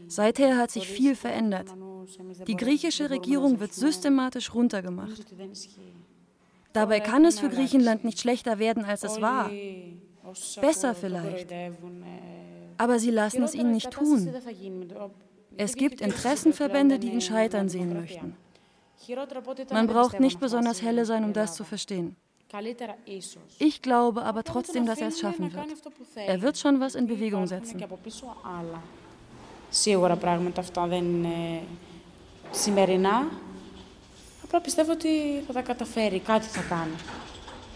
Seither 0.07 0.57
hat 0.57 0.71
sich 0.71 0.89
viel 0.89 1.17
verändert. 1.17 1.75
Die 2.47 2.57
griechische 2.57 3.11
Regierung 3.11 3.61
wird 3.61 3.75
systematisch 3.75 4.55
runtergemacht. 4.55 5.25
Dabei 6.73 7.01
kann 7.01 7.25
es 7.25 7.41
für 7.41 7.49
Griechenland 7.49 8.05
nicht 8.05 8.21
schlechter 8.21 8.59
werden, 8.59 8.85
als 8.85 9.03
es 9.03 9.21
war. 9.21 9.51
Besser 10.61 10.95
vielleicht. 10.95 11.53
Aber 12.79 12.99
sie 12.99 13.11
lassen 13.11 13.43
es 13.43 13.55
ihnen 13.55 13.73
nicht 13.73 13.91
tun. 13.91 14.31
Es 15.58 15.76
gibt 15.76 16.02
Interessenverbände, 16.02 17.00
die 17.00 17.10
ihn 17.10 17.22
scheitern 17.22 17.70
sehen 17.70 17.94
möchten. 17.94 18.36
Man 19.72 19.88
braucht 19.88 20.20
nicht 20.20 20.40
besonders 20.40 20.82
helle 20.82 21.06
sein, 21.06 21.24
um 21.24 21.34
das 21.34 21.56
zu 21.56 21.64
verstehen. 21.64 22.16
Ich 23.60 23.82
glaube 23.82 24.24
aber 24.24 24.44
trotzdem, 24.44 24.86
dass 24.86 25.00
er 25.00 25.08
es 25.08 25.20
schaffen 25.20 25.54
wird. 25.54 25.68
Er 26.16 26.42
wird 26.42 26.58
schon 26.58 26.80
was 26.80 26.96
in 26.96 27.08
Bewegung 27.08 27.48
setzen. 27.48 27.82
Σίγουρα 29.74 30.16
πράγματα 30.16 30.62
αυτά 30.62 30.88
δεν 30.88 31.04
είναι 31.04 31.62
σημερινά. 32.52 33.30
Απλά 34.44 34.62
πιστεύω 34.62 34.92
ότι 34.92 35.44
θα 35.48 35.54
τα 35.54 35.62
καταφέρει, 35.62 36.20
κάτι 36.20 36.46
θα 36.46 36.62
κάνει. 36.62 36.96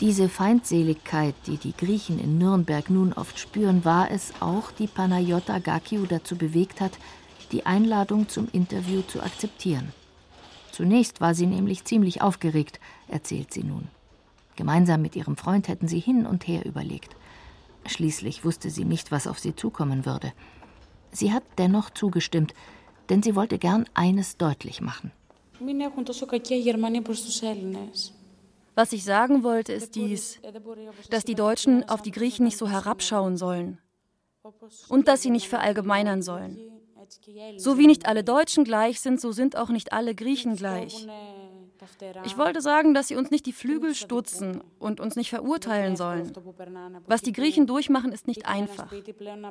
Diese 0.01 0.27
Feindseligkeit, 0.27 1.35
die 1.47 1.55
die 1.55 1.73
Griechen 1.81 2.19
in 2.19 2.37
Nürnberg 2.37 2.89
nun 2.89 3.13
oft 3.13 3.39
spüren, 3.39 3.85
war 3.85 4.11
es 4.11 4.33
auch, 4.41 4.71
die 4.71 4.87
Panayota 4.87 5.59
Gakiou 5.59 6.05
dazu 6.05 6.35
bewegt 6.35 6.81
hat, 6.81 6.91
die 7.52 7.66
Einladung 7.66 8.28
zum 8.28 8.48
Interview 8.52 9.02
zu 9.02 9.22
akzeptieren. 9.22 9.92
Zunächst 10.72 11.20
war 11.20 11.34
sie 11.34 11.46
nämlich 11.46 11.84
ziemlich 11.84 12.22
aufgeregt, 12.22 12.80
erzählt 13.08 13.52
sie 13.52 13.64
nun. 13.64 13.88
Gemeinsam 14.56 15.02
mit 15.02 15.16
ihrem 15.16 15.36
Freund 15.36 15.68
hätten 15.68 15.88
sie 15.88 16.00
hin 16.00 16.26
und 16.26 16.46
her 16.46 16.64
überlegt. 16.64 17.16
Schließlich 17.86 18.44
wusste 18.44 18.70
sie 18.70 18.84
nicht, 18.84 19.10
was 19.10 19.26
auf 19.26 19.38
sie 19.38 19.56
zukommen 19.56 20.04
würde. 20.04 20.32
Sie 21.12 21.32
hat 21.32 21.42
dennoch 21.58 21.90
zugestimmt, 21.90 22.54
denn 23.08 23.22
sie 23.22 23.34
wollte 23.34 23.58
gern 23.58 23.86
eines 23.94 24.36
deutlich 24.36 24.80
machen. 24.80 25.12
Was 28.74 28.92
ich 28.92 29.04
sagen 29.04 29.42
wollte, 29.42 29.72
ist 29.72 29.94
dies, 29.94 30.40
dass 31.10 31.24
die 31.24 31.34
Deutschen 31.34 31.88
auf 31.88 32.02
die 32.02 32.12
Griechen 32.12 32.44
nicht 32.44 32.56
so 32.56 32.68
herabschauen 32.68 33.36
sollen 33.36 33.78
und 34.88 35.08
dass 35.08 35.22
sie 35.22 35.30
nicht 35.30 35.48
verallgemeinern 35.48 36.22
sollen. 36.22 36.58
So 37.56 37.78
wie 37.78 37.86
nicht 37.86 38.06
alle 38.06 38.24
Deutschen 38.24 38.64
gleich 38.64 39.00
sind, 39.00 39.20
so 39.20 39.32
sind 39.32 39.56
auch 39.56 39.68
nicht 39.68 39.92
alle 39.92 40.14
Griechen 40.14 40.56
gleich. 40.56 41.06
Ich 42.24 42.36
wollte 42.36 42.60
sagen, 42.60 42.94
dass 42.94 43.08
sie 43.08 43.16
uns 43.16 43.30
nicht 43.30 43.46
die 43.46 43.52
Flügel 43.52 43.94
stutzen 43.94 44.62
und 44.78 45.00
uns 45.00 45.16
nicht 45.16 45.30
verurteilen 45.30 45.96
sollen. 45.96 46.32
Was 47.06 47.22
die 47.22 47.32
Griechen 47.32 47.66
durchmachen, 47.66 48.12
ist 48.12 48.26
nicht 48.26 48.46
einfach. 48.46 48.92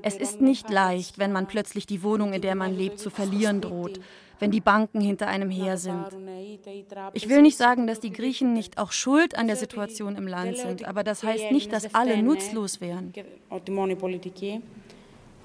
Es 0.04 0.16
ist 0.16 0.42
nicht 0.42 0.70
leicht, 0.70 1.18
wenn 1.18 1.32
man 1.32 1.48
plötzlich 1.48 1.88
die 1.88 2.04
Wohnung, 2.04 2.34
in 2.34 2.42
der 2.42 2.56
man 2.56 2.76
lebt, 2.76 3.00
zu 3.00 3.10
verlieren 3.10 3.62
droht, 3.62 4.00
wenn 4.40 4.52
die 4.52 4.62
Banken 4.62 5.02
hinter 5.02 5.28
einem 5.28 5.50
her 5.50 5.78
sind. 5.78 6.06
Ich 7.14 7.30
will 7.30 7.42
nicht 7.42 7.58
sagen, 7.58 7.88
dass 7.88 8.00
die 8.00 8.12
Griechen 8.12 8.54
nicht 8.54 8.78
auch 8.78 8.92
schuld 8.92 9.38
an 9.38 9.48
der 9.48 9.56
Situation 9.56 10.16
im 10.16 10.28
Land 10.28 10.58
sind, 10.58 10.88
aber 10.88 11.04
das 11.04 11.24
heißt 11.24 11.52
nicht, 11.52 11.74
dass 11.74 11.94
alle 11.96 12.22
nutzlos 12.22 12.80
wären. 12.80 13.12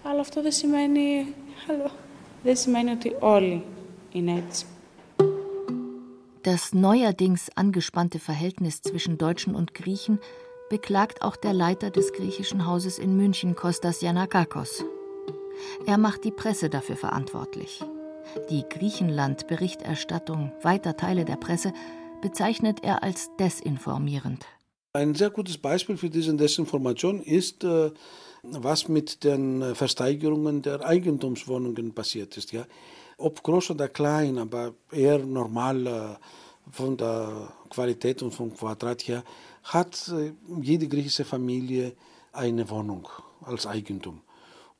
Αλλά 0.03 0.19
αυτό 0.19 0.41
δεν 0.41 0.51
σημαίνει, 0.51 1.33
άλλο, 1.69 1.91
δεν 2.43 2.55
σημαίνει 2.55 2.91
ότι 2.91 3.15
όλοι 3.19 3.63
είναι 4.11 4.43
έτσι. 4.47 4.65
Das 6.41 6.73
neuerdings 6.73 7.49
angespannte 7.55 8.17
Verhältnis 8.17 8.81
zwischen 8.81 9.17
Deutschen 9.17 9.55
und 9.55 9.73
Griechen 9.73 10.19
beklagt 10.69 11.21
auch 11.21 11.35
der 11.35 11.53
Leiter 11.53 11.89
des 11.91 12.13
griechischen 12.13 12.65
Hauses 12.65 12.97
in 12.97 13.17
München, 13.17 13.55
Kostas 13.55 14.01
Yanakakos. 14.01 14.85
Er 15.85 15.97
macht 15.97 16.23
die 16.23 16.31
Presse 16.31 16.69
dafür 16.69 16.95
verantwortlich. 16.95 17.83
Die 18.49 18.63
Griechenland-Berichterstattung 18.69 20.51
weiter 20.61 20.95
Teile 20.95 21.25
der 21.25 21.35
Presse 21.35 21.73
bezeichnet 22.21 22.83
er 22.83 23.03
als 23.03 23.29
desinformierend. 23.37 24.45
Ein 24.96 25.16
sehr 25.16 25.30
gutes 25.30 25.58
Beispiel 25.58 25.96
für 25.96 26.08
diese 26.08 26.32
Desinformation 26.36 27.20
ist 27.20 27.64
äh, 27.64 27.90
was 28.44 28.86
mit 28.86 29.24
den 29.24 29.74
Versteigerungen 29.74 30.62
der 30.62 30.86
Eigentumswohnungen 30.86 31.92
passiert 31.92 32.36
ist. 32.36 32.52
Ja? 32.52 32.64
Ob 33.18 33.42
groß 33.42 33.70
oder 33.70 33.88
klein, 33.88 34.38
aber 34.38 34.72
eher 34.92 35.18
normal 35.18 35.86
äh, 35.88 36.70
von 36.70 36.96
der 36.96 37.52
Qualität 37.70 38.22
und 38.22 38.32
vom 38.32 38.54
Quadrat 38.54 39.02
her, 39.08 39.24
hat 39.64 40.12
äh, 40.14 40.32
jede 40.62 40.86
griechische 40.86 41.24
Familie 41.24 41.94
eine 42.32 42.70
Wohnung 42.70 43.08
als 43.40 43.66
Eigentum. 43.66 44.20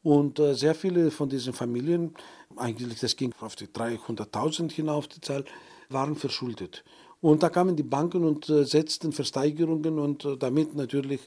Und 0.04 0.40
sehr 0.52 0.76
viele 0.76 1.10
von 1.10 1.28
diesen 1.28 1.54
Familien, 1.54 2.14
eigentlich 2.56 3.00
das 3.00 3.16
ging 3.16 3.32
auf 3.40 3.56
die 3.56 3.66
300.000 3.66 4.70
hinauf, 4.70 5.08
die 5.08 5.20
Zahl, 5.20 5.44
waren 5.88 6.14
verschuldet. 6.14 6.84
Und 7.24 7.42
da 7.42 7.48
kamen 7.48 7.74
die 7.74 7.82
Banken 7.82 8.22
und 8.22 8.50
äh, 8.50 8.66
setzten 8.66 9.10
Versteigerungen 9.10 9.98
und 9.98 10.26
äh, 10.26 10.36
damit 10.36 10.74
natürlich 10.74 11.22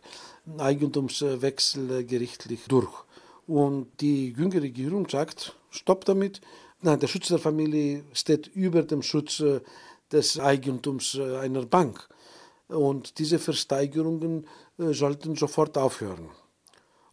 Eigentumswechsel 0.59 1.89
äh, 1.89 2.03
gerichtlich 2.03 2.65
durch. 2.67 2.93
Und 3.47 3.87
die 3.99 4.31
jüngere 4.31 4.61
Regierung 4.61 5.09
sagt, 5.09 5.55
stopp 5.71 6.05
damit. 6.05 6.39
Nein, 6.83 6.99
der 6.99 7.07
Schutz 7.07 7.29
der 7.29 7.39
Familie 7.39 8.03
steht 8.13 8.45
über 8.45 8.83
dem 8.83 9.01
Schutz 9.01 9.41
des 10.11 10.39
Eigentums 10.39 11.17
einer 11.17 11.65
Bank. 11.65 12.07
Und 12.67 13.17
diese 13.17 13.39
Versteigerungen 13.39 14.45
sollten 14.77 15.35
sofort 15.35 15.79
aufhören. 15.79 16.29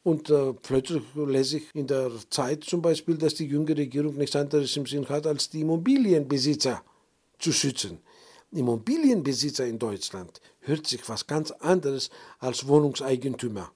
Und 0.03 0.29
äh, 0.29 0.53
plötzlich 0.53 1.05
lese 1.15 1.57
ich 1.57 1.75
in 1.75 1.87
der 1.87 2.11
Zeit 2.29 2.65
zum 2.65 2.83
Beispiel, 2.83 3.17
dass 3.17 3.35
die 3.35 3.47
jüngere 3.47 3.79
Regierung 3.79 4.17
nichts 4.17 4.37
anderes 4.37 4.77
im 4.77 4.85
Sinn 4.85 5.09
hat, 5.09 5.27
als 5.27 5.49
die 5.49 5.63
Immobilienbesitzer 5.63 6.83
zu 7.39 7.51
schützen. 7.51 8.01
Immobilienbesitzer 8.55 9.67
in 9.67 9.79
Deutschland 9.79 10.41
hört 10.61 10.87
sich 10.87 11.09
was 11.09 11.27
ganz 11.27 11.51
anderes 11.51 12.11
als 12.39 12.67
Wohnungseigentümer. 12.67 13.71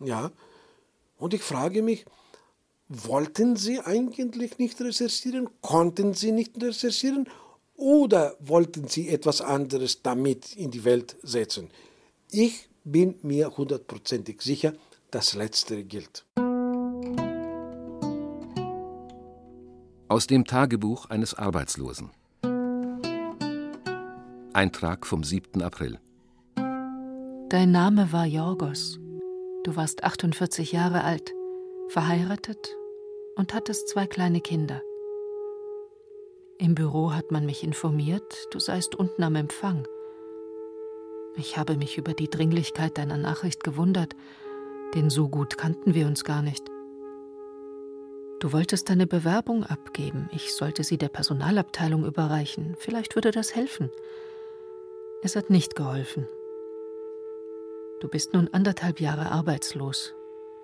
Ja? 0.00 0.30
Und 1.18 1.34
ich 1.34 1.42
frage 1.42 1.82
mich, 1.82 2.04
Wollten 2.88 3.56
Sie 3.56 3.80
eigentlich 3.80 4.58
nicht 4.58 4.80
recherchieren? 4.80 5.48
Konnten 5.60 6.14
Sie 6.14 6.30
nicht 6.30 6.62
recherchieren? 6.62 7.28
Oder 7.74 8.36
wollten 8.38 8.86
Sie 8.86 9.08
etwas 9.08 9.40
anderes 9.40 10.02
damit 10.02 10.54
in 10.54 10.70
die 10.70 10.84
Welt 10.84 11.16
setzen? 11.22 11.68
Ich 12.30 12.68
bin 12.84 13.16
mir 13.22 13.56
hundertprozentig 13.56 14.40
sicher, 14.40 14.72
das 15.10 15.34
Letztere 15.34 15.82
gilt. 15.82 16.24
Aus 20.08 20.28
dem 20.28 20.44
Tagebuch 20.44 21.06
eines 21.06 21.34
Arbeitslosen. 21.34 22.10
Eintrag 24.56 25.04
vom 25.04 25.22
7. 25.22 25.60
April. 25.60 25.98
Dein 27.50 27.72
Name 27.72 28.10
war 28.10 28.24
Jorgos. 28.24 28.98
Du 29.64 29.76
warst 29.76 30.02
48 30.02 30.72
Jahre 30.72 31.04
alt, 31.04 31.34
verheiratet 31.88 32.74
und 33.36 33.52
hattest 33.52 33.90
zwei 33.90 34.06
kleine 34.06 34.40
Kinder. 34.40 34.80
Im 36.56 36.74
Büro 36.74 37.12
hat 37.12 37.30
man 37.30 37.44
mich 37.44 37.64
informiert, 37.64 38.46
du 38.50 38.58
seist 38.58 38.94
unten 38.94 39.22
am 39.24 39.34
Empfang. 39.34 39.86
Ich 41.36 41.58
habe 41.58 41.76
mich 41.76 41.98
über 41.98 42.14
die 42.14 42.30
Dringlichkeit 42.30 42.96
deiner 42.96 43.18
Nachricht 43.18 43.62
gewundert, 43.62 44.16
denn 44.94 45.10
so 45.10 45.28
gut 45.28 45.58
kannten 45.58 45.92
wir 45.92 46.06
uns 46.06 46.24
gar 46.24 46.40
nicht. 46.40 46.64
Du 48.40 48.54
wolltest 48.54 48.88
deine 48.88 49.06
Bewerbung 49.06 49.64
abgeben, 49.64 50.30
ich 50.32 50.54
sollte 50.54 50.82
sie 50.82 50.96
der 50.96 51.10
Personalabteilung 51.10 52.06
überreichen, 52.06 52.74
vielleicht 52.78 53.16
würde 53.16 53.32
das 53.32 53.54
helfen. 53.54 53.90
Es 55.22 55.34
hat 55.34 55.50
nicht 55.50 55.74
geholfen. 55.74 56.28
Du 58.00 58.08
bist 58.08 58.34
nun 58.34 58.48
anderthalb 58.48 59.00
Jahre 59.00 59.30
arbeitslos. 59.30 60.14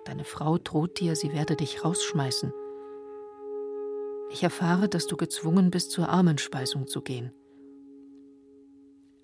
Deine 0.05 0.23
Frau 0.23 0.57
droht 0.57 0.99
dir, 0.99 1.15
sie 1.15 1.33
werde 1.33 1.55
dich 1.55 1.83
rausschmeißen. 1.83 2.53
Ich 4.29 4.43
erfahre, 4.43 4.89
dass 4.89 5.07
du 5.07 5.17
gezwungen 5.17 5.71
bist, 5.71 5.91
zur 5.91 6.09
Armenspeisung 6.09 6.87
zu 6.87 7.01
gehen. 7.01 7.31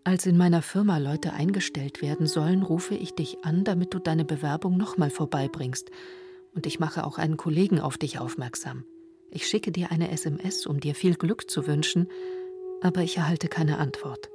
Als 0.03 0.25
in 0.25 0.37
meiner 0.37 0.63
Firma 0.63 0.97
Leute 0.97 1.33
eingestellt 1.33 2.01
werden 2.01 2.25
sollen, 2.25 2.63
rufe 2.63 2.95
ich 2.95 3.13
dich 3.13 3.43
an, 3.43 3.63
damit 3.63 3.93
du 3.93 3.99
deine 3.99 4.25
Bewerbung 4.25 4.77
nochmal 4.77 5.11
vorbeibringst, 5.11 5.91
und 6.55 6.65
ich 6.65 6.79
mache 6.79 7.05
auch 7.05 7.19
einen 7.19 7.37
Kollegen 7.37 7.79
auf 7.79 7.99
dich 7.99 8.19
aufmerksam. 8.19 8.85
Ich 9.29 9.45
schicke 9.45 9.71
dir 9.71 9.91
eine 9.91 10.09
SMS, 10.09 10.65
um 10.65 10.79
dir 10.79 10.95
viel 10.95 11.13
Glück 11.13 11.49
zu 11.49 11.67
wünschen, 11.67 12.07
aber 12.81 13.01
ich 13.01 13.17
erhalte 13.17 13.47
keine 13.47 13.77
Antwort. 13.77 14.31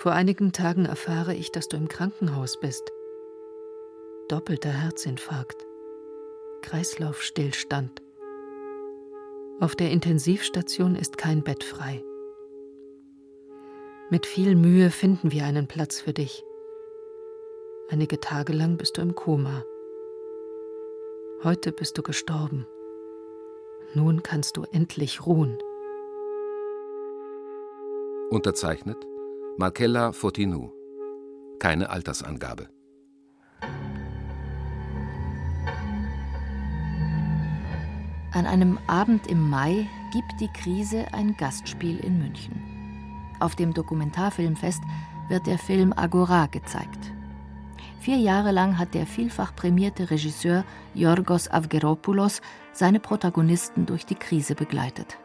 Vor 0.00 0.12
einigen 0.12 0.52
Tagen 0.52 0.86
erfahre 0.86 1.34
ich, 1.34 1.52
dass 1.52 1.68
du 1.68 1.76
im 1.76 1.86
Krankenhaus 1.86 2.58
bist. 2.58 2.90
Doppelter 4.30 4.70
Herzinfarkt, 4.70 5.66
Kreislaufstillstand. 6.62 8.00
Auf 9.60 9.76
der 9.76 9.90
Intensivstation 9.90 10.96
ist 10.96 11.18
kein 11.18 11.42
Bett 11.42 11.64
frei. 11.64 12.02
Mit 14.08 14.24
viel 14.24 14.56
Mühe 14.56 14.90
finden 14.90 15.32
wir 15.32 15.44
einen 15.44 15.66
Platz 15.66 16.00
für 16.00 16.14
dich. 16.14 16.46
Einige 17.90 18.20
Tage 18.20 18.54
lang 18.54 18.78
bist 18.78 18.96
du 18.96 19.02
im 19.02 19.14
Koma. 19.14 19.66
Heute 21.44 21.72
bist 21.72 21.98
du 21.98 22.02
gestorben. 22.02 22.66
Nun 23.92 24.22
kannst 24.22 24.56
du 24.56 24.62
endlich 24.72 25.26
ruhen. 25.26 25.58
Unterzeichnet 28.30 29.09
Markella 29.60 30.12
Fotinou. 30.12 30.72
Keine 31.58 31.90
Altersangabe. 31.90 32.70
An 38.32 38.46
einem 38.46 38.78
Abend 38.86 39.26
im 39.26 39.50
Mai 39.50 39.86
gibt 40.14 40.40
die 40.40 40.48
Krise 40.48 41.08
ein 41.12 41.36
Gastspiel 41.36 41.98
in 41.98 42.18
München. 42.20 42.54
Auf 43.38 43.54
dem 43.54 43.74
Dokumentarfilmfest 43.74 44.80
wird 45.28 45.46
der 45.46 45.58
Film 45.58 45.92
Agora 45.94 46.46
gezeigt. 46.46 47.12
Vier 48.00 48.16
Jahre 48.16 48.52
lang 48.52 48.78
hat 48.78 48.94
der 48.94 49.04
vielfach 49.04 49.54
prämierte 49.54 50.10
Regisseur 50.10 50.64
Yorgos 50.94 51.50
Avgeropoulos 51.50 52.40
seine 52.72 52.98
Protagonisten 52.98 53.84
durch 53.84 54.06
die 54.06 54.14
Krise 54.14 54.54
begleitet. 54.54 55.18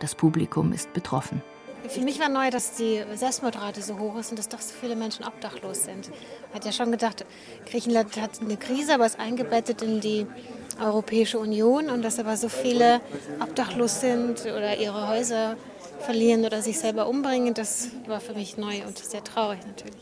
Das 0.00 0.16
Publikum 0.16 0.72
ist 0.72 0.92
betroffen. 0.92 1.42
Für 1.88 2.00
mich 2.00 2.20
war 2.20 2.28
neu, 2.28 2.50
dass 2.50 2.76
die 2.76 3.02
Selbstmordrate 3.14 3.80
so 3.80 3.98
hoch 3.98 4.16
ist 4.18 4.30
und 4.30 4.38
dass 4.38 4.48
doch 4.48 4.60
so 4.60 4.74
viele 4.78 4.94
Menschen 4.94 5.24
obdachlos 5.24 5.84
sind. 5.84 6.10
Hat 6.52 6.64
ja 6.64 6.72
schon 6.72 6.92
gedacht, 6.92 7.24
Griechenland 7.70 8.20
hat 8.20 8.40
eine 8.40 8.56
Krise, 8.56 8.94
aber 8.94 9.06
ist 9.06 9.18
eingebettet 9.18 9.82
in 9.82 10.00
die 10.00 10.26
Europäische 10.80 11.38
Union 11.38 11.88
und 11.90 12.02
dass 12.02 12.18
aber 12.18 12.36
so 12.36 12.48
viele 12.48 13.00
obdachlos 13.40 14.00
sind 14.00 14.42
oder 14.42 14.76
ihre 14.76 15.08
Häuser 15.08 15.56
verlieren 16.00 16.44
oder 16.44 16.62
sich 16.62 16.78
selber 16.78 17.08
umbringen, 17.08 17.54
das 17.54 17.88
war 18.06 18.20
für 18.20 18.34
mich 18.34 18.56
neu 18.56 18.86
und 18.86 18.98
sehr 18.98 19.24
traurig 19.24 19.60
natürlich. 19.66 19.96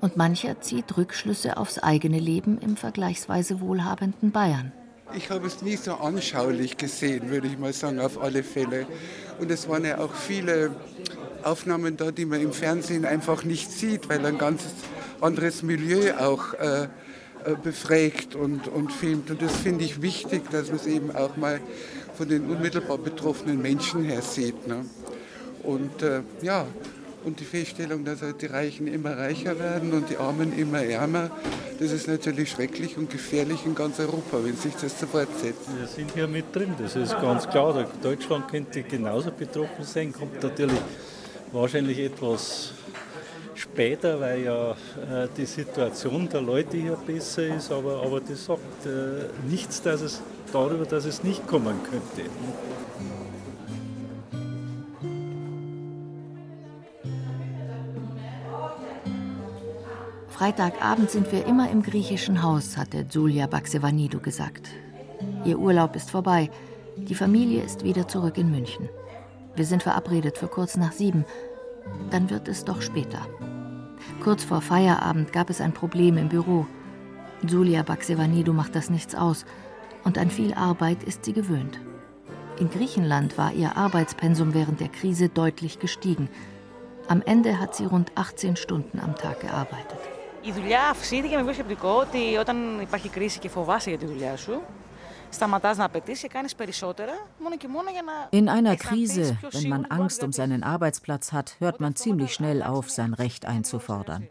Und 0.00 0.16
mancher 0.16 0.60
zieht 0.60 0.96
Rückschlüsse 0.96 1.56
aufs 1.56 1.78
eigene 1.78 2.18
Leben 2.18 2.58
im 2.58 2.76
vergleichsweise 2.76 3.60
wohlhabenden 3.60 4.30
Bayern. 4.32 4.72
Ich 5.14 5.30
habe 5.30 5.46
es 5.46 5.62
nie 5.62 5.76
so 5.76 5.94
anschaulich 5.94 6.76
gesehen, 6.76 7.30
würde 7.30 7.46
ich 7.46 7.58
mal 7.58 7.72
sagen, 7.72 8.00
auf 8.00 8.20
alle 8.20 8.42
Fälle. 8.42 8.86
Und 9.38 9.50
es 9.50 9.68
waren 9.68 9.84
ja 9.84 9.98
auch 9.98 10.12
viele 10.12 10.74
Aufnahmen 11.46 11.96
da, 11.96 12.10
die 12.10 12.26
man 12.26 12.40
im 12.40 12.52
Fernsehen 12.52 13.04
einfach 13.04 13.44
nicht 13.44 13.70
sieht, 13.70 14.08
weil 14.08 14.24
ein 14.26 14.38
ganz 14.38 14.62
anderes 15.20 15.62
Milieu 15.62 16.14
auch 16.18 16.54
äh, 16.54 16.84
äh, 17.46 17.54
befragt 17.62 18.34
und, 18.34 18.66
und 18.66 18.92
filmt. 18.92 19.30
Und 19.30 19.40
das 19.40 19.54
finde 19.56 19.84
ich 19.84 20.02
wichtig, 20.02 20.50
dass 20.50 20.68
man 20.68 20.76
es 20.76 20.86
eben 20.86 21.14
auch 21.14 21.36
mal 21.36 21.60
von 22.16 22.28
den 22.28 22.50
unmittelbar 22.50 22.98
betroffenen 22.98 23.62
Menschen 23.62 24.02
her 24.04 24.22
sieht. 24.22 24.66
Ne? 24.66 24.84
Und 25.62 26.02
äh, 26.02 26.22
ja, 26.42 26.66
und 27.24 27.38
die 27.40 27.44
Feststellung, 27.44 28.04
dass 28.04 28.22
halt 28.22 28.42
die 28.42 28.46
Reichen 28.46 28.86
immer 28.88 29.16
reicher 29.16 29.58
werden 29.58 29.92
und 29.92 30.10
die 30.10 30.16
Armen 30.16 30.56
immer 30.56 30.82
ärmer, 30.82 31.30
das 31.78 31.92
ist 31.92 32.08
natürlich 32.08 32.50
schrecklich 32.50 32.96
und 32.96 33.10
gefährlich 33.10 33.66
in 33.66 33.74
ganz 33.74 34.00
Europa, 34.00 34.38
wenn 34.42 34.56
sich 34.56 34.74
das 34.74 34.98
so 34.98 35.06
fortsetzt. 35.06 35.68
Wir 35.78 35.86
sind 35.86 36.12
hier 36.14 36.26
mit 36.26 36.54
drin, 36.54 36.74
das 36.78 36.96
ist 36.96 37.12
ganz 37.20 37.48
klar. 37.48 37.86
Deutschland 38.02 38.48
könnte 38.48 38.82
genauso 38.82 39.30
betroffen 39.30 39.84
sein, 39.84 40.12
kommt 40.12 40.42
natürlich 40.42 40.80
wahrscheinlich 41.56 41.98
etwas 41.98 42.72
später, 43.54 44.20
weil 44.20 44.42
ja 44.44 44.72
äh, 44.72 45.28
die 45.36 45.46
Situation 45.46 46.28
der 46.28 46.42
Leute 46.42 46.76
hier 46.76 46.96
besser 47.06 47.46
ist, 47.46 47.72
aber, 47.72 48.02
aber 48.02 48.20
das 48.20 48.44
sagt 48.44 48.86
äh, 48.86 49.48
nichts 49.48 49.80
dass 49.82 50.02
es, 50.02 50.22
darüber, 50.52 50.84
dass 50.84 51.04
es 51.06 51.24
nicht 51.24 51.46
kommen 51.46 51.76
könnte. 51.82 52.30
Freitagabend 60.28 61.10
sind 61.10 61.32
wir 61.32 61.46
immer 61.46 61.70
im 61.70 61.82
griechischen 61.82 62.42
Haus, 62.42 62.76
hatte 62.76 63.06
Julia 63.10 63.46
Baxevanidou 63.46 64.20
gesagt. 64.20 64.68
Ihr 65.46 65.58
Urlaub 65.58 65.96
ist 65.96 66.10
vorbei. 66.10 66.50
Die 66.98 67.14
Familie 67.14 67.62
ist 67.62 67.84
wieder 67.84 68.06
zurück 68.06 68.36
in 68.36 68.50
München. 68.50 68.90
Wir 69.54 69.64
sind 69.64 69.82
verabredet 69.82 70.36
für 70.36 70.48
kurz 70.48 70.76
nach 70.76 70.92
sieben. 70.92 71.24
Dann 72.09 72.29
wird 72.29 72.47
es 72.47 72.65
doch 72.65 72.81
später. 72.81 73.21
Kurz 74.23 74.43
vor 74.43 74.61
Feierabend 74.61 75.33
gab 75.33 75.49
es 75.49 75.61
ein 75.61 75.73
Problem 75.73 76.17
im 76.17 76.29
Büro. 76.29 76.65
Julia 77.47 77.83
Baxevanidou 77.83 78.53
macht 78.53 78.75
das 78.75 78.89
nichts 78.89 79.15
aus. 79.15 79.45
Und 80.03 80.17
an 80.17 80.29
viel 80.29 80.53
Arbeit 80.53 81.03
ist 81.03 81.25
sie 81.25 81.33
gewöhnt. 81.33 81.79
In 82.59 82.69
Griechenland 82.69 83.37
war 83.37 83.53
ihr 83.53 83.77
Arbeitspensum 83.77 84.53
während 84.53 84.79
der 84.79 84.89
Krise 84.89 85.29
deutlich 85.29 85.79
gestiegen. 85.79 86.29
Am 87.07 87.21
Ende 87.23 87.59
hat 87.59 87.75
sie 87.75 87.85
rund 87.85 88.11
18 88.15 88.55
Stunden 88.55 88.99
am 88.99 89.15
Tag 89.15 89.41
gearbeitet. 89.41 89.99
Η 90.43 90.51
δουλειά 90.51 90.89
αυξήθηκε 90.89 91.35
με 91.35 91.43
πιο 91.43 91.53
σκεπτικό 91.53 91.89
ότι 91.89 92.37
όταν 92.39 92.79
υπάρχει 92.81 93.09
κρίση 93.09 93.39
και 93.39 93.49
φοβάσαι 93.49 93.89
για 93.89 93.99
τη 93.99 94.05
δουλειά 94.05 94.37
σου, 94.37 94.61
in 98.30 98.48
einer 98.48 98.76
Krise, 98.76 99.38
wenn 99.52 99.68
man 99.68 99.84
Angst 99.86 100.22
um 100.24 100.32
seinen 100.32 100.62
Arbeitsplatz 100.62 101.32
hat, 101.32 101.56
hört 101.60 101.80
man 101.80 101.94
ziemlich 101.94 102.32
schnell 102.32 102.62
auf, 102.62 102.90
sein 102.90 103.14
Recht 103.14 103.46
einzufordern. 103.46 104.28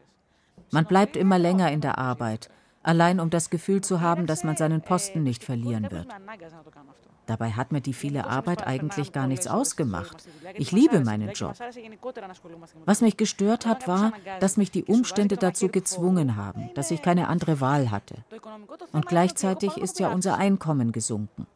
Man 0.71 0.85
bleibt 0.85 1.15
immer 1.15 1.39
länger 1.39 1.71
in 1.71 1.81
der 1.81 1.97
Arbeit, 1.97 2.49
allein 2.83 3.19
um 3.19 3.29
das 3.29 3.49
Gefühl 3.49 3.81
zu 3.81 4.01
haben, 4.01 4.25
dass 4.27 4.43
man 4.43 4.57
seinen 4.57 4.81
Posten 4.81 5.23
nicht 5.23 5.43
verlieren 5.43 5.91
wird. 5.91 6.07
Dabei 7.25 7.51
hat 7.51 7.71
mir 7.71 7.81
die 7.81 7.93
viele 7.93 8.27
Arbeit 8.27 8.65
eigentlich 8.67 9.11
gar 9.11 9.27
nichts 9.27 9.47
ausgemacht. 9.47 10.27
Ich 10.53 10.71
liebe 10.71 10.99
meinen 11.01 11.31
Job. 11.31 11.55
Was 12.85 13.01
mich 13.01 13.17
gestört 13.17 13.65
hat, 13.65 13.87
war, 13.87 14.13
dass 14.39 14.57
mich 14.57 14.71
die 14.71 14.83
Umstände 14.83 15.37
dazu 15.37 15.69
gezwungen 15.69 16.35
haben, 16.35 16.69
dass 16.75 16.91
ich 16.91 17.01
keine 17.01 17.27
andere 17.27 17.61
Wahl 17.61 17.91
hatte. 17.91 18.15
Und 18.91 19.07
gleichzeitig 19.07 19.77
ist 19.77 19.99
ja 19.99 20.09
unser 20.09 20.37
Einkommen 20.37 20.91
gesunken. 20.91 21.47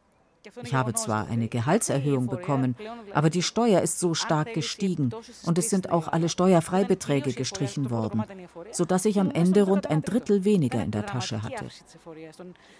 Ich 0.62 0.74
habe 0.74 0.94
zwar 0.94 1.28
eine 1.28 1.48
Gehaltserhöhung 1.48 2.28
bekommen, 2.28 2.76
aber 3.12 3.30
die 3.30 3.42
Steuer 3.42 3.80
ist 3.82 4.00
so 4.00 4.14
stark 4.14 4.54
gestiegen. 4.54 5.10
und 5.44 5.58
es 5.58 5.70
sind 5.70 5.90
auch 5.90 6.08
alle 6.08 6.28
Steuerfreibeträge 6.28 7.32
gestrichen 7.32 7.90
worden, 7.90 8.24
sodass 8.70 9.04
ich 9.04 9.20
am 9.20 9.30
Ende 9.30 9.62
rund 9.62 9.88
ein 9.88 10.02
Drittel 10.02 10.44
weniger 10.44 10.82
in 10.82 10.90
der 10.90 11.06
Tasche 11.06 11.42
hatte. 11.42 11.66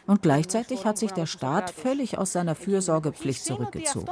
Und 0.07 0.23
gleichzeitig 0.23 0.85
hat 0.85 0.99
sich 0.99 1.13
der 1.13 1.27
Staat 1.27 1.71
völlig 1.71 2.19
aus 2.19 2.33
seiner 2.33 2.55
Fürsorgepflicht 2.55 3.45
zurückgezogen. 3.45 4.09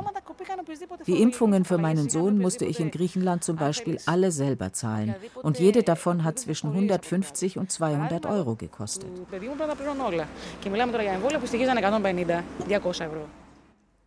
Die 1.07 1.23
Impfungen 1.23 1.65
für 1.65 1.79
meinen 1.79 2.09
Sohn 2.09 2.39
musste 2.39 2.65
ich 2.65 2.81
in 2.81 2.91
Griechenland 2.91 3.45
zum 3.45 3.57
Beispiel 3.57 3.99
alle 4.07 4.31
selber 4.31 4.73
zahlen. 4.73 5.15
Und 5.43 5.59
jede 5.59 5.83
davon 5.83 6.25
hat 6.25 6.39
zwischen 6.39 6.71
150 6.71 7.59
und 7.59 7.73
200 7.73 8.27
Euro 8.27 8.57
gekostet. 8.57 9.09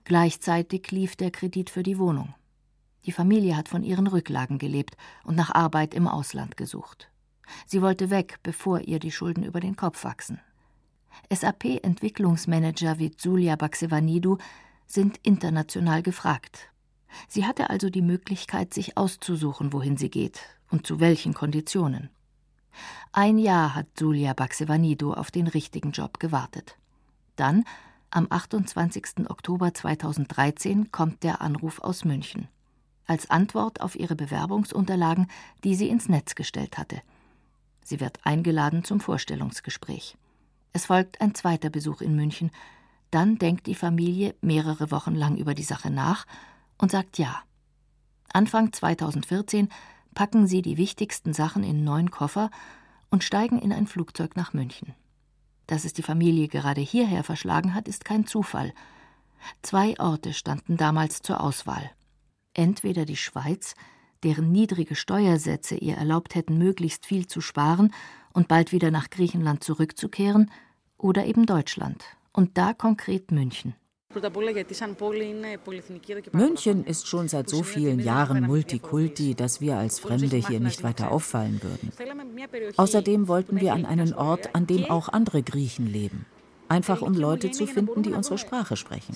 Gleichzeitig 0.03 0.91
lief 0.91 1.15
der 1.15 1.31
Kredit 1.31 1.69
für 1.69 1.83
die 1.83 1.99
Wohnung. 1.99 2.33
Die 3.05 3.11
Familie 3.11 3.57
hat 3.57 3.69
von 3.69 3.83
ihren 3.83 4.07
Rücklagen 4.07 4.57
gelebt 4.57 4.95
und 5.23 5.35
nach 5.35 5.53
Arbeit 5.53 5.93
im 5.93 6.07
Ausland 6.07 6.57
gesucht. 6.57 7.09
Sie 7.65 7.81
wollte 7.81 8.09
weg, 8.09 8.39
bevor 8.43 8.81
ihr 8.81 8.99
die 8.99 9.11
Schulden 9.11 9.43
über 9.43 9.59
den 9.59 9.75
Kopf 9.75 10.03
wachsen. 10.03 10.39
SAP-Entwicklungsmanager 11.29 12.99
wie 12.99 13.11
Zulia 13.11 13.55
Baksevanidou 13.55 14.37
sind 14.85 15.19
international 15.23 16.03
gefragt. 16.03 16.69
Sie 17.27 17.45
hatte 17.45 17.69
also 17.69 17.89
die 17.89 18.01
Möglichkeit, 18.01 18.73
sich 18.73 18.97
auszusuchen, 18.97 19.73
wohin 19.73 19.97
sie 19.97 20.09
geht 20.09 20.39
und 20.69 20.87
zu 20.87 20.99
welchen 20.99 21.33
Konditionen. 21.33 22.09
Ein 23.11 23.37
Jahr 23.37 23.75
hat 23.75 23.87
Zulia 23.95 24.33
Baksevanidou 24.33 25.13
auf 25.13 25.31
den 25.31 25.47
richtigen 25.47 25.91
Job 25.91 26.19
gewartet. 26.19 26.77
Dann 27.35 27.65
am 28.11 28.27
28. 28.29 29.29
Oktober 29.29 29.73
2013 29.73 30.91
kommt 30.91 31.23
der 31.23 31.41
Anruf 31.41 31.79
aus 31.79 32.05
München. 32.05 32.49
Als 33.07 33.29
Antwort 33.29 33.81
auf 33.81 33.95
ihre 33.95 34.15
Bewerbungsunterlagen, 34.15 35.27
die 35.63 35.75
sie 35.75 35.89
ins 35.89 36.09
Netz 36.09 36.35
gestellt 36.35 36.77
hatte. 36.77 37.01
Sie 37.83 37.99
wird 37.99 38.19
eingeladen 38.23 38.83
zum 38.83 38.99
Vorstellungsgespräch. 38.99 40.17
Es 40.73 40.85
folgt 40.85 41.21
ein 41.21 41.33
zweiter 41.35 41.69
Besuch 41.69 42.01
in 42.01 42.15
München. 42.15 42.51
Dann 43.09 43.37
denkt 43.37 43.67
die 43.67 43.75
Familie 43.75 44.35
mehrere 44.41 44.91
Wochen 44.91 45.15
lang 45.15 45.37
über 45.37 45.53
die 45.53 45.63
Sache 45.63 45.89
nach 45.89 46.25
und 46.77 46.91
sagt 46.91 47.17
Ja. 47.17 47.41
Anfang 48.31 48.71
2014 48.71 49.69
packen 50.13 50.47
sie 50.47 50.61
die 50.61 50.77
wichtigsten 50.77 51.33
Sachen 51.33 51.63
in 51.63 51.83
neun 51.83 52.11
Koffer 52.11 52.49
und 53.09 53.23
steigen 53.23 53.59
in 53.59 53.73
ein 53.73 53.87
Flugzeug 53.87 54.35
nach 54.35 54.53
München. 54.53 54.93
Dass 55.71 55.85
es 55.85 55.93
die 55.93 56.03
Familie 56.03 56.49
gerade 56.49 56.81
hierher 56.81 57.23
verschlagen 57.23 57.73
hat, 57.73 57.87
ist 57.87 58.03
kein 58.03 58.25
Zufall. 58.25 58.73
Zwei 59.61 59.97
Orte 60.01 60.33
standen 60.33 60.75
damals 60.75 61.21
zur 61.21 61.39
Auswahl. 61.39 61.89
Entweder 62.53 63.05
die 63.05 63.15
Schweiz, 63.15 63.75
deren 64.21 64.51
niedrige 64.51 64.95
Steuersätze 64.95 65.75
ihr 65.75 65.95
erlaubt 65.95 66.35
hätten, 66.35 66.57
möglichst 66.57 67.05
viel 67.05 67.25
zu 67.25 67.39
sparen 67.39 67.93
und 68.33 68.49
bald 68.49 68.73
wieder 68.73 68.91
nach 68.91 69.09
Griechenland 69.09 69.63
zurückzukehren, 69.63 70.51
oder 70.97 71.25
eben 71.25 71.45
Deutschland, 71.45 72.03
und 72.33 72.57
da 72.57 72.73
konkret 72.73 73.31
München. 73.31 73.73
München 76.31 76.85
ist 76.85 77.07
schon 77.07 77.27
seit 77.27 77.49
so 77.49 77.63
vielen 77.63 77.99
Jahren 77.99 78.45
Multikulti, 78.45 79.35
dass 79.35 79.61
wir 79.61 79.77
als 79.77 79.99
Fremde 79.99 80.37
hier 80.37 80.59
nicht 80.59 80.83
weiter 80.83 81.11
auffallen 81.11 81.61
würden. 81.61 81.91
Außerdem 82.77 83.27
wollten 83.27 83.59
wir 83.59 83.73
an 83.73 83.85
einen 83.85 84.13
Ort, 84.13 84.55
an 84.55 84.67
dem 84.67 84.85
auch 84.85 85.09
andere 85.09 85.43
Griechen 85.43 85.87
leben. 85.87 86.25
Einfach 86.69 87.01
um 87.01 87.13
Leute 87.13 87.51
zu 87.51 87.67
finden, 87.67 88.01
die 88.01 88.13
unsere 88.13 88.37
Sprache 88.37 88.77
sprechen. 88.77 89.13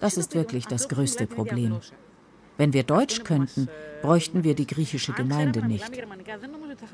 Das 0.00 0.16
ist 0.16 0.34
wirklich 0.34 0.66
das 0.66 0.88
größte 0.88 1.28
Problem. 1.28 1.78
Wenn 2.60 2.74
wir 2.74 2.82
Deutsch 2.82 3.24
könnten, 3.24 3.68
bräuchten 4.02 4.44
wir 4.44 4.54
die 4.54 4.66
griechische 4.66 5.14
Gemeinde 5.14 5.66
nicht. 5.66 5.90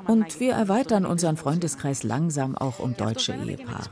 Und 0.06 0.38
wir 0.38 0.52
erweitern 0.52 1.04
unseren 1.04 1.36
Freundeskreis 1.36 2.04
langsam 2.04 2.56
auch 2.56 2.78
um 2.78 2.96
deutsche 2.96 3.34
Ehepaare. 3.34 3.90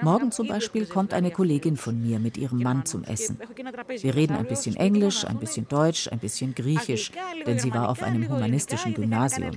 Morgen 0.00 0.32
zum 0.32 0.48
Beispiel 0.48 0.84
kommt 0.86 1.14
eine 1.14 1.30
Kollegin 1.30 1.76
von 1.76 2.02
mir 2.02 2.18
mit 2.18 2.36
ihrem 2.38 2.58
Mann 2.58 2.86
zum 2.86 3.04
Essen. 3.04 3.38
Wir 4.00 4.16
reden 4.16 4.34
ein 4.34 4.48
bisschen 4.48 4.74
Englisch, 4.74 5.24
ein 5.24 5.38
bisschen 5.38 5.68
Deutsch, 5.68 6.08
ein 6.08 6.18
bisschen 6.18 6.56
Griechisch, 6.56 7.12
denn 7.46 7.60
sie 7.60 7.72
war 7.72 7.88
auf 7.88 8.02
einem 8.02 8.28
humanistischen 8.28 8.92
Gymnasium. 8.92 9.52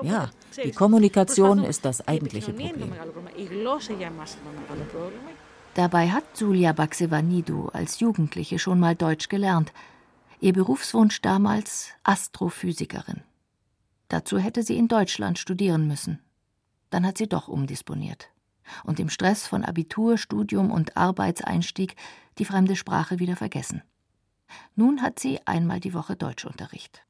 Ja, 0.00 0.30
die 0.64 0.72
Kommunikation 0.72 1.62
ist 1.62 1.84
das 1.84 2.08
eigentliche 2.08 2.54
Problem. 2.54 2.94
Dabei 5.74 6.08
hat 6.08 6.24
Julia 6.38 6.72
Baksevanidou 6.72 7.68
als 7.68 8.00
Jugendliche 8.00 8.58
schon 8.58 8.80
mal 8.80 8.94
Deutsch 8.94 9.28
gelernt– 9.28 9.74
Ihr 10.42 10.54
Berufswunsch 10.54 11.20
damals 11.20 11.90
Astrophysikerin. 12.02 13.20
Dazu 14.08 14.38
hätte 14.38 14.62
sie 14.62 14.78
in 14.78 14.88
Deutschland 14.88 15.38
studieren 15.38 15.86
müssen. 15.86 16.18
Dann 16.88 17.06
hat 17.06 17.18
sie 17.18 17.28
doch 17.28 17.46
umdisponiert 17.46 18.30
und 18.84 19.00
im 19.00 19.10
Stress 19.10 19.46
von 19.46 19.64
Abitur, 19.64 20.16
Studium 20.16 20.70
und 20.70 20.96
Arbeitseinstieg 20.96 21.94
die 22.38 22.46
fremde 22.46 22.74
Sprache 22.74 23.18
wieder 23.18 23.36
vergessen. 23.36 23.82
Nun 24.76 25.02
hat 25.02 25.18
sie 25.18 25.40
einmal 25.46 25.78
die 25.78 25.92
Woche 25.92 26.16
Deutschunterricht. 26.16 27.02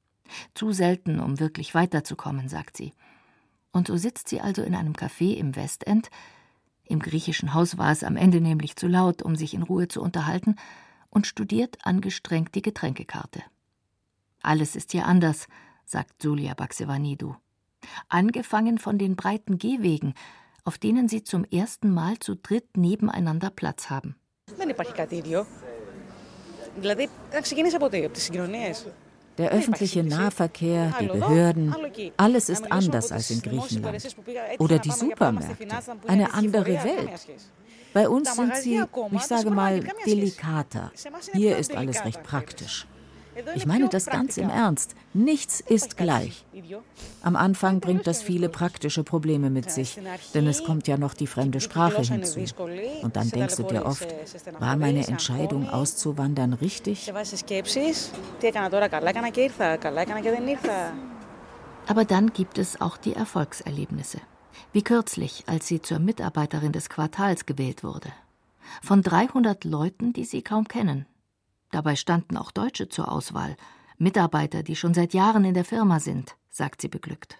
Zu 0.54 0.72
selten, 0.72 1.20
um 1.20 1.38
wirklich 1.38 1.72
weiterzukommen, 1.72 2.48
sagt 2.48 2.76
sie. 2.76 2.92
Und 3.70 3.86
so 3.86 3.96
sitzt 3.96 4.28
sie 4.28 4.40
also 4.40 4.62
in 4.62 4.74
einem 4.74 4.94
Café 4.94 5.36
im 5.36 5.54
Westend. 5.54 6.10
Im 6.84 6.98
griechischen 6.98 7.54
Haus 7.54 7.78
war 7.78 7.92
es 7.92 8.02
am 8.02 8.16
Ende 8.16 8.40
nämlich 8.40 8.74
zu 8.74 8.88
laut, 8.88 9.22
um 9.22 9.36
sich 9.36 9.54
in 9.54 9.62
Ruhe 9.62 9.86
zu 9.86 10.02
unterhalten, 10.02 10.56
und 11.10 11.26
studiert 11.26 11.78
angestrengt 11.84 12.54
die 12.54 12.62
Getränkekarte. 12.62 13.42
Alles 14.42 14.76
ist 14.76 14.92
hier 14.92 15.06
anders, 15.06 15.46
sagt 15.84 16.24
Julia 16.24 16.54
Baksevanidou. 16.54 17.36
Angefangen 18.08 18.78
von 18.78 18.98
den 18.98 19.16
breiten 19.16 19.58
Gehwegen, 19.58 20.14
auf 20.64 20.78
denen 20.78 21.08
sie 21.08 21.24
zum 21.24 21.44
ersten 21.44 21.92
Mal 21.92 22.18
zu 22.18 22.36
dritt 22.36 22.76
nebeneinander 22.76 23.50
Platz 23.50 23.90
haben. 23.90 24.16
Der 29.38 29.50
öffentliche 29.52 30.04
Nahverkehr, 30.04 30.94
die 31.00 31.06
Behörden, 31.06 31.74
alles 32.16 32.48
ist 32.48 32.70
anders 32.70 33.10
als 33.10 33.30
in 33.30 33.42
Griechenland. 33.42 34.16
Oder 34.58 34.78
die 34.78 34.90
Supermärkte, 34.90 35.66
eine 36.06 36.34
andere 36.34 36.84
Welt. 36.84 37.26
Bei 37.92 38.08
uns 38.08 38.34
sind 38.34 38.56
sie, 38.56 38.82
ich 39.12 39.22
sage 39.22 39.50
mal, 39.50 39.82
delikater. 40.06 40.92
Hier 41.32 41.56
ist 41.56 41.74
alles 41.76 42.04
recht 42.04 42.22
praktisch. 42.22 42.86
Ich 43.54 43.66
meine 43.66 43.88
das 43.88 44.06
ganz 44.06 44.36
im 44.36 44.50
Ernst. 44.50 44.94
Nichts 45.14 45.60
ist 45.60 45.96
gleich. 45.96 46.44
Am 47.22 47.36
Anfang 47.36 47.80
bringt 47.80 48.06
das 48.06 48.22
viele 48.22 48.48
praktische 48.48 49.04
Probleme 49.04 49.50
mit 49.50 49.70
sich, 49.70 49.98
denn 50.34 50.46
es 50.46 50.64
kommt 50.64 50.88
ja 50.88 50.96
noch 50.96 51.14
die 51.14 51.26
fremde 51.26 51.60
Sprache 51.60 52.02
hinzu. 52.02 52.40
Und 53.02 53.16
dann 53.16 53.30
denkst 53.30 53.56
du 53.56 53.62
dir 53.62 53.86
oft, 53.86 54.06
war 54.58 54.76
meine 54.76 55.06
Entscheidung 55.06 55.68
auszuwandern 55.68 56.54
richtig? 56.54 57.12
Aber 61.86 62.04
dann 62.04 62.32
gibt 62.32 62.58
es 62.58 62.80
auch 62.80 62.96
die 62.96 63.14
Erfolgserlebnisse 63.14 64.18
Wie 64.73 64.83
kürzlich, 64.83 65.43
als 65.47 65.67
sie 65.67 65.81
zur 65.81 65.99
Mitarbeiterin 65.99 66.71
des 66.71 66.89
Quartals 66.89 67.45
gewählt 67.45 67.83
wurde. 67.83 68.11
Von 68.81 69.01
300 69.01 69.63
Leuten, 69.63 70.13
die 70.13 70.25
sie 70.25 70.41
kaum 70.41 70.67
kennen. 70.67 71.05
Dabei 71.71 71.95
standen 71.95 72.37
auch 72.37 72.51
Deutsche 72.51 72.89
zur 72.89 73.11
Auswahl, 73.11 73.55
Mitarbeiter, 73.97 74.63
die 74.63 74.75
schon 74.75 74.93
seit 74.93 75.13
Jahren 75.13 75.45
in 75.45 75.53
der 75.53 75.65
Firma 75.65 75.99
sind, 75.99 76.35
sagt 76.49 76.81
sie 76.81 76.89
beglückt. 76.89 77.37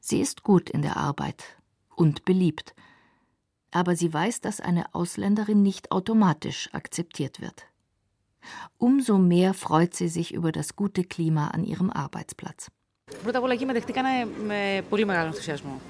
Sie 0.00 0.20
ist 0.20 0.42
gut 0.42 0.70
in 0.70 0.82
der 0.82 0.96
Arbeit 0.96 1.44
und 1.94 2.24
beliebt. 2.24 2.74
Aber 3.70 3.96
sie 3.96 4.12
weiß, 4.12 4.40
dass 4.40 4.60
eine 4.60 4.94
Ausländerin 4.94 5.62
nicht 5.62 5.92
automatisch 5.92 6.70
akzeptiert 6.72 7.40
wird. 7.40 7.66
Umso 8.78 9.18
mehr 9.18 9.52
freut 9.52 9.94
sie 9.94 10.08
sich 10.08 10.32
über 10.32 10.52
das 10.52 10.76
gute 10.76 11.04
Klima 11.04 11.48
an 11.48 11.64
ihrem 11.64 11.90
Arbeitsplatz. 11.90 12.70
Πρώτα 13.22 13.38
απ' 13.38 13.44
όλα 13.44 13.52
εκεί 13.52 13.64
με 13.64 13.72
δεχτήκανε 13.72 14.28
με 14.46 14.84
πολύ 14.88 15.04
μεγάλο 15.06 15.26
ενθουσιασμό. 15.26 15.80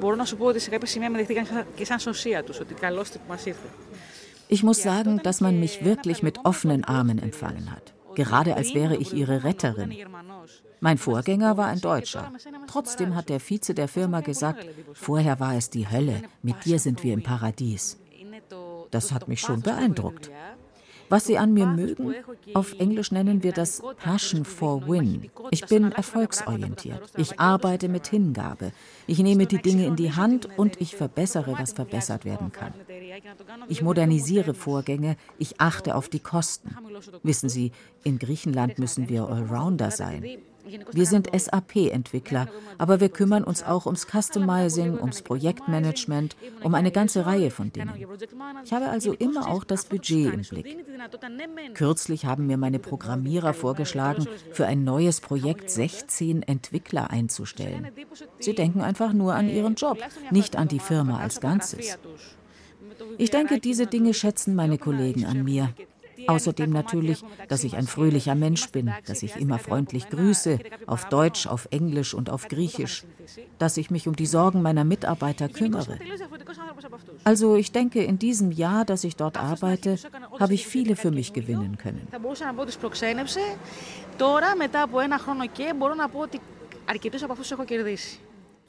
Μπορώ 0.00 0.14
να 0.14 0.24
σου 0.24 0.36
πω 0.36 0.44
ότι 0.44 0.58
σε 0.58 0.70
κάποια 0.70 0.86
σημεία 0.86 1.10
με 1.10 1.16
δεχτήκαν 1.18 1.66
και 1.74 1.84
σαν 1.84 1.98
σωσία 1.98 2.44
τους, 2.44 2.60
ότι 2.60 2.74
καλώς 2.74 3.10
που 3.10 3.20
μας 3.28 3.46
ήρθε. 3.46 3.68
Ich 4.50 4.62
muss 4.62 4.80
sagen, 4.80 5.20
dass 5.22 5.38
man 5.40 5.58
mich 5.64 5.84
wirklich 5.84 6.22
mit 6.22 6.36
offenen 6.50 6.82
Armen 6.84 7.18
empfangen 7.18 7.66
hat, 7.74 7.92
gerade 8.14 8.56
als 8.58 8.68
wäre 8.74 8.96
ich 8.96 9.12
ihre 9.12 9.44
Retterin. 9.44 9.90
Mein 10.80 10.98
Vorgänger 10.98 11.56
war 11.58 11.66
ein 11.66 11.80
Deutscher. 11.80 12.32
Trotzdem 12.66 13.14
hat 13.16 13.28
der 13.28 13.40
Vize 13.40 13.74
der 13.74 13.88
Firma 13.88 14.20
gesagt, 14.20 14.64
vorher 14.94 15.38
war 15.44 15.54
es 15.60 15.68
die 15.68 15.86
Hölle, 15.94 16.22
mit 16.42 16.64
dir 16.64 16.78
sind 16.78 17.02
wir 17.04 17.12
im 17.12 17.22
Paradies. 17.22 17.98
Das 18.90 19.12
hat 19.12 19.28
mich 19.28 19.40
schon 19.40 19.60
beeindruckt. 19.60 20.30
Was 21.09 21.25
Sie 21.25 21.37
an 21.37 21.53
mir 21.53 21.65
mögen, 21.65 22.15
auf 22.53 22.73
Englisch 22.79 23.11
nennen 23.11 23.43
wir 23.43 23.51
das 23.51 23.81
Passion 23.97 24.45
for 24.45 24.87
Win. 24.87 25.29
Ich 25.51 25.65
bin 25.65 25.91
erfolgsorientiert. 25.91 27.01
Ich 27.17 27.39
arbeite 27.39 27.89
mit 27.89 28.07
Hingabe. 28.07 28.71
Ich 29.07 29.19
nehme 29.19 29.45
die 29.45 29.61
Dinge 29.61 29.85
in 29.85 29.95
die 29.95 30.13
Hand 30.13 30.47
und 30.57 30.79
ich 30.81 30.95
verbessere, 30.95 31.55
was 31.57 31.73
verbessert 31.73 32.25
werden 32.25 32.51
kann. 32.51 32.73
Ich 33.67 33.81
modernisiere 33.81 34.53
Vorgänge, 34.53 35.17
ich 35.37 35.59
achte 35.59 35.95
auf 35.95 36.09
die 36.09 36.19
Kosten. 36.19 36.75
Wissen 37.23 37.49
Sie, 37.49 37.71
in 38.03 38.19
Griechenland 38.19 38.79
müssen 38.79 39.09
wir 39.09 39.27
Allrounder 39.27 39.91
sein. 39.91 40.23
Wir 40.91 41.05
sind 41.05 41.29
SAP-Entwickler, 41.35 42.47
aber 42.77 42.99
wir 42.99 43.09
kümmern 43.09 43.43
uns 43.43 43.63
auch 43.63 43.85
ums 43.85 44.07
Customizing, 44.07 44.97
ums 44.97 45.21
Projektmanagement, 45.21 46.35
um 46.63 46.73
eine 46.75 46.91
ganze 46.91 47.25
Reihe 47.25 47.51
von 47.51 47.71
Dingen. 47.71 47.93
Ich 48.63 48.73
habe 48.73 48.89
also 48.89 49.13
immer 49.13 49.49
auch 49.49 49.63
das 49.63 49.85
Budget 49.85 50.33
im 50.33 50.41
Blick. 50.41 50.85
Kürzlich 51.73 52.25
haben 52.25 52.47
mir 52.47 52.57
meine 52.57 52.79
Programmierer 52.79 53.53
vorgeschlagen, 53.53 54.27
für 54.51 54.65
ein 54.65 54.83
neues 54.83 55.21
Projekt 55.21 55.69
16 55.69 56.43
Entwickler 56.43 57.09
einzustellen. 57.09 57.87
Sie 58.39 58.55
denken 58.55 58.81
einfach 58.81 59.13
nur 59.13 59.35
an 59.35 59.49
ihren 59.49 59.75
Job, 59.75 59.97
nicht 60.31 60.55
an 60.55 60.67
die 60.67 60.79
Firma 60.79 61.19
als 61.19 61.41
Ganzes. 61.41 61.97
Ich 63.17 63.31
denke, 63.31 63.59
diese 63.59 63.87
Dinge 63.87 64.13
schätzen 64.13 64.55
meine 64.55 64.77
Kollegen 64.77 65.25
an 65.25 65.43
mir. 65.43 65.73
Außerdem 66.27 66.69
natürlich, 66.69 67.23
dass 67.47 67.63
ich 67.63 67.75
ein 67.75 67.87
fröhlicher 67.87 68.35
Mensch 68.35 68.69
bin, 68.69 68.91
dass 69.05 69.23
ich 69.23 69.35
immer 69.35 69.59
freundlich 69.59 70.09
grüße, 70.09 70.59
auf 70.87 71.05
Deutsch, 71.09 71.47
auf 71.47 71.67
Englisch 71.71 72.13
und 72.13 72.29
auf 72.29 72.47
Griechisch, 72.47 73.03
dass 73.57 73.77
ich 73.77 73.91
mich 73.91 74.07
um 74.07 74.15
die 74.15 74.25
Sorgen 74.25 74.61
meiner 74.61 74.83
Mitarbeiter 74.83 75.49
kümmere. 75.49 75.99
Also 77.23 77.55
ich 77.55 77.71
denke, 77.71 78.03
in 78.03 78.19
diesem 78.19 78.51
Jahr, 78.51 78.85
dass 78.85 79.03
ich 79.03 79.15
dort 79.15 79.37
arbeite, 79.37 79.97
habe 80.39 80.53
ich 80.53 80.67
viele 80.67 80.95
für 80.95 81.11
mich 81.11 81.33
gewinnen 81.33 81.77
können. 81.77 82.07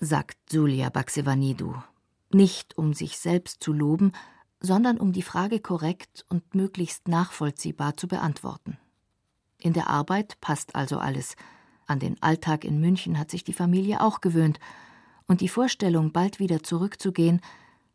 Sagt 0.01 0.37
Julia 0.53 0.89
Baxevanidou, 0.91 1.75
nicht 2.31 2.77
um 2.77 2.95
sich 2.95 3.19
selbst 3.19 3.63
zu 3.63 3.73
loben, 3.73 4.13
sondern 4.65 4.99
um 4.99 5.13
die 5.13 5.23
Frage 5.23 5.61
korrekt 5.61 6.25
und 6.31 6.55
möglichst 6.55 7.07
nachvollziehbar 7.07 7.99
zu 7.99 8.09
beantworten. 8.09 8.79
In 9.59 9.75
der 9.75 9.89
Arbeit 9.89 10.41
passt 10.41 10.75
also 10.75 10.99
alles. 10.99 11.37
An 11.87 11.99
den 11.99 12.23
Alltag 12.23 12.65
in 12.65 12.81
München 12.81 13.19
hat 13.19 13.31
sich 13.31 13.45
die 13.45 13.53
Familie 13.53 14.01
auch 14.01 14.21
gewöhnt, 14.21 14.59
und 15.27 15.41
die 15.41 15.49
Vorstellung, 15.49 16.13
bald 16.13 16.39
wieder 16.39 16.63
zurückzugehen, 16.63 17.41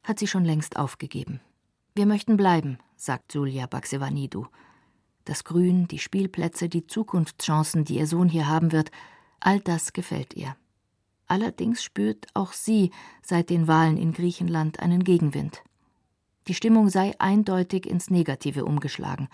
hat 0.04 0.18
sie 0.18 0.28
schon 0.28 0.46
längst 0.46 0.78
aufgegeben. 0.78 1.42
Wir 1.94 2.08
möchten 2.08 2.38
bleiben, 2.38 2.80
sagt 2.96 3.34
Julia 3.34 3.68
Baxevanidou. 3.68 4.48
Das 5.26 5.44
Grün, 5.44 5.88
die 5.88 6.00
Spielplätze, 6.00 6.70
die 6.70 6.88
Zukunftschancen, 6.88 7.84
die 7.84 7.98
ihr 7.98 8.08
Sohn 8.08 8.30
hier 8.30 8.48
haben 8.48 8.72
wird, 8.72 8.90
all 9.40 9.60
das 9.60 9.94
gefällt 9.94 10.36
ihr. 10.36 10.56
Allerdings 11.28 11.84
spürt 11.84 12.28
auch 12.34 12.54
sie 12.54 12.92
seit 13.22 13.52
den 13.52 13.68
Wahlen 13.68 13.98
in 13.98 14.12
Griechenland 14.12 14.80
einen 14.80 15.04
Gegenwind. 15.04 15.62
Die 16.50 16.56
Stimmung 16.56 16.90
sei 16.90 17.14
eindeutig 17.20 17.86
ins 17.86 18.10
Negative 18.10 18.66
umgeschlagen. 18.66 19.30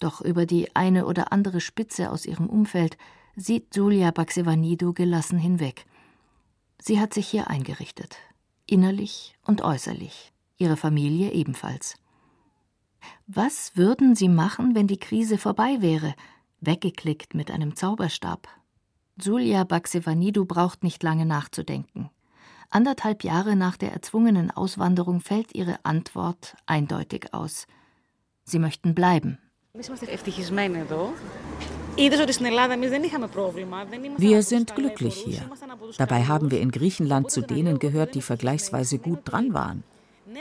Doch 0.00 0.20
über 0.20 0.44
die 0.44 0.74
eine 0.74 1.06
oder 1.06 1.32
andere 1.32 1.60
Spitze 1.60 2.10
aus 2.10 2.26
ihrem 2.26 2.48
Umfeld 2.48 2.98
sieht 3.36 3.76
Julia 3.76 4.10
Baxevanidou 4.10 4.92
gelassen 4.92 5.38
hinweg. 5.38 5.86
Sie 6.80 6.98
hat 6.98 7.14
sich 7.14 7.28
hier 7.28 7.48
eingerichtet, 7.48 8.16
innerlich 8.66 9.36
und 9.44 9.62
äußerlich, 9.62 10.32
ihre 10.58 10.76
Familie 10.76 11.30
ebenfalls. 11.30 11.94
Was 13.28 13.76
würden 13.76 14.16
Sie 14.16 14.28
machen, 14.28 14.74
wenn 14.74 14.88
die 14.88 14.98
Krise 14.98 15.38
vorbei 15.38 15.76
wäre, 15.78 16.12
weggeklickt 16.60 17.34
mit 17.34 17.52
einem 17.52 17.76
Zauberstab? 17.76 18.48
Julia 19.22 19.62
Baxevanidou 19.62 20.44
braucht 20.44 20.82
nicht 20.82 21.04
lange 21.04 21.24
nachzudenken. 21.24 22.10
Anderthalb 22.70 23.24
Jahre 23.24 23.56
nach 23.56 23.76
der 23.76 23.92
erzwungenen 23.92 24.50
Auswanderung 24.50 25.20
fällt 25.20 25.54
ihre 25.54 25.78
Antwort 25.84 26.56
eindeutig 26.66 27.32
aus. 27.32 27.66
Sie 28.44 28.58
möchten 28.58 28.94
bleiben. 28.94 29.38
Wir 34.18 34.42
sind 34.42 34.74
glücklich 34.74 35.14
hier. 35.14 35.50
Dabei 35.98 36.24
haben 36.24 36.50
wir 36.50 36.60
in 36.60 36.70
Griechenland 36.70 37.30
zu 37.30 37.40
denen 37.40 37.78
gehört, 37.78 38.14
die 38.14 38.22
vergleichsweise 38.22 38.98
gut 38.98 39.20
dran 39.24 39.54
waren. 39.54 39.82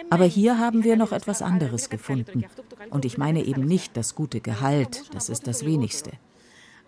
Aber 0.09 0.25
hier 0.25 0.59
haben 0.59 0.83
wir 0.83 0.97
noch 0.97 1.11
etwas 1.11 1.41
anderes 1.41 1.89
gefunden. 1.89 2.45
Und 2.89 3.05
ich 3.05 3.17
meine 3.17 3.43
eben 3.43 3.65
nicht 3.65 3.95
das 3.95 4.15
gute 4.15 4.41
Gehalt, 4.41 5.03
das 5.13 5.29
ist 5.29 5.47
das 5.47 5.65
wenigste. 5.65 6.11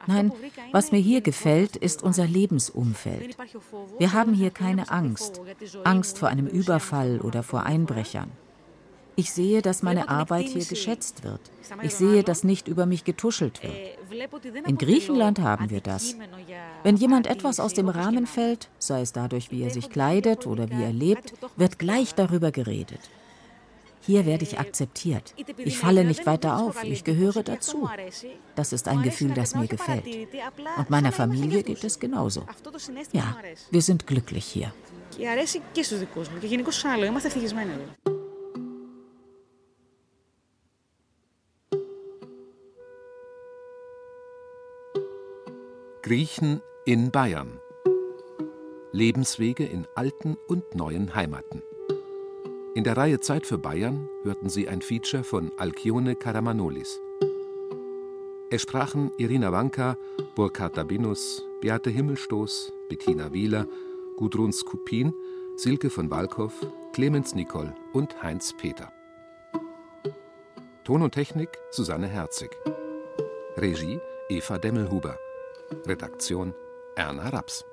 Nein, 0.06 0.32
was 0.72 0.92
mir 0.92 1.00
hier 1.00 1.22
gefällt, 1.22 1.76
ist 1.76 2.04
unser 2.04 2.28
Lebensumfeld. 2.28 3.36
Wir 3.98 4.14
haben 4.14 4.34
hier 4.34 4.52
keine 4.52 4.92
Angst, 4.92 5.42
Angst 5.84 6.20
vor 6.20 6.30
einem 6.30 6.48
Überfall 6.48 7.20
oder 7.22 7.44
vor 7.44 7.64
Einbrechern. 7.64 8.32
Ich 9.20 9.32
sehe, 9.34 9.64
dass 9.64 9.82
meine 9.82 10.10
Arbeit 10.10 10.48
hier 10.48 10.64
geschätzt 10.64 11.24
wird. 11.24 11.42
Ich 11.82 11.96
sehe, 11.96 12.24
dass 12.24 12.44
nicht 12.44 12.68
über 12.68 12.86
mich 12.86 13.04
getuschelt 13.04 13.64
wird. 13.64 13.74
In 14.68 14.78
Griechenland 14.78 15.40
haben 15.40 15.72
wir 15.72 15.82
das. 15.82 16.16
Wenn 16.84 16.98
jemand 16.98 17.26
etwas 17.26 17.60
aus 17.60 17.74
dem 17.74 17.90
Rahmen 17.90 18.28
fällt, 18.28 18.70
sei 18.78 19.02
es 19.02 19.14
dadurch, 19.14 19.50
wie 19.50 19.64
er 19.64 19.72
sich 19.72 19.90
kleidet 19.90 20.46
oder 20.46 20.70
wie 20.70 20.84
er 20.84 20.94
lebt, 20.94 21.34
wird 21.56 21.80
gleich 21.80 22.14
darüber 22.14 22.52
geredet. 22.52 23.00
Hier 24.08 24.26
werde 24.26 24.46
ich 24.46 24.58
akzeptiert. 24.58 25.34
Ich 25.58 25.78
falle 25.78 26.06
nicht 26.06 26.26
weiter 26.26 26.60
auf. 26.60 26.82
Ich 26.86 27.04
gehöre 27.04 27.44
dazu. 27.44 27.90
Das 28.56 28.72
ist 28.72 28.88
ein 28.88 29.02
Gefühl, 29.02 29.34
das 29.34 29.54
mir 29.54 29.68
gefällt. 29.68 30.06
Und 30.78 30.90
meiner 30.90 31.12
Familie 31.12 31.62
geht 31.62 31.84
es 31.84 32.00
genauso. 32.00 32.46
Ja, 33.12 33.36
wir 33.70 33.82
sind 33.82 34.08
glücklich 34.08 34.46
hier. 34.46 34.74
Griechen 46.02 46.62
in 46.86 47.12
Bayern. 47.12 47.60
Lebenswege 48.94 49.66
in 49.66 49.86
alten 49.96 50.38
und 50.48 50.76
neuen 50.76 51.14
Heimaten. 51.14 51.62
In 52.78 52.84
der 52.84 52.96
Reihe 52.96 53.20
Zeit 53.20 53.48
für 53.48 53.58
Bayern 53.58 54.08
hörten 54.22 54.50
Sie 54.50 54.68
ein 54.68 54.84
Feature 54.84 55.24
von 55.24 55.52
Alkione 55.58 56.16
Karamanolis. 56.16 57.02
Es 58.52 58.62
sprachen 58.62 59.12
Irina 59.18 59.52
Wanka, 59.52 59.98
Burkhard 60.36 60.78
Dabinus, 60.78 61.44
Beate 61.60 61.90
Himmelstoß, 61.90 62.72
Bettina 62.88 63.34
Wieler, 63.34 63.66
Gudrun 64.16 64.54
Skupin, 64.54 65.12
Silke 65.56 65.90
von 65.90 66.12
Walkow, 66.12 66.54
Clemens 66.94 67.34
Nicol 67.34 67.74
und 67.94 68.22
Heinz 68.22 68.54
Peter. 68.56 68.94
Ton 70.84 71.02
und 71.02 71.16
Technik 71.16 71.58
Susanne 71.72 72.06
Herzig. 72.06 72.52
Regie 73.56 74.00
Eva 74.30 74.60
Demmelhuber. 74.60 75.18
Redaktion 75.88 76.54
Erna 76.96 77.30
Raps. 77.30 77.66